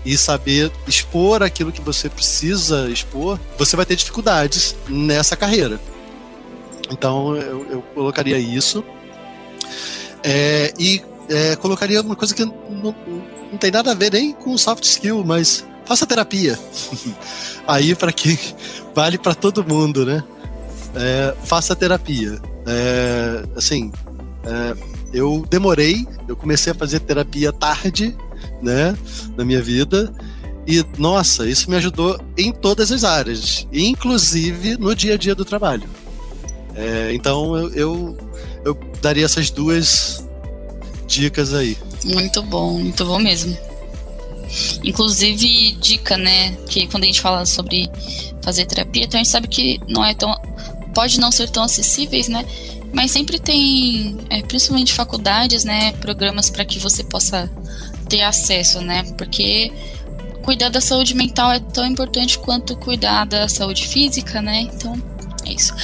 e 0.05 0.17
saber 0.17 0.73
expor 0.89 1.43
aquilo 1.43 1.71
que 1.71 1.83
você 1.83 2.09
precisa 2.09 2.89
expor, 2.91 3.39
você 3.59 3.77
vai 3.77 3.85
ter 3.85 3.97
dificuldades 3.97 4.75
nessa 4.89 5.37
carreira. 5.37 5.79
Então, 6.91 7.37
eu, 7.37 7.67
eu 7.71 7.83
colocaria 7.95 8.39
isso. 8.39 8.83
É, 10.23 10.73
e 10.79 11.03
é, 11.29 11.55
colocaria 11.57 12.01
uma 12.01 12.17
coisa 12.17 12.35
que 12.35 12.45
não, 12.45 12.95
não 13.55 13.59
tem 13.59 13.71
nada 13.71 13.93
a 13.93 13.95
ver 13.95 14.13
nem 14.13 14.33
com 14.33 14.59
soft 14.59 14.83
skill, 14.85 15.25
mas 15.25 15.65
faça 15.87 16.05
terapia. 16.05 16.59
Aí, 17.67 17.95
para 17.95 18.13
que 18.13 18.37
vale 18.95 19.17
para 19.17 19.35
todo 19.35 19.65
mundo, 19.65 20.05
né? 20.05 20.23
É, 20.95 21.35
faça 21.45 21.75
terapia. 21.75 22.41
É, 22.67 23.45
assim, 23.57 23.93
é, 24.45 24.77
eu 25.13 25.45
demorei, 25.49 26.07
eu 26.27 26.37
comecei 26.37 26.73
a 26.73 26.75
fazer 26.75 27.01
terapia 27.01 27.53
tarde, 27.53 28.17
né, 28.61 28.97
na 29.37 29.45
minha 29.45 29.63
vida. 29.63 30.13
E, 30.67 30.85
nossa, 30.99 31.47
isso 31.47 31.71
me 31.71 31.77
ajudou 31.77 32.19
em 32.37 32.51
todas 32.51 32.91
as 32.91 33.05
áreas, 33.05 33.69
inclusive 33.73 34.77
no 34.79 34.95
dia 34.97 35.15
a 35.15 35.17
dia 35.17 35.35
do 35.35 35.45
trabalho. 35.45 35.89
É, 36.75 37.13
então, 37.15 37.57
eu, 37.57 37.73
eu, 37.75 38.19
eu 38.65 38.79
daria 39.01 39.25
essas 39.25 39.51
duas 39.51 40.27
dicas 41.07 41.55
aí. 41.55 41.77
Muito 42.05 42.43
bom, 42.43 42.79
muito 42.79 43.05
bom 43.05 43.19
mesmo. 43.19 43.57
Inclusive, 44.85 45.73
dica, 45.81 46.17
né? 46.17 46.53
Que 46.69 46.87
quando 46.87 47.05
a 47.05 47.07
gente 47.07 47.21
fala 47.21 47.47
sobre 47.47 47.91
fazer 48.43 48.67
terapia, 48.67 49.05
então 49.05 49.19
a 49.19 49.23
gente 49.23 49.33
sabe 49.33 49.49
que 49.49 49.81
não 49.89 50.05
é 50.05 50.15
tão. 50.15 50.35
Pode 50.95 51.19
não 51.19 51.33
ser 51.33 51.51
tão 51.51 51.65
acessíveis, 51.65 52.29
né? 52.29 52.45
Mas 52.93 53.11
sempre 53.11 53.41
tem, 53.41 54.17
é, 54.31 54.43
principalmente 54.43 54.93
faculdades, 54.93 55.65
né? 55.65 55.93
Programas 55.95 56.51
para 56.51 56.65
que 56.65 56.79
você 56.79 57.03
possa 57.03 57.51
ter 58.09 58.23
acesso, 58.23 58.81
né? 58.81 59.03
Porque 59.19 59.73
cuidar 60.43 60.69
da 60.69 60.81
saúde 60.81 61.15
mental 61.15 61.51
é 61.51 61.59
tão 61.59 61.87
importante 61.87 62.39
quanto 62.39 62.77
cuidar 62.77 63.25
da 63.25 63.49
saúde 63.49 63.89
física, 63.89 64.41
né? 64.41 64.61
Então, 64.61 64.95
é 65.45 65.53
isso. 65.53 65.75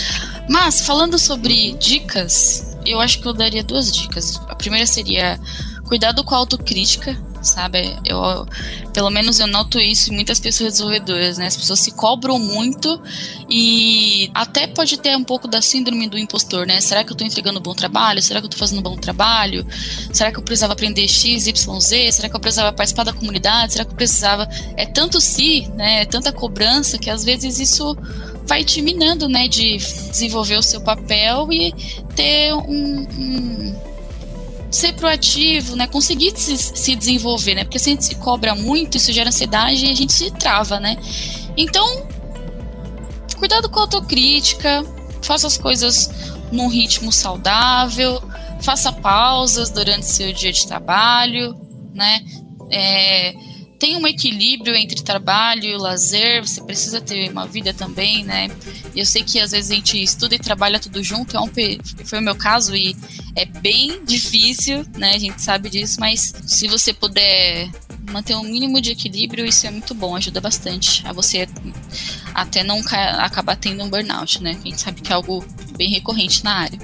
Mas, 0.48 0.82
falando 0.82 1.18
sobre 1.18 1.72
dicas, 1.72 2.76
eu 2.86 3.00
acho 3.00 3.20
que 3.20 3.26
eu 3.26 3.32
daria 3.32 3.64
duas 3.64 3.90
dicas. 3.92 4.36
A 4.48 4.54
primeira 4.54 4.86
seria 4.86 5.40
cuidado 5.90 6.22
com 6.22 6.36
a 6.36 6.38
autocrítica, 6.38 7.20
sabe? 7.42 7.98
Eu, 8.06 8.46
pelo 8.94 9.10
menos 9.10 9.40
eu 9.40 9.48
noto 9.48 9.80
isso 9.80 10.12
em 10.12 10.14
muitas 10.14 10.38
pessoas 10.38 10.74
desenvolvedoras, 10.74 11.36
né? 11.36 11.48
As 11.48 11.56
pessoas 11.56 11.80
se 11.80 11.90
cobram 11.90 12.38
muito 12.38 13.02
e 13.48 14.30
até 14.32 14.68
pode 14.68 14.96
ter 14.98 15.16
um 15.16 15.24
pouco 15.24 15.48
da 15.48 15.60
síndrome 15.60 16.08
do 16.08 16.16
impostor, 16.16 16.64
né? 16.64 16.80
Será 16.80 17.02
que 17.02 17.10
eu 17.10 17.16
tô 17.16 17.24
entregando 17.24 17.58
um 17.58 17.62
bom 17.62 17.74
trabalho? 17.74 18.22
Será 18.22 18.40
que 18.40 18.46
eu 18.46 18.50
tô 18.50 18.56
fazendo 18.56 18.78
um 18.78 18.82
bom 18.82 18.96
trabalho? 18.96 19.66
Será 20.12 20.30
que 20.30 20.38
eu 20.38 20.44
precisava 20.44 20.74
aprender 20.74 21.08
X, 21.08 21.48
Y, 21.48 21.80
Z? 21.80 22.12
Será 22.12 22.28
que 22.28 22.36
eu 22.36 22.40
precisava 22.40 22.72
participar 22.72 23.02
da 23.02 23.12
comunidade? 23.12 23.72
Será 23.72 23.84
que 23.84 23.90
eu 23.90 23.96
precisava... 23.96 24.48
É 24.76 24.86
tanto 24.86 25.20
si, 25.20 25.68
né? 25.74 26.02
É 26.02 26.04
tanta 26.04 26.32
cobrança 26.32 26.98
que 26.98 27.10
às 27.10 27.24
vezes 27.24 27.58
isso 27.58 27.98
vai 28.46 28.62
te 28.62 28.80
minando, 28.80 29.28
né, 29.28 29.46
de 29.46 29.76
desenvolver 29.76 30.56
o 30.56 30.62
seu 30.62 30.80
papel 30.80 31.52
e 31.52 31.72
ter 32.16 32.52
um, 32.52 33.06
um 33.16 33.89
ser 34.70 34.92
proativo, 34.94 35.74
né? 35.74 35.86
Conseguir 35.86 36.32
se, 36.36 36.56
se 36.56 36.94
desenvolver, 36.94 37.54
né? 37.54 37.64
Porque 37.64 37.78
se 37.78 37.90
a 37.90 37.92
gente 37.92 38.04
se 38.04 38.14
cobra 38.16 38.54
muito, 38.54 38.96
isso 38.96 39.12
gera 39.12 39.28
ansiedade 39.28 39.84
e 39.84 39.90
a 39.90 39.94
gente 39.94 40.12
se 40.12 40.30
trava, 40.30 40.78
né? 40.78 40.96
Então, 41.56 42.06
cuidado 43.38 43.68
com 43.68 43.80
a 43.80 43.82
autocrítica, 43.82 44.84
faça 45.22 45.46
as 45.46 45.58
coisas 45.58 46.10
num 46.52 46.68
ritmo 46.68 47.10
saudável, 47.10 48.22
faça 48.60 48.92
pausas 48.92 49.70
durante 49.70 50.06
seu 50.06 50.32
dia 50.32 50.52
de 50.52 50.66
trabalho, 50.66 51.56
né? 51.92 52.24
É, 52.70 53.34
tem 53.80 53.96
um 53.96 54.06
equilíbrio 54.06 54.76
entre 54.76 55.02
trabalho 55.02 55.64
e 55.64 55.76
lazer, 55.76 56.46
você 56.46 56.62
precisa 56.62 57.00
ter 57.00 57.30
uma 57.30 57.46
vida 57.46 57.72
também, 57.72 58.22
né? 58.22 58.48
Eu 58.94 59.06
sei 59.06 59.24
que 59.24 59.40
às 59.40 59.52
vezes 59.52 59.70
a 59.70 59.74
gente 59.74 60.00
estuda 60.00 60.34
e 60.34 60.38
trabalha 60.38 60.78
tudo 60.78 61.02
junto, 61.02 61.34
é 61.34 61.40
um, 61.40 61.50
foi 62.04 62.18
o 62.18 62.22
meu 62.22 62.36
caso 62.36 62.76
e 62.76 62.94
é 63.34 63.46
bem 63.46 64.04
difícil, 64.04 64.84
né? 64.98 65.14
A 65.14 65.18
gente 65.18 65.40
sabe 65.40 65.70
disso, 65.70 65.98
mas 65.98 66.34
se 66.46 66.68
você 66.68 66.92
puder 66.92 67.70
manter 68.12 68.36
um 68.36 68.42
mínimo 68.42 68.82
de 68.82 68.90
equilíbrio, 68.90 69.46
isso 69.46 69.66
é 69.66 69.70
muito 69.70 69.94
bom, 69.94 70.14
ajuda 70.14 70.42
bastante 70.42 71.02
a 71.06 71.12
você 71.14 71.48
até 72.34 72.62
não 72.62 72.82
acabar 73.18 73.56
tendo 73.56 73.82
um 73.82 73.88
burnout, 73.88 74.42
né? 74.42 74.58
A 74.62 74.68
gente 74.68 74.80
sabe 74.80 75.00
que 75.00 75.10
é 75.10 75.14
algo 75.14 75.42
bem 75.78 75.88
recorrente 75.88 76.44
na 76.44 76.52
área. 76.52 76.78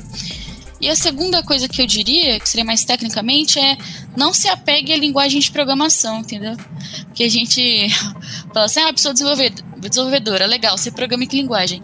E 0.81 0.89
a 0.89 0.97
segunda 0.97 1.43
coisa 1.43 1.69
que 1.69 1.81
eu 1.81 1.87
diria, 1.87 2.39
que 2.39 2.49
seria 2.49 2.65
mais 2.65 2.85
tecnicamente, 2.85 3.59
é 3.59 3.79
não 4.17 4.33
se 4.33 4.49
apegue 4.49 4.93
à 4.93 4.97
linguagem 4.97 5.41
de 5.41 5.51
programação, 5.51 6.21
entendeu? 6.21 6.57
Porque 7.07 7.25
a 7.25 7.31
gente 7.31 7.89
fala 8.53 8.67
assim, 8.67 8.81
ah, 8.81 8.93
pessoa 8.93 9.15
desenvolvedora, 9.15 10.47
legal, 10.47 10.77
você 10.77 10.91
programa 10.91 11.25
em 11.25 11.27
que 11.27 11.37
linguagem? 11.37 11.83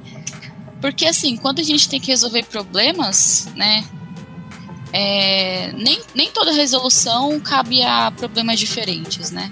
Porque 0.80 1.06
assim, 1.06 1.36
quando 1.36 1.60
a 1.60 1.62
gente 1.62 1.88
tem 1.88 2.00
que 2.00 2.08
resolver 2.08 2.44
problemas, 2.44 3.48
né, 3.56 3.84
é, 4.92 5.72
nem, 5.72 6.02
nem 6.14 6.30
toda 6.30 6.52
resolução 6.52 7.40
cabe 7.40 7.82
a 7.82 8.10
problemas 8.10 8.60
diferentes, 8.60 9.30
né? 9.30 9.50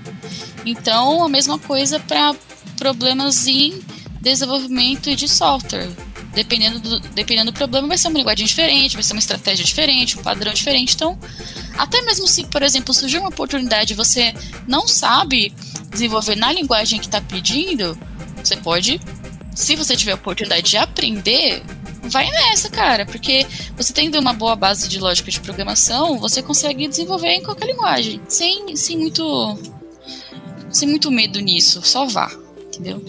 Então, 0.67 1.25
a 1.25 1.29
mesma 1.29 1.59
coisa 1.59 1.99
para 1.99 2.35
problemas 2.77 3.47
em 3.47 3.81
desenvolvimento 4.21 5.15
de 5.17 5.29
software. 5.29 5.89
Dependendo 6.35 6.79
do, 6.79 7.01
dependendo 7.01 7.51
do 7.51 7.57
problema, 7.57 7.89
vai 7.89 7.99
ser 7.99 8.09
uma 8.09 8.19
linguagem 8.19 8.47
diferente, 8.47 8.95
vai 8.95 9.03
ser 9.03 9.15
uma 9.15 9.19
estratégia 9.19 9.65
diferente, 9.65 10.19
um 10.19 10.23
padrão 10.23 10.53
diferente. 10.53 10.95
Então, 10.95 11.19
até 11.77 12.01
mesmo 12.03 12.29
se, 12.29 12.45
por 12.45 12.63
exemplo, 12.63 12.95
surgir 12.95 13.19
uma 13.19 13.31
oportunidade 13.31 13.93
e 13.93 13.97
você 13.97 14.33
não 14.69 14.87
sabe 14.87 15.53
desenvolver 15.91 16.37
na 16.37 16.53
linguagem 16.53 17.01
que 17.01 17.07
está 17.07 17.21
pedindo, 17.21 17.99
você 18.43 18.57
pode, 18.57 19.01
se 19.55 19.75
você 19.75 19.97
tiver 19.97 20.13
a 20.13 20.15
oportunidade 20.15 20.71
de 20.71 20.77
aprender, 20.77 21.63
vai 22.05 22.31
nessa, 22.31 22.69
cara, 22.69 23.05
porque 23.05 23.45
você 23.77 23.93
tendo 23.93 24.19
uma 24.19 24.33
boa 24.33 24.55
base 24.55 24.89
de 24.89 25.01
lógica 25.01 25.31
de 25.31 25.41
programação, 25.41 26.19
você 26.19 26.43
consegue 26.43 26.87
desenvolver 26.87 27.33
em 27.33 27.43
qualquer 27.43 27.67
linguagem, 27.67 28.21
sem, 28.29 28.77
sem 28.77 28.97
muito 28.99 29.59
sem 30.71 30.89
muito 30.89 31.11
medo 31.11 31.41
nisso, 31.41 31.83
só 31.83 32.07
vá, 32.07 32.31
entendeu? 32.67 33.05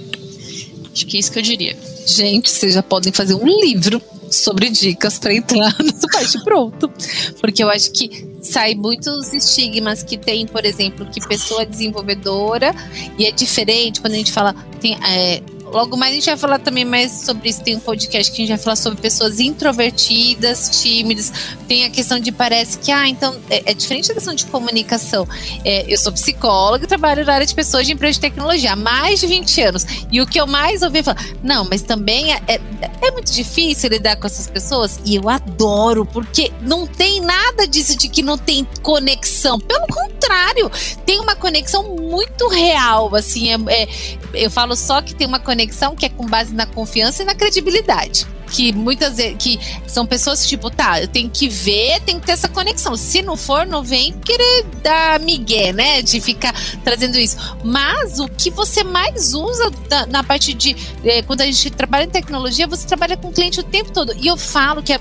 Acho 0.91 1.05
que 1.05 1.17
é 1.17 1.19
isso 1.19 1.31
que 1.31 1.39
eu 1.39 1.43
diria. 1.43 1.77
Gente, 2.05 2.49
vocês 2.49 2.73
já 2.73 2.83
podem 2.83 3.13
fazer 3.13 3.33
um 3.35 3.45
livro 3.45 4.01
sobre 4.29 4.69
dicas 4.69 5.19
para 5.19 5.33
entrar 5.33 5.75
no 5.79 5.91
site 6.11 6.43
pronto. 6.43 6.91
Porque 7.39 7.63
eu 7.63 7.69
acho 7.69 7.91
que 7.91 8.27
sai 8.41 8.75
muitos 8.75 9.33
estigmas 9.33 10.03
que 10.03 10.17
tem, 10.17 10.45
por 10.47 10.65
exemplo, 10.65 11.05
que 11.05 11.25
pessoa 11.27 11.65
desenvolvedora 11.65 12.73
e 13.17 13.25
é 13.25 13.31
diferente 13.31 14.01
quando 14.01 14.13
a 14.13 14.17
gente 14.17 14.31
fala 14.31 14.55
tem, 14.79 14.97
é, 15.05 15.41
Logo 15.71 15.95
mais 15.95 16.11
a 16.11 16.15
gente 16.15 16.25
vai 16.25 16.37
falar 16.37 16.59
também 16.59 16.83
mais 16.83 17.11
sobre 17.11 17.49
isso. 17.49 17.63
Tem 17.63 17.77
um 17.77 17.79
podcast 17.79 18.29
que 18.31 18.41
a 18.41 18.45
gente 18.45 18.55
vai 18.55 18.57
falar 18.57 18.75
sobre 18.75 18.99
pessoas 18.99 19.39
introvertidas, 19.39 20.81
tímidas. 20.81 21.31
Tem 21.65 21.85
a 21.85 21.89
questão 21.89 22.19
de 22.19 22.29
parece 22.29 22.77
que, 22.77 22.91
ah, 22.91 23.07
então 23.07 23.39
é, 23.49 23.71
é 23.71 23.73
diferente 23.73 24.09
da 24.09 24.13
questão 24.13 24.35
de 24.35 24.45
comunicação. 24.47 25.25
É, 25.63 25.85
eu 25.87 25.97
sou 25.97 26.11
psicóloga 26.11 26.83
e 26.83 26.87
trabalho 26.87 27.25
na 27.25 27.33
área 27.33 27.47
de 27.47 27.55
pessoas 27.55 27.85
de 27.85 27.93
empresa 27.93 28.15
de 28.15 28.19
tecnologia 28.19 28.73
há 28.73 28.75
mais 28.75 29.21
de 29.21 29.27
20 29.27 29.61
anos. 29.61 29.85
E 30.11 30.19
o 30.19 30.27
que 30.27 30.41
eu 30.41 30.45
mais 30.45 30.81
ouvi 30.81 31.01
falar, 31.01 31.23
não, 31.41 31.63
mas 31.63 31.81
também 31.81 32.33
é, 32.33 32.41
é, 32.47 32.61
é 33.01 33.11
muito 33.11 33.31
difícil 33.31 33.89
lidar 33.89 34.17
com 34.17 34.27
essas 34.27 34.47
pessoas. 34.47 34.99
E 35.05 35.15
eu 35.15 35.29
adoro, 35.29 36.05
porque 36.05 36.51
não 36.61 36.85
tem 36.85 37.21
nada 37.21 37.65
disso 37.65 37.97
de 37.97 38.09
que 38.09 38.21
não 38.21 38.37
tem 38.37 38.67
conexão. 38.81 39.57
Pelo 39.57 39.87
contrário, 39.87 40.69
tem 41.05 41.17
uma 41.21 41.35
conexão 41.35 41.95
muito 41.95 42.49
real. 42.49 43.15
Assim, 43.15 43.53
é, 43.53 43.57
é 43.69 43.87
eu 44.33 44.51
falo 44.51 44.75
só 44.75 45.01
que 45.01 45.15
tem 45.15 45.27
uma 45.27 45.39
conexão 45.39 45.60
conexão 45.61 45.95
que 45.95 46.05
é 46.05 46.09
com 46.09 46.25
base 46.25 46.53
na 46.53 46.65
confiança 46.65 47.21
e 47.21 47.25
na 47.25 47.35
credibilidade 47.35 48.25
que 48.51 48.73
muitas 48.73 49.15
vezes 49.15 49.37
que 49.39 49.57
são 49.87 50.05
pessoas 50.05 50.45
tipo, 50.45 50.69
tá, 50.69 51.01
eu 51.01 51.07
tenho 51.07 51.29
que 51.29 51.47
ver, 51.47 52.01
tem 52.01 52.19
que 52.19 52.25
ter 52.25 52.33
essa 52.33 52.49
conexão. 52.49 52.97
Se 52.97 53.21
não 53.21 53.37
for, 53.37 53.65
não 53.65 53.81
vem 53.81 54.11
querer 54.11 54.65
dar 54.83 55.21
migué, 55.21 55.71
né? 55.71 56.01
De 56.01 56.19
ficar 56.19 56.53
trazendo 56.83 57.17
isso. 57.17 57.37
Mas 57.63 58.19
o 58.19 58.27
que 58.27 58.49
você 58.49 58.83
mais 58.83 59.33
usa 59.33 59.71
da, 59.87 60.05
na 60.05 60.21
parte 60.21 60.53
de 60.53 60.75
eh, 61.05 61.21
quando 61.21 61.39
a 61.39 61.45
gente 61.45 61.69
trabalha 61.69 62.03
em 62.03 62.09
tecnologia, 62.09 62.67
você 62.67 62.85
trabalha 62.85 63.15
com 63.15 63.29
o 63.29 63.31
cliente 63.31 63.61
o 63.61 63.63
tempo 63.63 63.89
todo. 63.89 64.13
E 64.17 64.27
eu 64.27 64.35
falo 64.35 64.83
que 64.83 64.91
a, 64.91 64.99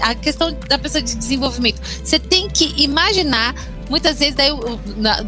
a 0.00 0.14
questão 0.14 0.56
da 0.68 0.78
pessoa 0.78 1.02
de 1.02 1.14
desenvolvimento, 1.14 1.80
você 2.04 2.18
tem 2.18 2.48
que 2.48 2.74
imaginar 2.82 3.54
muitas 3.90 4.20
vezes, 4.20 4.36
daí, 4.36 4.50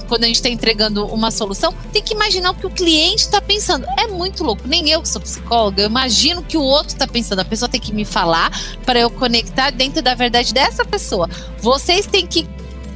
quando 0.09 0.23
a 0.23 0.27
gente 0.29 0.37
está 0.37 0.49
entregando 0.49 1.05
uma 1.07 1.33
solução, 1.33 1.75
tem 1.93 2.01
que 2.01 2.15
imaginar 2.15 2.53
o 2.53 2.55
que 2.55 2.65
o 2.65 2.71
cliente 2.71 3.23
está 3.23 3.41
pensando. 3.41 3.85
É 3.99 4.07
muito 4.07 4.45
louco. 4.45 4.63
Nem 4.67 4.89
eu 4.89 5.03
que 5.03 5.09
sou 5.09 5.21
psicóloga, 5.21 5.83
eu 5.83 5.87
imagino 5.87 6.45
que 6.45 6.57
o 6.57 6.63
outro 6.63 6.93
está 6.93 7.07
pensando. 7.07 7.41
A 7.41 7.45
pessoa 7.45 7.69
tem 7.69 7.81
que 7.81 7.93
me 7.93 8.05
falar 8.05 8.57
para 8.87 9.01
eu 9.01 9.11
conectar 9.11 9.71
dentro 9.71 10.01
da 10.01 10.15
verdade 10.15 10.55
dessa 10.55 10.85
pessoa. 10.85 11.29
Vocês 11.59 12.07
têm 12.07 12.25
que 12.25 12.47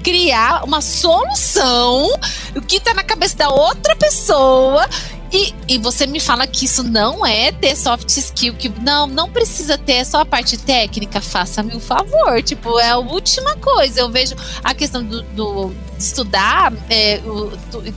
criar 0.04 0.62
uma 0.64 0.80
solução, 0.80 2.14
o 2.54 2.62
que 2.62 2.76
está 2.76 2.94
na 2.94 3.02
cabeça 3.02 3.36
da 3.36 3.48
outra 3.48 3.96
pessoa 3.96 4.88
e, 5.32 5.54
e 5.68 5.78
você 5.78 6.06
me 6.06 6.20
fala 6.20 6.46
que 6.46 6.64
isso 6.64 6.82
não 6.82 7.26
é 7.26 7.50
ter 7.50 7.76
soft 7.76 8.08
skill, 8.08 8.54
que 8.54 8.68
não, 8.68 9.06
não 9.06 9.30
precisa 9.30 9.76
ter, 9.76 9.94
é 9.94 10.04
só 10.04 10.20
a 10.20 10.26
parte 10.26 10.56
técnica, 10.56 11.20
faça-me 11.20 11.74
um 11.74 11.80
favor. 11.80 12.42
Tipo, 12.42 12.78
é 12.78 12.90
a 12.90 12.98
última 12.98 13.56
coisa. 13.56 14.00
Eu 14.00 14.10
vejo 14.10 14.36
a 14.62 14.74
questão 14.74 15.04
do, 15.04 15.22
do 15.22 15.74
estudar 15.98 16.72
é, 16.88 17.20
o, 17.24 17.52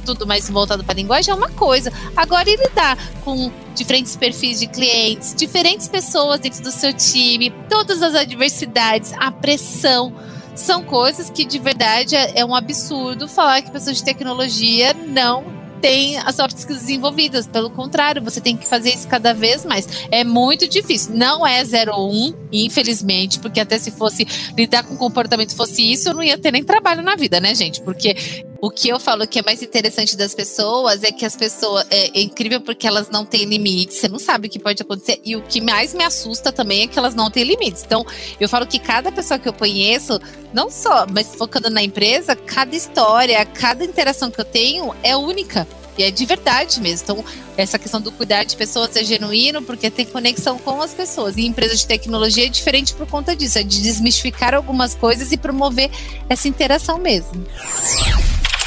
tudo 0.06 0.26
mais 0.26 0.50
voltado 0.50 0.84
para 0.84 0.94
a 0.94 0.96
linguagem 0.96 1.32
é 1.32 1.36
uma 1.36 1.50
coisa. 1.50 1.92
Agora, 2.16 2.50
ele 2.50 2.64
lidar 2.64 2.98
com 3.24 3.52
diferentes 3.76 4.16
perfis 4.16 4.60
de 4.60 4.68
clientes, 4.68 5.36
diferentes 5.36 5.88
pessoas 5.88 6.40
dentro 6.40 6.64
do 6.64 6.72
seu 6.72 6.92
time, 6.94 7.54
todas 7.70 8.02
as 8.02 8.16
adversidades, 8.16 9.14
a 9.18 9.32
pressão 9.32 10.14
são 10.56 10.84
coisas 10.84 11.30
que 11.30 11.46
de 11.46 11.58
verdade 11.58 12.16
é, 12.18 12.40
é 12.40 12.46
um 12.46 12.54
absurdo 12.54 13.30
falar 13.30 13.62
que 13.62 13.72
pessoas 13.72 13.98
de 13.98 14.04
tecnologia 14.04 14.94
não 14.94 15.59
tem 15.82 16.18
as 16.18 16.36
soft 16.36 16.58
skills 16.58 16.82
desenvolvidas. 16.82 17.48
Pelo 17.48 17.70
contrário, 17.70 18.22
você 18.22 18.40
tem 18.40 18.56
que 18.56 18.68
fazer 18.68 18.90
isso 18.94 19.08
cada 19.08 19.34
vez 19.34 19.66
mais. 19.66 19.88
É 20.12 20.24
muito 20.24 20.68
difícil. 20.68 21.16
Não 21.16 21.46
é 21.46 21.64
0 21.64 21.94
ou 21.94 22.12
1, 22.12 22.28
um, 22.28 22.34
infelizmente, 22.52 23.40
porque 23.40 23.60
até 23.60 23.78
se 23.78 23.92
fosse 23.92 24.28
lidar 24.58 24.84
com 24.84 24.96
comportamento 24.96 25.56
fosse 25.56 25.92
isso, 25.92 26.10
eu 26.10 26.14
não 26.14 26.24
ia 26.24 26.38
ter 26.38 26.52
nem 26.52 26.64
trabalho 26.64 27.02
na 27.02 27.16
vida, 27.16 27.40
né, 27.40 27.54
gente? 27.56 27.82
Porque 27.82 28.16
o 28.62 28.70
que 28.70 28.90
eu 28.90 29.00
falo 29.00 29.26
que 29.28 29.40
é 29.40 29.42
mais 29.42 29.62
interessante 29.62 30.18
das 30.18 30.36
pessoas 30.36 31.04
é 31.04 31.12
que 31.12 31.26
as 31.26 31.36
pessoas. 31.36 31.86
É, 31.90 32.20
é, 32.20 32.22
incrível 32.22 32.62
porque 32.62 32.86
elas 32.86 33.10
não 33.10 33.26
têm 33.26 33.46
limites, 33.46 33.98
você 33.98 34.08
não 34.08 34.20
sabe 34.20 34.48
o 34.48 34.52
que 34.52 34.60
pode 34.60 34.82
acontecer. 34.82 35.20
E 35.24 35.36
o 35.36 35.42
que 35.42 35.62
mais 35.62 35.94
me 35.94 36.04
assusta 36.04 36.52
também 36.52 36.84
é 36.84 36.88
que 36.88 37.00
elas 37.00 37.16
não 37.16 37.32
têm 37.32 37.44
limites. 37.44 37.84
Então, 37.84 38.06
eu 38.40 38.50
falo 38.50 38.66
que 38.68 38.80
cada 38.80 39.12
pessoa 39.12 39.40
que 39.40 39.48
eu 39.48 39.54
conheço, 39.54 40.20
não 40.54 40.70
só, 40.70 41.06
mas 41.08 41.36
focando 41.36 41.70
na 41.70 41.82
empresa, 41.82 42.36
cada 42.36 42.76
história, 42.76 43.44
cada 43.46 43.84
interação 43.84 44.30
que 44.30 44.40
eu 44.40 44.46
tenho 44.46 44.94
é 45.04 45.16
única. 45.16 45.68
E 45.98 46.04
é 46.04 46.12
de 46.12 46.26
verdade 46.26 46.80
mesmo. 46.80 47.04
Então, 47.04 47.26
essa 47.58 47.78
questão 47.78 48.00
do 48.00 48.12
cuidar 48.12 48.46
de 48.46 48.56
pessoas 48.56 48.96
é 48.96 49.04
genuíno 49.04 49.62
porque 49.62 49.92
tem 49.92 50.06
conexão 50.06 50.58
com 50.58 50.82
as 50.82 50.94
pessoas. 50.94 51.36
E 51.36 51.46
empresa 51.46 51.76
de 51.76 51.86
tecnologia 51.86 52.46
é 52.46 52.50
diferente 52.50 52.94
por 52.94 53.06
conta 53.06 53.36
disso, 53.36 53.60
é 53.60 53.64
de 53.64 53.82
desmistificar 53.82 54.54
algumas 54.54 54.96
coisas 54.96 55.32
e 55.32 55.38
promover 55.38 55.92
essa 56.30 56.48
interação 56.48 56.98
mesmo. 56.98 57.46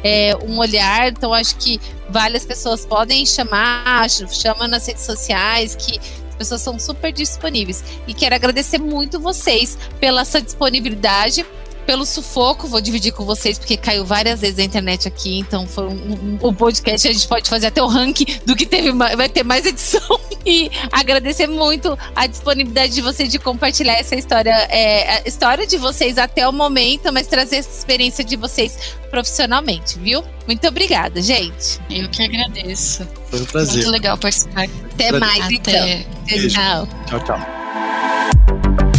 é, 0.03 0.35
um 0.41 0.57
olhar. 0.57 1.09
Então, 1.09 1.33
acho 1.33 1.55
que 1.55 1.79
várias 2.09 2.45
pessoas 2.45 2.85
podem 2.85 3.25
chamar, 3.25 4.09
chama 4.09 4.67
nas 4.67 4.87
redes 4.87 5.03
sociais, 5.03 5.75
que 5.75 5.99
pessoas 6.39 6.61
são 6.61 6.79
super 6.79 7.11
disponíveis. 7.11 7.83
E 8.07 8.13
quero 8.13 8.33
agradecer 8.33 8.79
muito 8.79 9.19
vocês 9.19 9.77
pela 9.99 10.23
sua 10.23 10.41
disponibilidade 10.41 11.45
pelo 11.89 12.05
sufoco, 12.05 12.67
vou 12.67 12.79
dividir 12.79 13.11
com 13.11 13.25
vocês, 13.25 13.57
porque 13.57 13.75
caiu 13.75 14.05
várias 14.05 14.41
vezes 14.41 14.59
a 14.59 14.63
internet 14.63 15.07
aqui, 15.07 15.39
então 15.39 15.65
foi 15.65 15.85
um, 15.85 16.37
um, 16.39 16.47
um 16.49 16.53
podcast, 16.53 17.07
a 17.07 17.11
gente 17.11 17.27
pode 17.27 17.49
fazer 17.49 17.65
até 17.65 17.81
o 17.81 17.87
ranking 17.87 18.27
do 18.45 18.55
que 18.55 18.63
teve, 18.63 18.91
vai 18.91 19.27
ter 19.27 19.43
mais 19.43 19.65
edição. 19.65 19.99
E 20.45 20.71
agradecer 20.91 21.47
muito 21.47 21.99
a 22.15 22.25
disponibilidade 22.25 22.93
de 22.93 23.01
vocês 23.01 23.29
de 23.29 23.37
compartilhar 23.37 23.95
essa 23.95 24.15
história, 24.15 24.51
é, 24.69 25.17
a 25.17 25.27
história 25.27 25.67
de 25.67 25.77
vocês 25.77 26.17
até 26.17 26.47
o 26.47 26.53
momento, 26.53 27.11
mas 27.11 27.27
trazer 27.27 27.57
essa 27.57 27.77
experiência 27.77 28.23
de 28.23 28.37
vocês 28.37 28.95
profissionalmente, 29.11 29.99
viu? 29.99 30.23
Muito 30.47 30.65
obrigada, 30.65 31.21
gente. 31.21 31.77
Eu 31.89 32.09
que 32.09 32.23
agradeço. 32.23 33.05
Foi 33.29 33.41
um 33.41 33.45
prazer. 33.45 33.73
Muito 33.75 33.91
legal 33.91 34.17
participar. 34.17 34.69
Até 34.93 35.11
mais, 35.19 35.43
Até. 35.43 35.53
então. 35.53 36.47
Tchau. 36.47 36.87
Tchau, 37.05 37.19
tchau. 37.25 38.98